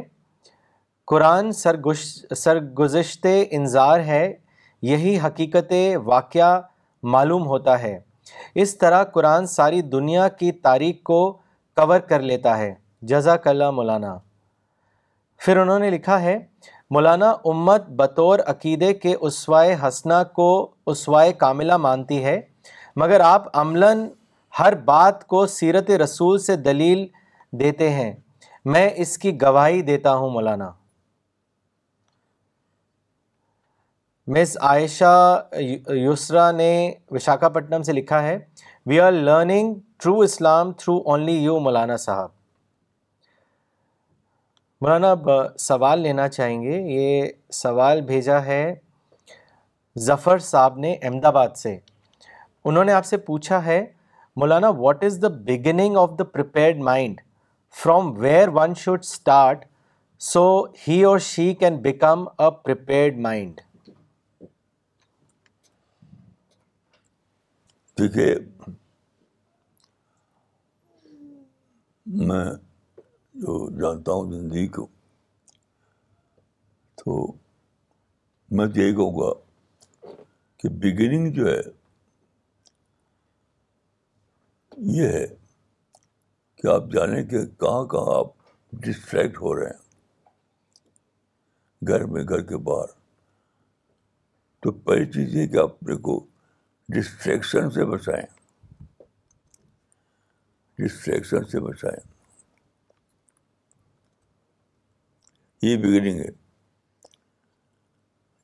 قرآن 1.10 1.50
سرگش 1.58 2.00
سرگزشت 2.36 3.26
انظار 3.26 4.00
ہے 4.06 4.22
یہی 4.88 5.16
حقیقت 5.20 5.72
واقعہ 6.04 6.50
معلوم 7.12 7.46
ہوتا 7.46 7.78
ہے 7.82 7.98
اس 8.64 8.76
طرح 8.78 9.04
قرآن 9.12 9.46
ساری 9.56 9.80
دنیا 9.94 10.26
کی 10.40 10.50
تاریخ 10.66 10.96
کو 11.10 11.20
کور 11.80 12.00
کر 12.08 12.20
لیتا 12.30 12.56
ہے 12.58 12.72
جزاک 13.12 13.46
اللہ 13.48 13.70
مولانا 13.78 14.16
پھر 15.44 15.56
انہوں 15.60 15.78
نے 15.78 15.90
لکھا 15.90 16.20
ہے 16.22 16.38
مولانا 16.94 17.30
امت 17.52 17.88
بطور 18.00 18.38
عقیدے 18.54 18.92
کے 19.06 19.14
اسوائے 19.28 19.76
حسنہ 19.86 20.22
کو 20.34 20.48
اسوائے 20.94 21.32
کاملہ 21.44 21.76
مانتی 21.86 22.22
ہے 22.24 22.40
مگر 23.04 23.20
آپ 23.34 23.46
عملاً 23.60 24.06
ہر 24.58 24.74
بات 24.92 25.26
کو 25.28 25.46
سیرت 25.58 25.90
رسول 26.04 26.38
سے 26.48 26.56
دلیل 26.68 27.06
دیتے 27.60 27.90
ہیں 27.90 28.12
میں 28.74 28.88
اس 29.04 29.16
کی 29.24 29.32
گواہی 29.42 29.82
دیتا 29.92 30.14
ہوں 30.14 30.30
مولانا 30.30 30.70
مس 34.36 34.56
عائشہ 34.68 35.10
یسرا 35.96 36.50
نے 36.52 36.70
وشاکھاپٹنم 37.10 37.82
سے 37.82 37.92
لکھا 37.92 38.22
ہے 38.22 38.36
we 38.86 38.98
are 39.00 39.12
learning 39.12 39.72
true 40.02 40.18
Islam 40.20 40.72
through 40.78 40.96
only 41.10 41.36
you 41.44 41.58
مولانا 41.66 41.96
صاحب 41.96 42.28
مولانا 44.82 45.10
اب 45.10 45.28
سوال 45.66 46.00
لینا 46.00 46.26
چاہیں 46.28 46.60
گے 46.62 46.80
یہ 46.96 47.24
سوال 47.62 48.00
بھیجا 48.10 48.44
ہے 48.46 48.62
ظفر 50.06 50.38
صاحب 50.48 50.76
نے 50.78 50.92
احمد 51.00 51.24
آباد 51.30 51.56
سے 51.62 51.76
انہوں 52.64 52.84
نے 52.84 52.92
آپ 52.92 53.06
سے 53.06 53.16
پوچھا 53.30 53.64
ہے 53.66 53.80
مولانا 54.42 54.68
what 54.78 55.04
is 55.04 55.18
the 55.22 55.28
beginning 55.46 55.96
of 56.02 56.10
the 56.18 56.24
prepared 56.32 56.82
mind 56.90 57.20
from 57.82 58.12
where 58.20 58.48
one 58.54 58.74
should 58.84 59.00
start 59.10 59.64
so 60.32 60.44
he 60.88 61.02
or 61.10 61.18
she 61.30 61.52
can 61.60 61.76
become 61.90 62.24
a 62.38 62.50
prepared 62.64 63.18
mind 63.28 63.60
کیونکہ 67.98 68.34
میں 72.26 72.44
جو 73.44 73.54
جانتا 73.80 74.12
ہوں 74.12 74.30
زندگی 74.32 74.66
کو 74.76 74.86
تو 77.02 77.16
میں 78.56 78.66
یہی 78.74 78.94
کہوں 78.94 79.16
گا 79.18 79.32
کہ 80.60 80.68
بگننگ 80.84 81.32
جو 81.38 81.46
ہے 81.50 81.58
یہ 85.00 85.08
ہے 85.18 85.26
کہ 86.62 86.68
آپ 86.74 86.88
جانیں 86.94 87.22
کہ 87.28 87.44
کہاں 87.64 87.84
کہاں 87.96 88.18
آپ 88.18 88.32
ڈسٹریکٹ 88.86 89.40
ہو 89.40 89.54
رہے 89.60 89.70
ہیں 89.74 90.26
گھر 91.88 92.04
میں 92.12 92.24
گھر 92.28 92.42
کے 92.52 92.56
باہر 92.70 92.96
تو 94.62 94.72
پہلی 94.86 95.10
چیز 95.12 95.36
یہ 95.36 95.46
کہ 95.52 95.58
آپ 95.62 95.72
اپنے 95.80 95.96
کو 96.10 96.24
ڈسٹریکشن 96.96 97.70
سے 97.70 97.84
بچائیں 97.84 98.26
ڈسٹریکشن 100.82 101.44
سے 101.50 101.60
بچائیں 101.60 101.98
یہ 105.62 105.76
بگننگ 105.82 106.20
ہے 106.20 106.28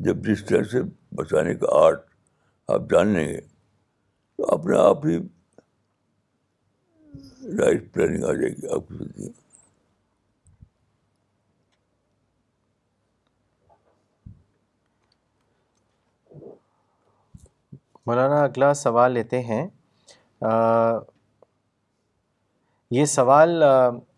جب 0.07 0.22
ڈسٹریکشن 0.26 0.70
سے 0.70 0.82
بچانے 1.16 1.55
کا 1.55 1.74
آرٹ 1.84 2.01
آپ 2.74 2.90
جان 2.90 3.12
لیں 3.14 3.26
گے 3.28 3.40
تو 4.36 4.55
اپنے 4.55 4.78
آپ 4.78 5.07
ہی 5.07 5.18
لائف 7.59 7.92
پلاننگ 7.92 8.24
آ 8.24 8.32
جائے 8.40 8.51
گی 8.57 8.68
آپ 8.74 8.88
کی 8.88 8.97
زندگی 8.99 9.22
میں 9.28 9.42
مولانا 18.07 18.42
اگلا 18.44 18.72
سوال 18.74 19.12
لیتے 19.12 19.40
ہیں 19.42 19.66
یہ 22.96 23.05
سوال 23.12 23.62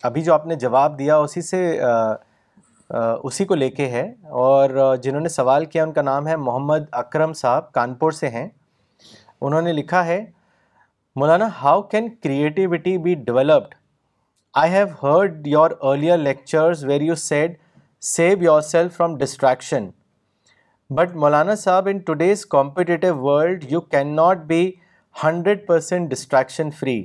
ابھی 0.09 0.22
جو 0.28 0.34
آپ 0.34 0.47
نے 0.47 0.55
جواب 0.64 0.99
دیا 0.99 1.16
اسی 1.26 1.41
سے 1.51 1.61
اسی 3.28 3.45
کو 3.51 3.55
لے 3.55 3.68
کے 3.70 3.89
ہے 3.91 4.03
اور 4.45 4.97
جنہوں 5.03 5.20
نے 5.20 5.28
سوال 5.34 5.64
کیا 5.74 5.84
ان 5.84 5.93
کا 5.93 6.03
نام 6.03 6.26
ہے 6.28 6.37
محمد 6.49 6.82
اکرم 7.03 7.32
صاحب 7.43 7.70
کانپور 7.72 8.12
سے 8.20 8.28
ہیں 8.30 8.49
انہوں 9.41 9.62
نے 9.62 9.72
لکھا 9.72 10.05
ہے 10.07 10.24
مولانا 11.20 11.49
how 11.62 11.82
can 11.95 12.09
creativity 12.22 12.97
be 13.05 13.14
developed 13.28 13.74
I 14.64 14.72
have 14.72 14.87
heard 15.03 15.47
your 15.47 15.70
earlier 15.93 16.18
lectures 16.18 16.84
where 16.84 17.01
you 17.03 17.14
said 17.30 17.57
save 18.14 18.43
yourself 18.74 18.97
from 18.97 19.16
distraction 19.18 19.89
but 20.95 21.14
مولانا 21.22 21.55
صاحب 21.61 21.89
in 21.91 21.99
today's 22.07 22.45
competitive 22.51 23.16
world 23.22 23.64
you 23.70 23.80
can 23.95 24.14
not 24.16 24.43
be 24.47 24.70
hundred 25.22 25.66
percent 25.66 26.11
distraction 26.11 26.70
free 26.80 27.03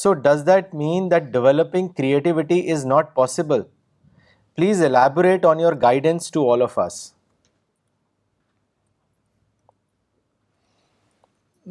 so 0.00 0.12
does 0.26 0.42
that 0.46 0.74
mean 0.74 1.10
that 1.10 1.22
developing 1.32 1.88
creativity 1.98 2.60
is 2.72 2.84
not 2.86 3.14
possible 3.14 3.62
please 4.56 4.82
elaborate 4.84 5.44
on 5.50 5.60
your 5.60 5.72
guidance 5.82 6.30
to 6.30 6.50
all 6.52 6.62
of 6.62 6.78
us 6.78 7.00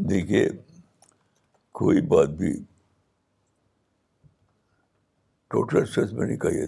دیکھیے 0.10 0.48
کوئی 1.84 2.02
بات 2.08 2.30
بھی 2.44 2.54
total 5.52 5.84
میں 6.12 6.28
نہیں 6.28 6.38
کہی 6.46 6.66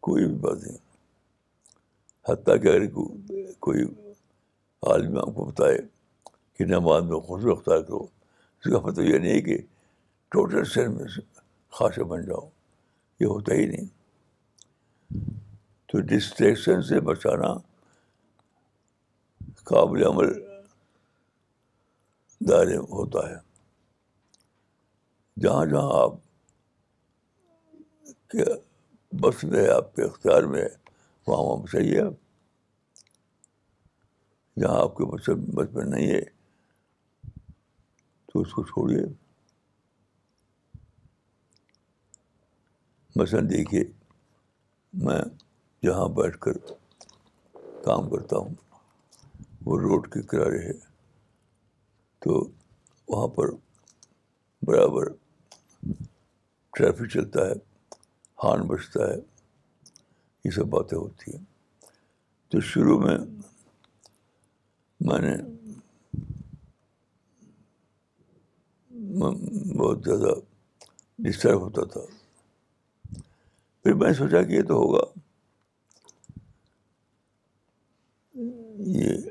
کوئی 0.00 0.26
بھی 0.26 0.34
بات 0.48 0.62
نہیں 0.66 0.86
حتیٰ 2.28 2.56
کہ 2.62 2.68
اگر 2.68 2.86
کوئی 3.64 3.82
عالم 4.92 5.16
آپ 5.18 5.34
کو 5.34 5.44
بتائے 5.44 5.76
کہ 6.58 6.64
نماز 6.74 7.02
میں 7.10 7.18
خوشبو 7.26 7.50
اختیار 7.52 7.80
کرو 7.82 8.02
اس 8.04 8.70
کا 8.72 8.80
مطلب 8.86 9.04
یہ 9.04 9.18
نہیں 9.18 9.40
کہ 9.48 9.56
ٹوٹل 10.36 10.64
سر 10.74 10.88
میں 10.96 11.04
خاصے 11.78 12.04
بن 12.10 12.24
جاؤ 12.26 12.46
یہ 13.20 13.26
ہوتا 13.34 13.54
ہی 13.54 13.66
نہیں 13.66 13.86
تو 15.92 16.00
ڈسٹریکشن 16.14 16.82
سے 16.88 17.00
بچانا 17.10 17.52
قابل 19.70 20.04
عمل 20.06 20.32
دائرے 22.48 22.76
ہوتا 22.96 23.28
ہے 23.30 23.36
جہاں 25.44 25.64
جہاں 25.72 26.02
آپ 26.02 26.12
کے 28.32 28.44
بس 29.22 29.44
میں 29.52 29.68
آپ 29.76 29.94
کے 29.96 30.02
اختیار 30.02 30.42
میں 30.54 30.66
بسائیے 31.28 32.00
آپ 32.02 34.60
جہاں 34.60 34.78
آپ 34.82 34.92
کے 34.96 35.04
بچے 35.12 35.32
بس 35.56 35.66
نہیں 35.74 36.08
ہے 36.08 36.20
تو 38.32 38.34
اس 38.40 38.50
کو 38.52 38.62
چھوڑیے 38.70 39.02
مثلاً 43.16 43.46
دیکھیے 43.50 43.82
میں 45.06 45.20
جہاں 45.86 46.06
بیٹھ 46.16 46.38
کر 46.46 46.54
کام 47.84 48.02
کرتا 48.10 48.36
ہوں 48.36 48.52
وہ 49.66 49.74
روڈ 49.80 50.02
کے 50.12 50.20
کرارے 50.30 50.60
ہے 50.66 50.72
تو 52.24 52.30
وہاں 53.08 53.28
پر 53.36 53.46
برابر 54.66 55.04
ٹریفک 56.76 57.08
چلتا 57.12 57.40
ہے 57.48 57.54
ہارن 58.44 58.62
بچتا 58.66 59.00
ہے 59.14 59.18
یہ 60.48 60.54
سب 60.54 60.66
باتیں 60.70 60.96
ہوتی 60.98 61.34
ہیں 61.36 61.42
تو 62.50 62.60
شروع 62.72 62.98
میں 63.00 63.16
میں 65.08 65.18
نے 65.26 65.34
بہت 69.78 69.98
زیادہ 70.04 70.32
ڈسٹرب 71.26 71.60
ہوتا 71.60 71.84
تھا 71.92 72.00
پھر 73.82 73.94
میں 74.00 74.12
سوچا 74.20 74.42
کہ 74.42 74.52
یہ 74.54 74.62
تو 74.68 74.74
ہوگا 74.82 75.02
یہ 78.96 79.28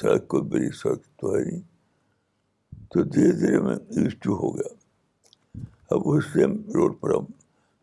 سڑک 0.00 0.28
کو 0.30 0.42
میری 0.52 0.70
سڑک 0.82 1.02
تو 1.20 1.34
ہے 1.36 1.42
نہیں 1.44 1.60
تو 2.92 3.02
دھیرے 3.14 3.32
دھیرے 3.40 3.58
میں 3.66 3.74
یوز 3.96 4.14
ٹو 4.22 4.34
ہو 4.44 4.56
گیا 4.56 4.74
اب 5.94 6.08
اس 6.16 6.32
ٹائم 6.34 6.60
روڈ 6.74 7.00
پر 7.00 7.14
اب 7.16 7.24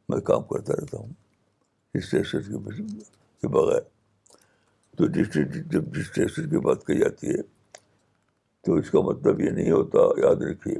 میں 0.09 0.19
کام 0.31 0.43
کرتا 0.53 0.73
رہتا 0.81 0.97
ہوں 0.97 1.13
کے 1.99 3.47
بغیر 3.47 3.79
تو 4.97 5.07
جب 5.07 5.83
ڈسٹریکشن 5.93 6.49
کی 6.49 6.57
بات 6.65 6.85
کی 6.87 6.97
جاتی 6.99 7.29
ہے 7.29 7.41
تو 8.65 8.75
اس 8.79 8.89
کا 8.89 9.01
مطلب 9.05 9.39
یہ 9.41 9.49
نہیں 9.51 9.71
ہوتا 9.71 9.99
یاد 10.27 10.41
رکھیے 10.49 10.75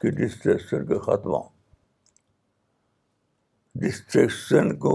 کہ 0.00 0.56
کا 0.88 0.98
خاتمہ 1.06 1.36
ڈسٹریکشن 3.86 4.76
کو 4.78 4.94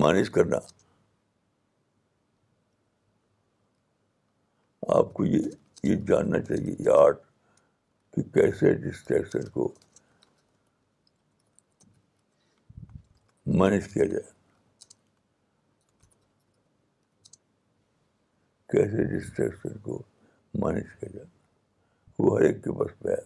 مینج 0.00 0.30
کرنا 0.30 0.56
آپ 4.98 5.12
کو 5.14 5.24
یہ 5.26 5.48
یہ 5.84 5.96
جاننا 6.08 6.38
چاہیے 6.42 6.74
یہ 6.78 6.90
آرٹ 6.98 7.16
کہ 8.14 8.22
کیسے 8.34 8.72
ڈسٹریکشن 8.84 9.48
کو 9.54 9.72
مینج 13.56 13.86
کیا 13.88 14.04
جائے 14.04 14.26
کیسے 18.72 19.04
ڈسٹریکشن 19.16 19.78
کو 19.82 20.00
مینج 20.64 20.90
کیا 21.00 21.08
جائے 21.14 21.24
وہ 22.18 22.36
ہر 22.38 22.44
ایک 22.44 22.62
کے 22.64 22.72
بس 22.78 22.98
پہ 23.02 23.10
ہے 23.10 23.22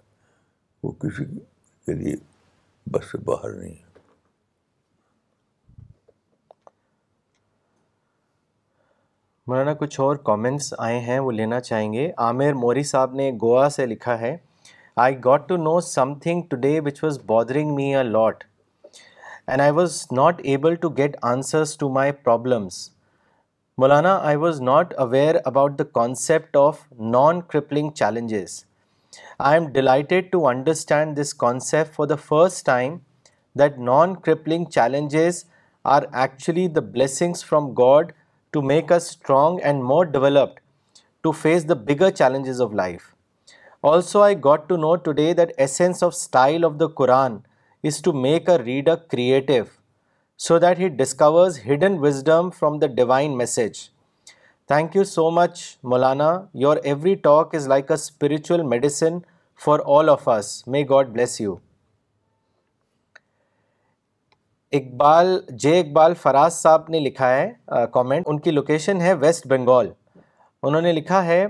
وہ 0.83 0.91
کسی 1.03 1.25
کے 1.87 1.93
لیے 2.03 2.14
بس 2.93 3.11
سے 3.12 3.18
باہر 3.31 3.53
نہیں 3.57 3.73
ہے 3.75 3.91
مولانا 9.49 9.75
کچھ 9.75 10.01
اور 10.01 10.16
کامنٹس 10.31 10.73
آئے 10.79 10.99
ہیں 11.11 11.18
وہ 11.18 11.33
لینا 11.41 11.61
چاہیں 11.61 11.93
گے 11.93 12.11
عامر 12.27 12.53
موری 12.62 12.83
صاحب 12.95 13.14
نے 13.20 13.31
گوا 13.43 13.68
سے 13.77 13.87
لکھا 13.95 14.18
ہے 14.20 14.37
I 15.07 15.16
got 15.25 15.49
to 15.49 15.57
know 15.64 15.79
something 16.23 16.43
today 16.51 16.79
which 16.85 17.05
was 17.05 17.18
bothering 17.35 17.75
me 17.75 17.95
a 17.97 18.03
lot 18.05 18.45
and 19.47 19.61
I 19.61 19.70
was 19.70 20.11
not 20.12 20.41
able 20.45 20.77
to 20.77 20.91
get 20.91 21.16
answers 21.23 21.77
to 21.77 21.89
my 21.89 22.11
problems. 22.12 22.91
Maulana, 23.81 24.20
I 24.20 24.37
was 24.37 24.61
not 24.61 24.95
aware 24.99 25.41
about 25.45 25.79
the 25.79 25.85
concept 25.85 26.55
of 26.55 26.85
non-crippling 26.99 27.95
challenges. 27.95 28.66
I 29.41 29.57
am 29.57 29.73
delighted 29.73 30.33
to 30.33 30.47
understand 30.47 31.16
this 31.16 31.33
concept 31.33 31.95
for 31.95 32.07
the 32.07 32.16
first 32.16 32.64
time, 32.64 33.03
that 33.55 33.79
non-crippling 33.79 34.70
challenges 34.70 35.45
are 35.85 36.07
actually 36.12 36.68
the 36.68 36.83
blessings 36.83 37.43
from 37.43 37.75
God 37.75 38.12
to 38.53 38.62
make 38.62 38.91
us 38.91 39.11
strong 39.11 39.61
and 39.62 39.83
more 39.83 40.05
developed 40.05 40.61
to 41.25 41.33
face 41.33 41.64
the 41.64 41.77
bigger 41.77 42.11
challenges 42.11 42.61
of 42.61 42.73
life. 42.73 43.14
Also, 43.83 44.23
I 44.23 44.35
got 44.35 44.68
to 44.68 44.77
know 44.77 44.97
today 44.97 45.33
that 45.33 45.53
essence 45.59 46.03
of 46.03 46.14
style 46.14 46.64
of 46.64 46.79
the 46.79 46.89
Quran 46.89 47.41
is 47.87 47.97
to 48.05 48.12
make 48.12 48.49
a 48.51 48.57
reader 48.89 48.95
creative 49.11 49.53
so 50.43 50.59
that 50.59 50.78
he 50.78 50.89
discovers 50.99 51.59
hidden 51.66 51.97
wisdom 52.01 52.51
from 52.59 52.78
the 52.78 52.87
divine 52.95 53.37
message 53.39 53.78
thank 54.68 54.95
you 54.97 55.03
so 55.05 55.28
much 55.39 55.61
Maulana 55.93 56.28
your 56.64 56.76
every 56.83 57.14
talk 57.24 57.55
is 57.55 57.66
like 57.68 57.91
a 57.91 57.95
spiritual 58.01 58.62
medicine 58.68 59.18
for 59.64 59.80
all 59.97 60.09
of 60.11 60.28
us 60.37 60.51
میں 60.72 60.83
God 60.91 61.09
bless 61.14 61.41
you 61.41 61.55
Iqbal 64.80 65.37
J 65.62 65.78
Iqbal 65.80 66.14
Faraz 66.22 66.55
صاحب 66.61 66.89
نے 66.91 67.01
لکھا 67.01 67.30
ہے 67.37 67.51
comment 67.95 68.28
ان 68.28 68.39
کی 68.45 68.51
location 68.51 69.01
ہے 69.01 69.14
ویسٹ 69.20 69.47
بنگال 69.55 69.91
انہوں 70.62 70.80
نے 70.83 70.93
لکھا 70.93 71.24
ہے 71.24 71.45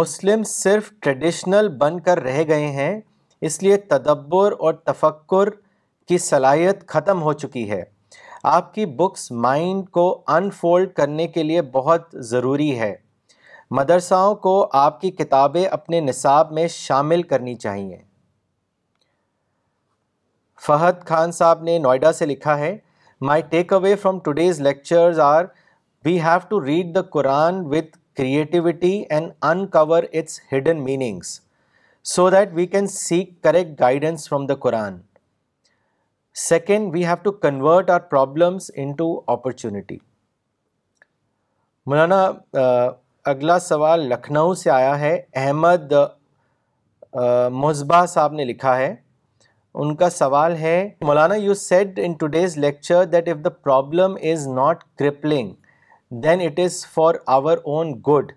مسلم 0.00 0.42
صرف 0.56 0.90
ٹریڈیشنل 1.00 1.68
بن 1.80 2.00
کر 2.08 2.22
رہ 2.22 2.42
گئے 2.48 2.66
ہیں 2.82 3.00
اس 3.48 3.62
لیے 3.62 3.76
تدبر 3.90 4.52
اور 4.58 4.74
تفکر 4.90 5.48
کی 6.08 6.18
صلاحیت 6.18 6.86
ختم 6.88 7.22
ہو 7.22 7.32
چکی 7.42 7.68
ہے 7.70 7.82
آپ 8.54 8.72
کی 8.74 8.84
بکس 8.98 9.30
مائنڈ 9.46 9.88
کو 9.92 10.04
انفولڈ 10.36 10.92
کرنے 10.96 11.26
کے 11.28 11.42
لیے 11.42 11.62
بہت 11.72 12.14
ضروری 12.30 12.78
ہے 12.78 12.94
مدرساؤں 13.78 14.34
کو 14.46 14.52
آپ 14.82 15.00
کی 15.00 15.10
کتابیں 15.10 15.64
اپنے 15.64 16.00
نصاب 16.00 16.52
میں 16.52 16.66
شامل 16.74 17.22
کرنی 17.32 17.54
چاہیے 17.64 17.98
فہد 20.66 21.06
خان 21.08 21.32
صاحب 21.32 21.62
نے 21.64 21.78
نوئیڈا 21.78 22.12
سے 22.12 22.26
لکھا 22.26 22.58
ہے 22.58 22.76
my 23.28 23.42
take 23.50 23.72
away 23.72 23.94
from 24.02 24.18
today's 24.24 24.60
lectures 24.60 25.20
are 25.20 25.44
we 26.04 26.20
have 26.22 26.38
to 26.48 26.64
read 26.64 26.94
the 26.94 27.02
Quran 27.12 27.64
with 27.74 27.96
creativity 28.16 29.02
and 29.10 29.30
uncover 29.50 30.02
its 30.12 30.40
hidden 30.52 30.82
meanings 30.84 31.40
so 32.08 32.28
that 32.30 32.52
we 32.54 32.64
can 32.66 32.86
seek 32.86 33.42
correct 33.42 33.80
guidance 33.80 34.28
from 34.28 34.44
the 34.46 34.54
Quran 34.60 34.96
second 36.48 36.92
we 36.94 37.04
have 37.06 37.14
to 37.22 37.32
convert 37.42 37.90
our 37.90 37.98
problems 38.10 38.70
into 38.98 39.06
opportunity 39.32 39.96
Maulana 41.90 42.22
اگلا 43.30 43.58
سوال 43.66 44.06
لکھنؤ 44.08 44.54
سے 44.62 44.70
آیا 44.70 44.98
ہے 45.00 45.14
احمد 45.44 45.92
مصباح 47.62 48.04
صاحب 48.14 48.32
نے 48.32 48.44
لکھا 48.44 48.76
ہے 48.78 48.94
ان 49.82 49.94
کا 49.96 50.10
سوال 50.10 50.56
ہے 50.60 50.76
Maulana 51.06 51.34
you 51.40 51.54
said 51.64 52.00
in 52.04 52.12
today's 52.20 52.56
lecture 52.58 53.04
that 53.12 53.28
the 53.44 53.48
problem 53.50 54.14
is 54.32 54.46
not 54.54 54.84
crippling 54.98 55.52
then 56.22 56.40
it 56.46 56.58
is 56.64 56.84
for 56.94 57.14
our 57.36 57.58
own 57.64 57.92
good 58.08 58.32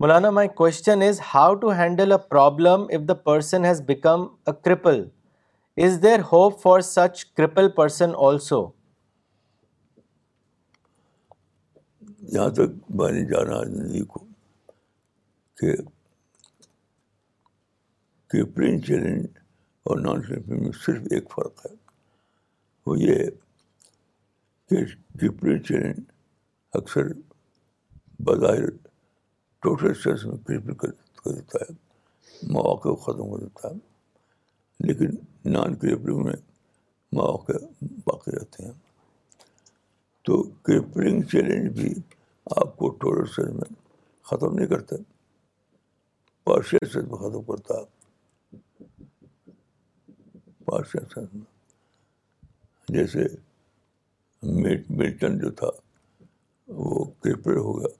Maulana 0.00 0.30
my 0.36 0.48
question 0.54 1.02
is 1.02 1.20
how 1.34 1.54
to 1.60 1.70
handle 1.72 2.12
person 3.24 3.64
has 3.64 3.80
become 3.86 4.24
cripple 4.64 5.02
is 5.84 5.98
there 6.02 6.20
hope 6.32 6.60
for 6.62 6.80
such 6.88 7.24
نے 13.10 13.24
جانا 13.30 13.62
زندگی 13.70 14.02
کو 14.12 14.24
کہ 15.60 15.74
crippling 18.28 18.78
crippling 18.78 18.78
crippling 18.78 18.78
challenge 18.78 18.82
challenge 18.86 19.26
اور 19.88 19.98
نان 20.00 20.22
میں 20.46 20.70
صرف 20.84 21.06
ایک 21.14 21.30
فرق 21.34 21.66
ہے 21.66 21.74
وہ 22.86 22.98
یہ 22.98 23.24
کہ 25.20 25.84
اکثر 26.78 27.12
بظاہر 28.26 28.68
ٹوٹل 29.66 29.94
سینس 30.02 30.24
میں 30.48 30.56
بھی 30.64 30.74
کر 30.80 30.90
دیتا 31.30 31.58
ہے 31.60 31.72
مواقع 32.52 32.88
ختم 33.04 33.30
کر 33.32 33.40
دیتا 33.44 33.68
ہے 33.70 33.74
لیکن 34.86 35.16
نان 35.52 35.74
کریپرنگ 35.84 36.22
میں 36.24 36.32
مواقع 37.16 37.52
باقی 38.10 38.30
رہتے 38.36 38.64
ہیں 38.64 38.72
تو 40.26 40.42
کیپرنگ 40.68 41.22
چیلنج 41.32 41.66
بھی 41.80 41.92
آپ 42.60 42.76
کو 42.76 42.90
ٹوٹل 43.00 43.26
سینس 43.36 43.56
میں 43.62 43.68
ختم 44.30 44.54
نہیں 44.58 44.66
کرتا 44.74 44.96
پارشل 46.44 46.88
سینس 46.92 47.08
میں 47.10 47.18
ختم 47.26 47.42
کرتا 50.94 51.20
ہے 51.20 51.26
جیسے 52.98 53.26
ملٹن 55.00 55.38
جو 55.38 55.50
تھا 55.62 55.70
وہ 56.86 57.04
کرپل 57.22 57.56
ہو 57.56 57.78
گیا 57.80 57.94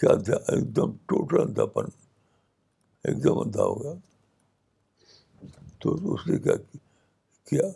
کیا 0.00 0.10
ایک 0.52 0.64
دم 0.76 0.90
ٹوٹل 1.08 1.40
اندھاپن 1.40 1.84
ایک 3.06 3.22
دم 3.24 3.38
اندھا 3.40 3.62
ہو 3.68 3.74
گیا 3.82 3.92
تو 5.80 5.94
اس 6.14 6.26
نے 6.26 6.38
کیا 6.38 6.56
کیا 7.50 7.68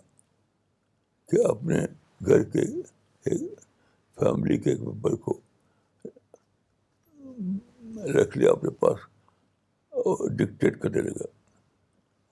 کہ 1.31 1.45
اپنے 1.51 1.79
گھر 2.27 2.43
کے 2.53 2.61
ایک 3.31 3.61
فیملی 4.21 4.57
کے 4.63 4.71
ایک 4.71 4.81
ممبر 4.89 5.15
کو 5.25 5.39
رکھ 8.19 8.37
لیا 8.39 8.51
اپنے 8.51 8.71
پاس 8.81 9.07
اور 10.05 10.29
ڈکٹیٹ 10.37 10.81
کرنے 10.81 11.01
لگا 11.09 11.27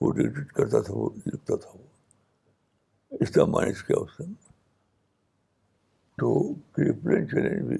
وہ 0.01 0.11
ڈکٹیٹ 0.19 0.51
کرتا 0.57 0.81
تھا 0.87 0.93
وہ 0.95 1.09
لکھتا 1.25 1.55
تھا 1.65 1.71
وہ 1.77 3.15
اس 3.19 3.31
طرح 3.31 3.45
مینج 3.57 3.83
کیا 3.87 3.97
اس 4.03 4.19
نے 4.19 4.33
تو 6.21 6.33
پلین 6.75 7.27
چیلنج 7.29 7.67
بھی 7.67 7.77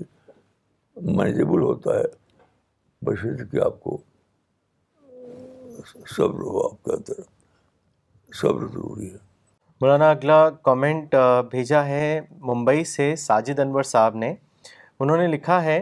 مینیجیبل 1.06 1.62
ہوتا 1.62 1.98
ہے 1.98 3.16
کہ 3.52 3.60
آپ 3.66 3.80
کو 3.84 3.98
صبر 5.84 6.08
صبر 6.16 6.40
ہو 6.44 6.66
آپ 6.66 6.90
ضروری 8.42 9.10
ہے 9.12 9.18
مولانا 9.82 10.10
اگلا 10.12 10.50
کامنٹ 10.68 11.16
بھیجا 11.52 11.86
ہے 11.86 12.20
ممبئی 12.50 12.84
سے 12.86 13.16
ساجد 13.18 13.60
انور 13.60 13.84
صاحب 13.94 14.16
نے 14.24 14.34
انہوں 15.00 15.18
نے 15.18 15.28
لکھا 15.28 15.62
ہے 15.64 15.80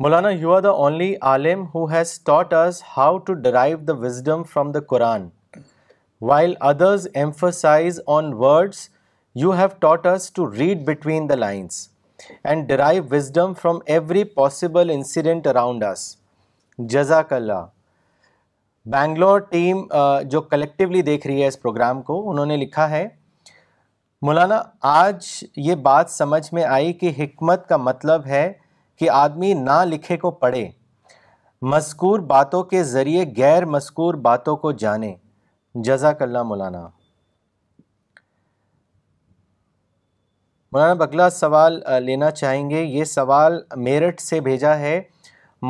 Maulana 0.00 0.30
you 0.30 0.52
are 0.54 0.60
the 0.62 0.70
only 0.84 1.12
Alam 1.32 1.64
who 1.74 1.84
has 1.92 2.18
taught 2.26 2.52
us 2.54 2.82
how 2.96 3.16
to 3.28 3.32
derive 3.48 3.78
the 3.88 3.94
wisdom 4.02 4.42
from 4.52 4.72
the 4.72 4.80
Quran 4.88 5.26
while 6.28 6.54
others 6.70 7.08
emphasize 7.24 8.00
on 8.16 8.32
words 8.44 8.88
you 9.42 9.52
have 9.58 9.68
taught 9.78 10.06
us 10.06 10.30
to 10.32 10.50
read 10.52 10.84
between 10.88 11.28
the 11.28 11.34
lines 11.34 11.88
and 12.44 12.66
derive 12.68 13.02
wisdom 13.10 13.52
from 13.60 13.78
every 13.94 14.22
possible 14.38 14.90
incident 14.90 15.46
around 15.46 15.84
us 15.92 16.00
جزاک 16.92 17.32
اللہ 17.32 17.64
Bangalore 18.92 19.38
team 19.50 19.86
جو 20.30 20.40
collectively 20.40 21.02
دیکھ 21.02 21.26
رہی 21.26 21.42
ہے 21.42 21.46
اس 21.48 21.60
programme 21.62 22.02
کو 22.08 22.28
انہوں 22.30 22.46
نے 22.46 22.56
لکھا 22.56 22.88
ہے 22.90 23.06
مولانا 24.22 24.60
آج 24.90 25.26
یہ 25.56 25.74
بات 25.90 26.10
سمجھ 26.10 26.46
میں 26.54 26.64
آئی 26.64 26.92
کہ 27.00 27.10
حکمت 27.18 27.68
کا 27.68 27.76
مطلب 27.76 28.26
ہے 28.26 28.50
کہ 28.98 29.10
آدمی 29.10 29.52
نہ 29.54 29.82
لکھے 29.86 30.16
کو 30.16 30.30
پڑھے 30.42 30.68
مذکور 31.72 32.18
باتوں 32.32 32.62
کے 32.70 32.82
ذریعے 32.84 33.24
غیر 33.36 33.64
مذکور 33.74 34.14
باتوں 34.28 34.56
کو 34.64 34.72
جانے 34.84 35.14
جزاک 35.84 36.22
اللہ 36.22 36.42
مولانا 36.52 36.86
مولانا 40.74 41.04
اگلا 41.04 41.28
سوال 41.30 41.74
لینا 42.04 42.30
چاہیں 42.38 42.68
گے 42.70 42.80
یہ 42.82 43.04
سوال 43.04 43.58
میرٹھ 43.86 44.22
سے 44.22 44.38
بھیجا 44.46 44.74
ہے 44.78 44.96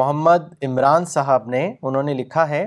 محمد 0.01 0.45
عمران 0.65 1.05
صاحب 1.07 1.49
نے 1.55 1.61
انہوں 1.91 2.03
نے 2.03 2.15
لکھا 2.21 2.49
ہے 2.49 2.63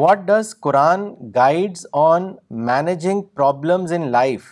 what 0.00 0.26
does 0.28 0.54
Quran 0.66 1.04
guides 1.34 1.86
on 2.02 2.28
managing 2.66 3.22
problems 3.34 3.92
in 3.92 4.10
life 4.12 4.46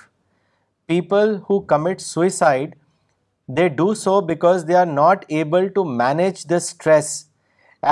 people 0.94 1.36
who 1.50 1.58
commit 1.74 2.00
suicide 2.00 2.74
they 3.56 3.66
do 3.82 3.92
so 4.04 4.20
because 4.30 4.64
they 4.68 4.76
are 4.76 4.86
not 4.94 5.24
able 5.38 5.68
to 5.74 5.84
manage 5.84 6.48
the 6.50 6.56
stress 6.56 7.10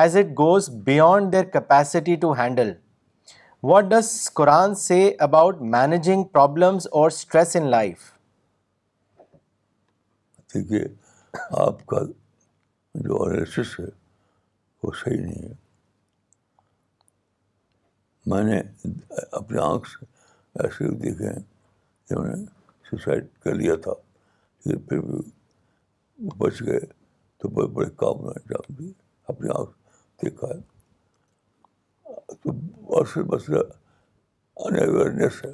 as 0.03 0.17
it 0.17 0.31
goes 0.39 0.69
beyond 0.87 1.33
their 1.33 1.45
capacity 1.53 2.17
to 2.27 2.33
handle 2.43 2.73
what 3.71 3.91
does 3.99 4.13
Quran 4.35 4.75
say 4.89 5.07
about 5.33 5.61
managing 5.77 6.25
problems 6.33 6.87
اور 6.93 7.11
stress 7.15 7.57
in 7.57 7.71
life 7.71 8.15
دیکھیے 10.55 10.83
آپ 11.67 11.85
کا 11.87 12.03
جو 13.05 13.23
analysis 13.23 13.79
ہے 13.81 13.85
وہ 14.83 14.91
صحیح 15.03 15.21
نہیں 15.25 15.49
ہے 15.49 15.55
میں 18.31 18.43
نے 18.45 18.61
اپنے 19.41 19.59
آنکھ 19.63 19.89
سے 19.89 20.07
ایسے 20.65 20.89
دیکھے 21.03 21.27
ہیں 21.29 21.43
کہ 22.09 22.19
میں 22.21 22.35
نے 22.37 22.45
سوسائڈ 22.91 23.27
کر 23.45 23.55
لیا 23.55 23.75
تھا 23.87 23.93
لیکن 24.67 24.83
پھر 24.87 25.01
بھی 25.11 26.29
بچ 26.39 26.63
گئے 26.67 26.81
تو 27.41 27.49
بڑے 27.57 27.67
بڑے 27.75 27.91
کام 28.05 28.23
میں 28.25 28.31
انجام 28.39 28.75
دیے 28.79 28.93
اپنی 29.33 29.49
آنکھ 29.59 29.71
دیکھا 30.25 30.49
ہے 30.55 30.61
تو 32.43 32.53
بس 32.93 33.17
بس 33.31 33.51
اویئرنیس 34.55 35.45
ہے 35.45 35.53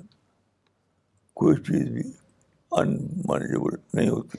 کوئی 1.40 1.56
چیز 1.66 1.88
بھی 1.92 2.10
ان 2.78 2.94
مینجیبل 3.28 3.74
نہیں 3.94 4.08
ہوتی 4.08 4.38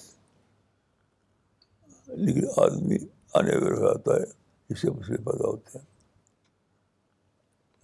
لیکن 2.21 2.47
آدمی 2.61 2.95
ان 3.35 3.47
اویئر 3.49 3.71
ہو 3.71 3.87
جاتا 3.87 4.15
ہے 4.21 4.25
اس 4.71 4.81
سے 4.81 4.89
مسئلے 4.91 5.17
پیدا 5.25 5.47
ہوتے 5.47 5.77
ہیں 5.77 5.85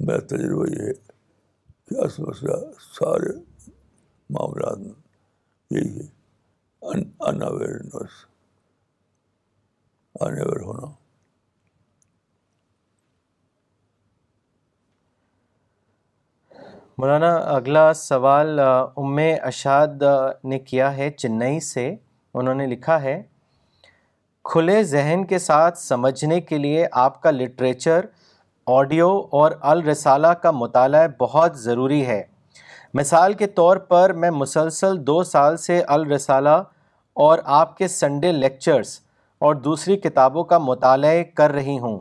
میرا 0.07 0.19
تجربہ 0.29 0.65
یہ 0.69 0.85
ہے 0.87 0.91
کہ 1.89 1.95
اصل 2.03 2.23
مسئلہ 2.23 2.55
سارے 2.81 3.31
معاملات 4.33 4.77
میں 4.77 4.93
یہی 5.71 5.99
ہے 5.99 6.07
ہونا 10.21 10.87
مولانا 16.97 17.35
اگلا 17.55 17.91
سوال 17.95 18.59
ام 18.59 19.19
اشاد 19.41 20.03
نے 20.49 20.59
کیا 20.59 20.95
ہے 20.97 21.09
چنئی 21.17 21.59
سے 21.73 21.89
انہوں 22.33 22.53
نے 22.55 22.65
لکھا 22.67 23.01
ہے 23.01 23.21
کھلے 24.45 24.81
ذہن 24.89 25.25
کے 25.29 25.39
ساتھ 25.39 25.77
سمجھنے 25.79 26.39
کے 26.41 26.57
لیے 26.57 26.85
آپ 26.99 27.21
کا 27.23 27.31
لٹریچر 27.31 28.05
آڈیو 28.77 29.09
اور 29.39 29.51
الرسالہ 29.71 30.27
کا 30.43 30.51
مطالعہ 30.51 31.07
بہت 31.19 31.57
ضروری 31.59 32.05
ہے 32.05 32.21
مثال 32.93 33.33
کے 33.41 33.47
طور 33.57 33.77
پر 33.91 34.13
میں 34.21 34.29
مسلسل 34.31 35.05
دو 35.07 35.21
سال 35.23 35.57
سے 35.65 35.81
الرسالہ 35.95 36.61
اور 37.25 37.39
آپ 37.59 37.77
کے 37.77 37.87
سنڈے 37.87 38.31
لیکچرز 38.31 38.99
اور 39.45 39.55
دوسری 39.67 39.97
کتابوں 39.97 40.43
کا 40.43 40.57
مطالعہ 40.57 41.21
کر 41.37 41.51
رہی 41.53 41.77
ہوں 41.79 41.99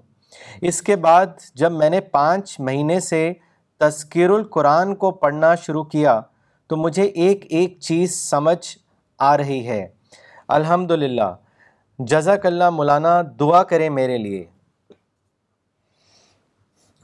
اس 0.68 0.80
کے 0.82 0.96
بعد 1.04 1.26
جب 1.56 1.72
میں 1.72 1.90
نے 1.90 2.00
پانچ 2.16 2.58
مہینے 2.60 2.98
سے 3.00 3.32
تذکیر 3.80 4.30
القرآن 4.30 4.94
کو 5.04 5.10
پڑھنا 5.24 5.54
شروع 5.66 5.84
کیا 5.92 6.20
تو 6.68 6.76
مجھے 6.76 7.02
ایک 7.02 7.44
ایک 7.58 7.78
چیز 7.80 8.14
سمجھ 8.30 8.64
آ 9.30 9.36
رہی 9.36 9.66
ہے 9.68 9.86
الحمد 10.56 10.90
للہ 10.90 11.30
جزاک 12.06 12.44
اللہ 12.46 12.70
مولانا 12.70 13.20
دعا 13.40 13.62
کریں 13.70 13.88
میرے 13.90 14.18
لیے 14.18 14.44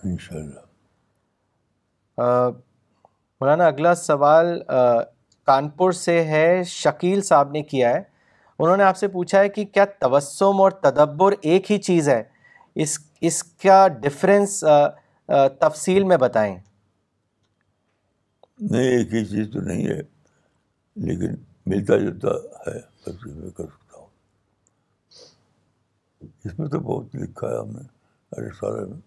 انشاءاللہ 0.05 0.61
مولانا 3.40 3.66
اگلا 3.66 3.95
سوال 3.95 4.53
کانپور 5.47 5.92
سے 5.92 6.20
ہے 6.26 6.62
شکیل 6.72 7.22
صاحب 7.22 7.51
نے 7.53 7.62
کیا 7.72 7.88
ہے 7.97 8.03
انہوں 8.59 8.76
نے 8.76 8.82
آپ 8.84 8.97
سے 8.97 9.09
پوچھا 9.18 9.40
ہے 9.40 9.49
کہ 9.49 9.64
کیا 9.64 9.84
توسم 10.01 10.61
اور 10.62 10.70
تدبر 10.86 11.34
ایک 11.40 11.70
ہی 11.72 11.78
چیز 11.88 12.09
ہے 12.09 12.22
اس 12.84 12.99
اس 13.28 13.42
کا 13.64 13.86
ڈفرینس 14.03 14.59
تفصیل 15.61 16.05
میں 16.05 16.16
بتائیں 16.26 16.57
نہیں 18.61 18.88
ایک 18.97 19.14
ہی 19.14 19.24
چیز 19.24 19.49
تو 19.53 19.61
نہیں 19.66 19.86
ہے 19.88 20.01
لیکن 21.07 21.34
ملتا 21.70 21.97
جلتا 21.99 22.34
ہے 22.72 22.78
اس 26.45 26.59
میں 26.59 26.68
تو 26.70 26.79
بہت 26.81 27.14
لکھا 27.16 27.49
ہے 27.51 27.59
ہم 27.59 27.70
نے 27.77 27.83
ارے 28.37 28.49
سارے 28.61 28.85
میں 28.91 29.01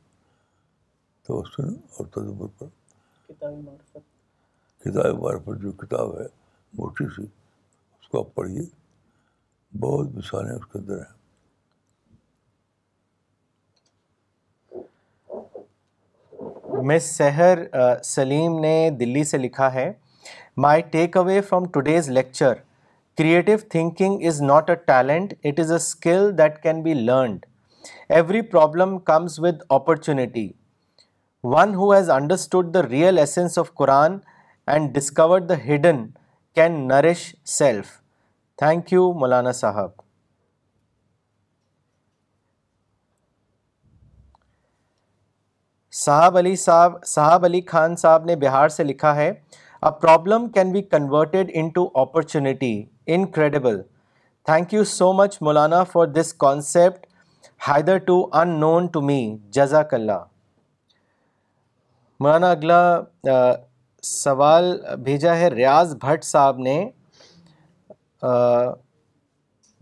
تو 1.28 1.44
سن 1.56 1.74
اور 1.98 2.06
تدبر 2.16 2.48
پر 2.58 2.68
کتاب 4.86 5.16
بار 5.22 5.38
پر 5.46 5.56
جو 5.64 5.72
کتاب 5.86 6.18
ہے 6.20 6.26
موٹی 6.80 7.06
سی 7.16 7.24
اس 7.26 8.08
کو 8.10 8.20
آپ 8.20 8.34
پڑھیے 8.36 8.66
بہت 9.80 10.16
مثالیں 10.16 10.52
اس 10.56 10.66
کے 10.72 10.80
اندر 10.80 10.98
ہیں 11.02 11.16
مس 16.88 17.04
سحر 17.18 17.60
سلیم 18.06 18.60
نے 18.62 18.76
دلی 19.00 19.24
سے 19.34 19.38
لکھا 19.38 19.74
ہے 19.74 19.92
my 20.66 20.82
take 20.92 21.18
away 21.18 21.40
from 21.50 21.66
today's 21.74 22.10
lecture 22.10 22.54
creative 23.18 23.52
thinking 23.72 24.24
is 24.28 24.42
not 24.42 24.70
a 24.70 24.74
talent 24.88 25.34
it 25.46 25.60
is 25.60 25.70
a 25.72 25.76
skill 25.76 26.38
that 26.38 26.62
can 26.64 26.82
be 26.84 26.94
learned 26.94 27.46
every 28.18 28.42
problem 28.50 28.98
comes 29.08 29.40
with 29.44 29.62
opportunity 29.78 30.48
one 31.56 31.74
who 31.76 31.92
has 31.92 32.10
understood 32.16 32.74
the 32.74 32.84
real 32.88 33.18
essence 33.20 33.58
of 33.60 33.74
Quran 33.80 34.18
and 34.74 34.94
discover 34.98 35.40
the 35.50 35.54
hidden 35.66 36.06
can 36.56 36.80
nourish 36.88 37.24
self 37.58 37.88
thank 38.62 38.94
you 38.94 39.12
Maulana 39.20 39.52
sahib 39.64 40.00
sahib 46.06 46.38
علی 46.38 46.56
صاحب 46.70 47.04
صاحب 47.16 47.46
علی 47.46 47.62
خان 47.72 47.96
صاحب 48.04 48.26
نے 48.26 48.36
بہار 48.46 48.70
سے 48.78 48.84
لکھا 48.84 49.16
ہے 49.16 49.32
problem 49.82 50.48
can 50.54 50.72
be 50.72 50.82
converted 50.92 51.52
into 51.74 51.88
opportunity 52.02 52.72
incredible 53.32 53.82
thank 54.46 54.74
you 54.74 54.84
so 54.94 55.12
much 55.14 55.38
Maulana 55.42 55.84
for 55.92 56.06
this 56.08 56.34
concept 56.46 57.98
to 58.08 58.26
unknown 58.60 58.88
to 58.94 59.02
me 59.10 59.22
جزاک 59.58 59.94
اللہ 59.94 60.24
مولانا 62.20 62.50
اگلا 62.52 63.60
سوال 64.04 64.76
بھیجا 65.04 65.36
ہے 65.38 65.48
ریاض 65.50 65.96
بھٹ 66.02 66.24
صاحب 66.24 66.58
نے 66.70 66.78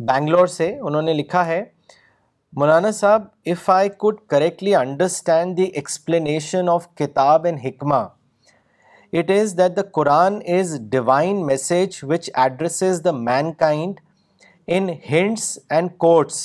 بینگلور 0.08 0.48
سے 0.58 0.76
انہوں 0.80 1.02
نے 1.02 1.14
لکھا 1.14 1.46
ہے 1.46 1.64
Maulana 2.60 2.92
sahib 3.00 3.24
if 3.52 3.70
I 3.70 3.90
could 4.00 4.20
correctly 4.30 4.76
understand 4.76 5.58
the 5.58 5.64
explanation 5.74 6.70
of 6.70 6.88
کتاب 6.98 7.46
and 7.46 7.60
hikmah 7.66 8.04
it 9.20 9.30
is 9.32 9.56
that 9.58 9.76
the 9.76 9.82
Quran 9.94 10.40
is 10.60 10.76
divine 10.92 11.46
message 11.46 11.98
which 12.10 12.30
addresses 12.44 13.04
the 13.04 13.12
mankind 13.60 14.00
in 14.76 14.90
hints 15.10 15.58
and 15.76 15.92
quotes 16.06 16.40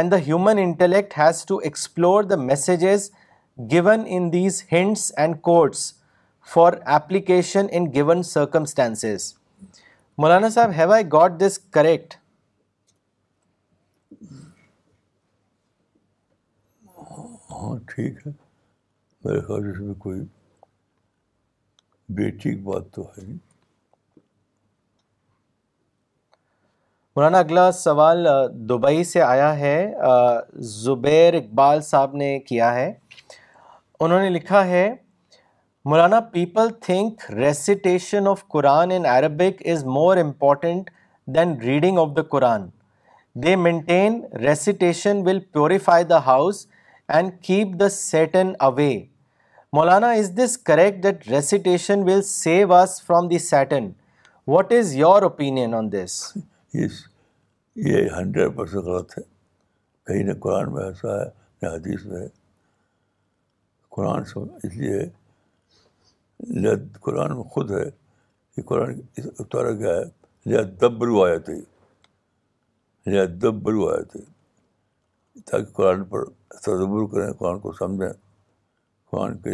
and 0.00 0.12
the 0.12 0.16
human 0.26 0.58
intellect 0.62 1.18
has 1.18 1.44
to 1.48 1.56
explore 1.68 2.22
the 2.32 2.36
messages 2.42 3.08
given 3.70 4.04
in 4.16 4.32
these 4.32 4.62
hints 4.72 5.10
and 5.16 5.40
quotes 5.48 5.92
for 6.54 6.72
application 6.96 7.66
in 7.72 7.86
given 7.94 8.22
circumstances 8.34 9.32
Maulana 10.18 10.48
sahib 10.58 10.70
have 10.78 10.92
I 10.92 11.04
got 11.12 11.40
this 11.46 11.58
correct 11.78 12.14
ہاں 17.50 17.76
ٹھیک 17.94 18.26
ہے 18.26 18.32
میرے 19.24 19.40
خیال 19.46 19.92
کوئی 19.98 20.20
بات 22.08 22.92
تو 22.94 23.02
ہے 23.16 23.24
مولانا 27.16 27.38
اگلا 27.38 27.70
سوال 27.72 28.26
دبئی 28.68 29.02
سے 29.12 29.20
آیا 29.22 29.58
ہے 29.58 29.90
زبیر 30.74 31.34
اقبال 31.34 31.80
صاحب 31.82 32.14
نے 32.16 32.38
کیا 32.48 32.72
ہے 32.74 32.92
انہوں 34.00 34.20
نے 34.22 34.28
لکھا 34.30 34.64
ہے 34.66 34.88
Maulana 35.90 36.20
people 36.32 36.68
think 36.82 37.30
recitation 37.30 38.28
of 38.28 38.46
Quran 38.54 38.90
in 38.92 39.06
Arabic 39.06 39.66
is 39.72 39.84
more 39.96 40.16
important 40.24 40.90
than 41.34 41.56
reading 41.62 41.98
of 41.98 42.08
the 42.16 42.22
Quran 42.30 42.66
they 43.44 43.56
maintain 43.56 44.20
recitation 44.44 45.22
will 45.26 45.40
purify 45.52 46.04
the 46.10 46.18
house 46.26 46.66
and 47.16 47.32
keep 47.46 47.78
the 47.80 47.88
Satan 47.92 48.52
away 48.68 48.90
Maulana 49.76 50.08
is 50.20 50.30
this 50.36 50.52
recitation 51.30 52.00
will 52.06 52.20
save 52.26 52.72
us 52.74 52.92
from 53.06 53.26
the 53.28 53.38
Satan 53.50 53.90
what 54.48 54.72
is 54.72 54.92
your 54.96 55.22
opinion 55.28 55.74
یہ 56.74 58.08
hundred 58.18 58.54
percent 58.56 58.84
غلط 58.84 59.16
ہے 59.18 59.22
کہیں 60.06 60.22
نہ 60.28 60.32
قرآن 60.42 60.72
میں 60.74 60.82
ایسا 60.84 61.18
ہے 61.20 61.28
نہ 61.62 61.72
حدیث 61.74 62.04
میں 62.12 62.20
ہے 62.20 62.28
قرآن 63.96 64.20
اس 64.62 64.74
لیے 64.74 65.04
قرآن 67.08 67.36
میں 67.36 67.44
خود 67.56 67.70
ہے 67.80 67.84
کہ 68.56 68.62
قرآن 68.72 69.00
اتارا 69.38 69.72
گیا 69.84 69.96
ہے 70.46 70.62
دبرو 70.82 71.24
آیا 71.24 71.38
تھی 71.50 71.60
دبرو 73.42 73.88
آیا 73.92 74.02
تھی 74.12 74.20
تاکہ 75.50 75.70
قرآن 75.76 76.04
پر 76.14 76.24
تدبر 76.64 77.06
کریں 77.14 77.32
قرآن 77.38 77.58
کو 77.64 77.72
سمجھیں 77.82 78.12
قرآن 79.10 79.36
کے 79.40 79.50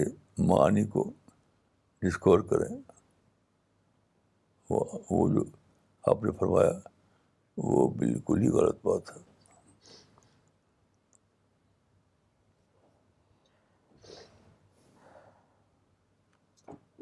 معنی 0.49 0.85
کو 0.93 1.11
ڈسکور 2.03 2.41
کریں 2.51 2.77
وہ 4.71 5.29
جو 5.35 5.43
آپ 6.11 6.23
نے 6.25 6.31
فرمایا 6.39 6.71
وہ 7.73 7.87
بالکل 7.99 8.43
ہی 8.43 8.49
غلط 8.59 8.79
بات 8.87 9.11
ہے 9.17 9.21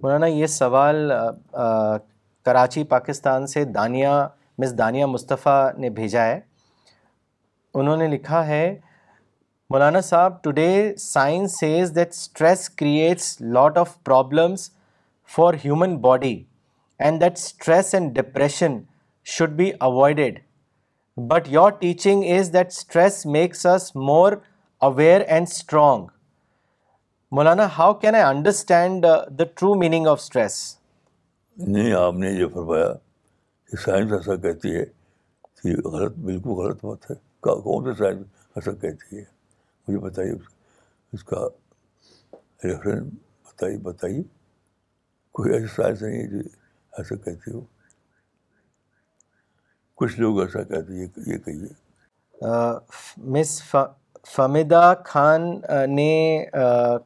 مولانا 0.02 0.26
یہ 0.26 0.46
سوال 0.46 1.10
کراچی 2.44 2.84
پاکستان 2.90 3.46
سے 3.46 3.64
دانیہ 3.74 4.08
مس 4.58 4.76
دانیہ 4.78 5.06
مصطفیٰ 5.06 5.62
نے 5.78 5.90
بھیجا 5.98 6.24
ہے 6.24 6.38
انہوں 7.80 7.96
نے 7.96 8.06
لکھا 8.08 8.46
ہے 8.46 8.62
Maulana 9.72 10.00
sahib 10.00 10.42
today 10.44 10.68
science 10.98 11.58
says 11.58 11.90
that 11.96 12.12
stress 12.12 12.68
creates 12.78 13.26
lot 13.56 13.76
of 13.78 13.90
problems 14.04 14.68
for 15.34 15.54
human 15.64 15.96
body 16.06 16.32
and 17.04 17.20
that 17.20 17.36
stress 17.38 17.94
and 17.94 18.10
depression 18.16 18.78
should 19.36 19.50
be 19.62 19.70
avoided 19.90 20.38
but 21.30 21.48
your 21.52 21.70
teaching 21.80 22.24
is 22.38 22.52
that 22.54 22.66
stress 22.72 23.24
makes 23.36 23.64
us 23.74 23.90
more 24.10 24.32
aware 24.90 25.20
and 25.28 25.46
strong 25.52 26.06
Maulana 27.36 27.68
how 27.78 27.94
can 28.02 28.14
I 28.14 28.24
understand 28.34 29.06
the 29.38 29.44
true 29.54 29.74
meaning 29.84 30.06
of 30.06 30.20
stress 30.22 30.58
نہیں 31.66 31.92
آپ 32.04 32.14
نے 32.24 32.30
یہ 32.30 32.46
فرمایا 32.54 32.92
کہ 32.92 33.76
کہ 33.76 33.82
science 33.84 34.10
science 34.10 34.12
ایسا 34.12 34.32
ایسا 34.32 34.48
کہتی 34.48 34.74
ہے 34.76 34.82
ہے 35.64 35.74
غلط 35.90 36.16
غلط 36.16 36.78
بالکل 36.80 36.86
بات 36.86 37.62
کون 37.62 37.94
کہتی 38.74 39.18
ہے 39.18 39.38
مجھے 39.90 40.00
بتائیے 40.06 40.32
اس, 40.32 40.42
اس 41.12 41.24
کا 41.24 41.46
ریفرنس 42.64 43.12
بتائیے 43.46 43.76
بتائیے 43.82 44.22
کوئی 45.34 45.52
ایسا 45.54 45.74
سائز 45.76 46.02
نہیں 46.02 46.20
ہے 46.22 46.26
جو 46.28 46.38
ایسا 46.98 47.14
کہتے 47.24 47.50
ہو 47.52 47.60
کچھ 50.00 50.18
لوگ 50.20 50.40
ایسا 50.40 50.62
کہتے 50.62 51.00
یہ, 51.00 51.06
یہ 51.26 51.38
کہیے 51.44 52.48
مس 53.36 53.60
فمیدا 54.36 54.92
خان 55.04 55.42
نے 55.94 56.12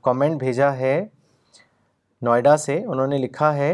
کامنٹ 0.04 0.38
بھیجا 0.38 0.72
ہے 0.76 0.94
نوئیڈا 2.26 2.56
سے 2.56 2.76
انہوں 2.84 3.06
نے 3.06 3.18
لکھا 3.18 3.54
ہے 3.56 3.72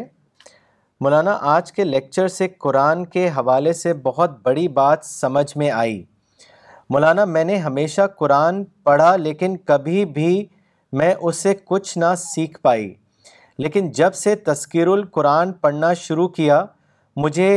مولانا 1.05 1.37
آج 1.57 1.71
کے 1.73 1.85
لیکچر 1.85 2.29
سے 2.29 2.49
قرآن 2.65 3.05
کے 3.15 3.29
حوالے 3.37 3.73
سے 3.83 3.93
بہت 4.03 4.39
بڑی 4.45 4.67
بات 4.81 5.05
سمجھ 5.07 5.57
میں 5.59 5.71
آئی 5.71 6.03
مولانا 6.95 7.25
میں 7.25 7.43
نے 7.45 7.57
ہمیشہ 7.65 8.03
قرآن 8.19 8.63
پڑھا 8.85 9.15
لیکن 9.17 9.57
کبھی 9.67 10.05
بھی 10.15 10.31
میں 11.01 11.13
اس 11.21 11.37
سے 11.43 11.53
کچھ 11.65 11.97
نہ 11.99 12.05
سیکھ 12.19 12.59
پائی 12.63 12.93
لیکن 13.59 13.91
جب 13.99 14.15
سے 14.23 14.35
تذکیر 14.47 14.87
القرآن 14.93 15.53
پڑھنا 15.61 15.93
شروع 16.01 16.27
کیا 16.39 16.65
مجھے 17.17 17.51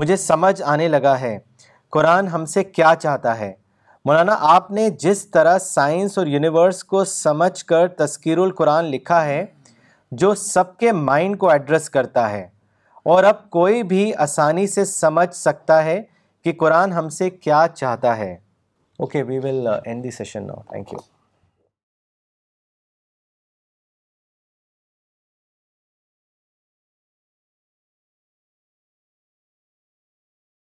مجھے 0.00 0.16
سمجھ 0.16 0.60
آنے 0.62 0.86
لگا 0.88 1.18
ہے 1.20 1.38
قرآن 1.92 2.28
ہم 2.34 2.44
سے 2.54 2.64
کیا 2.64 2.94
چاہتا 3.02 3.38
ہے 3.38 3.52
مولانا 4.04 4.36
آپ 4.54 4.70
نے 4.70 4.88
جس 5.00 5.24
طرح 5.30 5.58
سائنس 5.64 6.16
اور 6.18 6.26
یونیورس 6.36 6.82
کو 6.92 7.04
سمجھ 7.14 7.64
کر 7.72 7.88
تذکیر 7.98 8.38
القرآن 8.46 8.84
لکھا 8.90 9.24
ہے 9.24 9.44
جو 10.22 10.34
سب 10.34 10.76
کے 10.78 10.92
مائنڈ 10.92 11.38
کو 11.38 11.50
ایڈریس 11.50 11.90
کرتا 11.96 12.30
ہے 12.30 12.46
اور 13.14 13.24
اب 13.24 13.48
کوئی 13.58 13.82
بھی 13.94 14.12
آسانی 14.28 14.66
سے 14.76 14.84
سمجھ 14.84 15.34
سکتا 15.36 15.84
ہے 15.84 16.00
کہ 16.44 16.52
قرآن 16.58 16.92
ہم 16.92 17.08
سے 17.18 17.28
کیا 17.30 17.64
چاہتا 17.74 18.16
ہے 18.16 18.32
okay 19.04 19.22
we 19.28 19.38
will 19.44 19.66
end 19.84 20.04
the 20.04 20.10
session 20.20 20.46
now 20.46 20.62
thank 20.70 20.92
you 20.92 21.00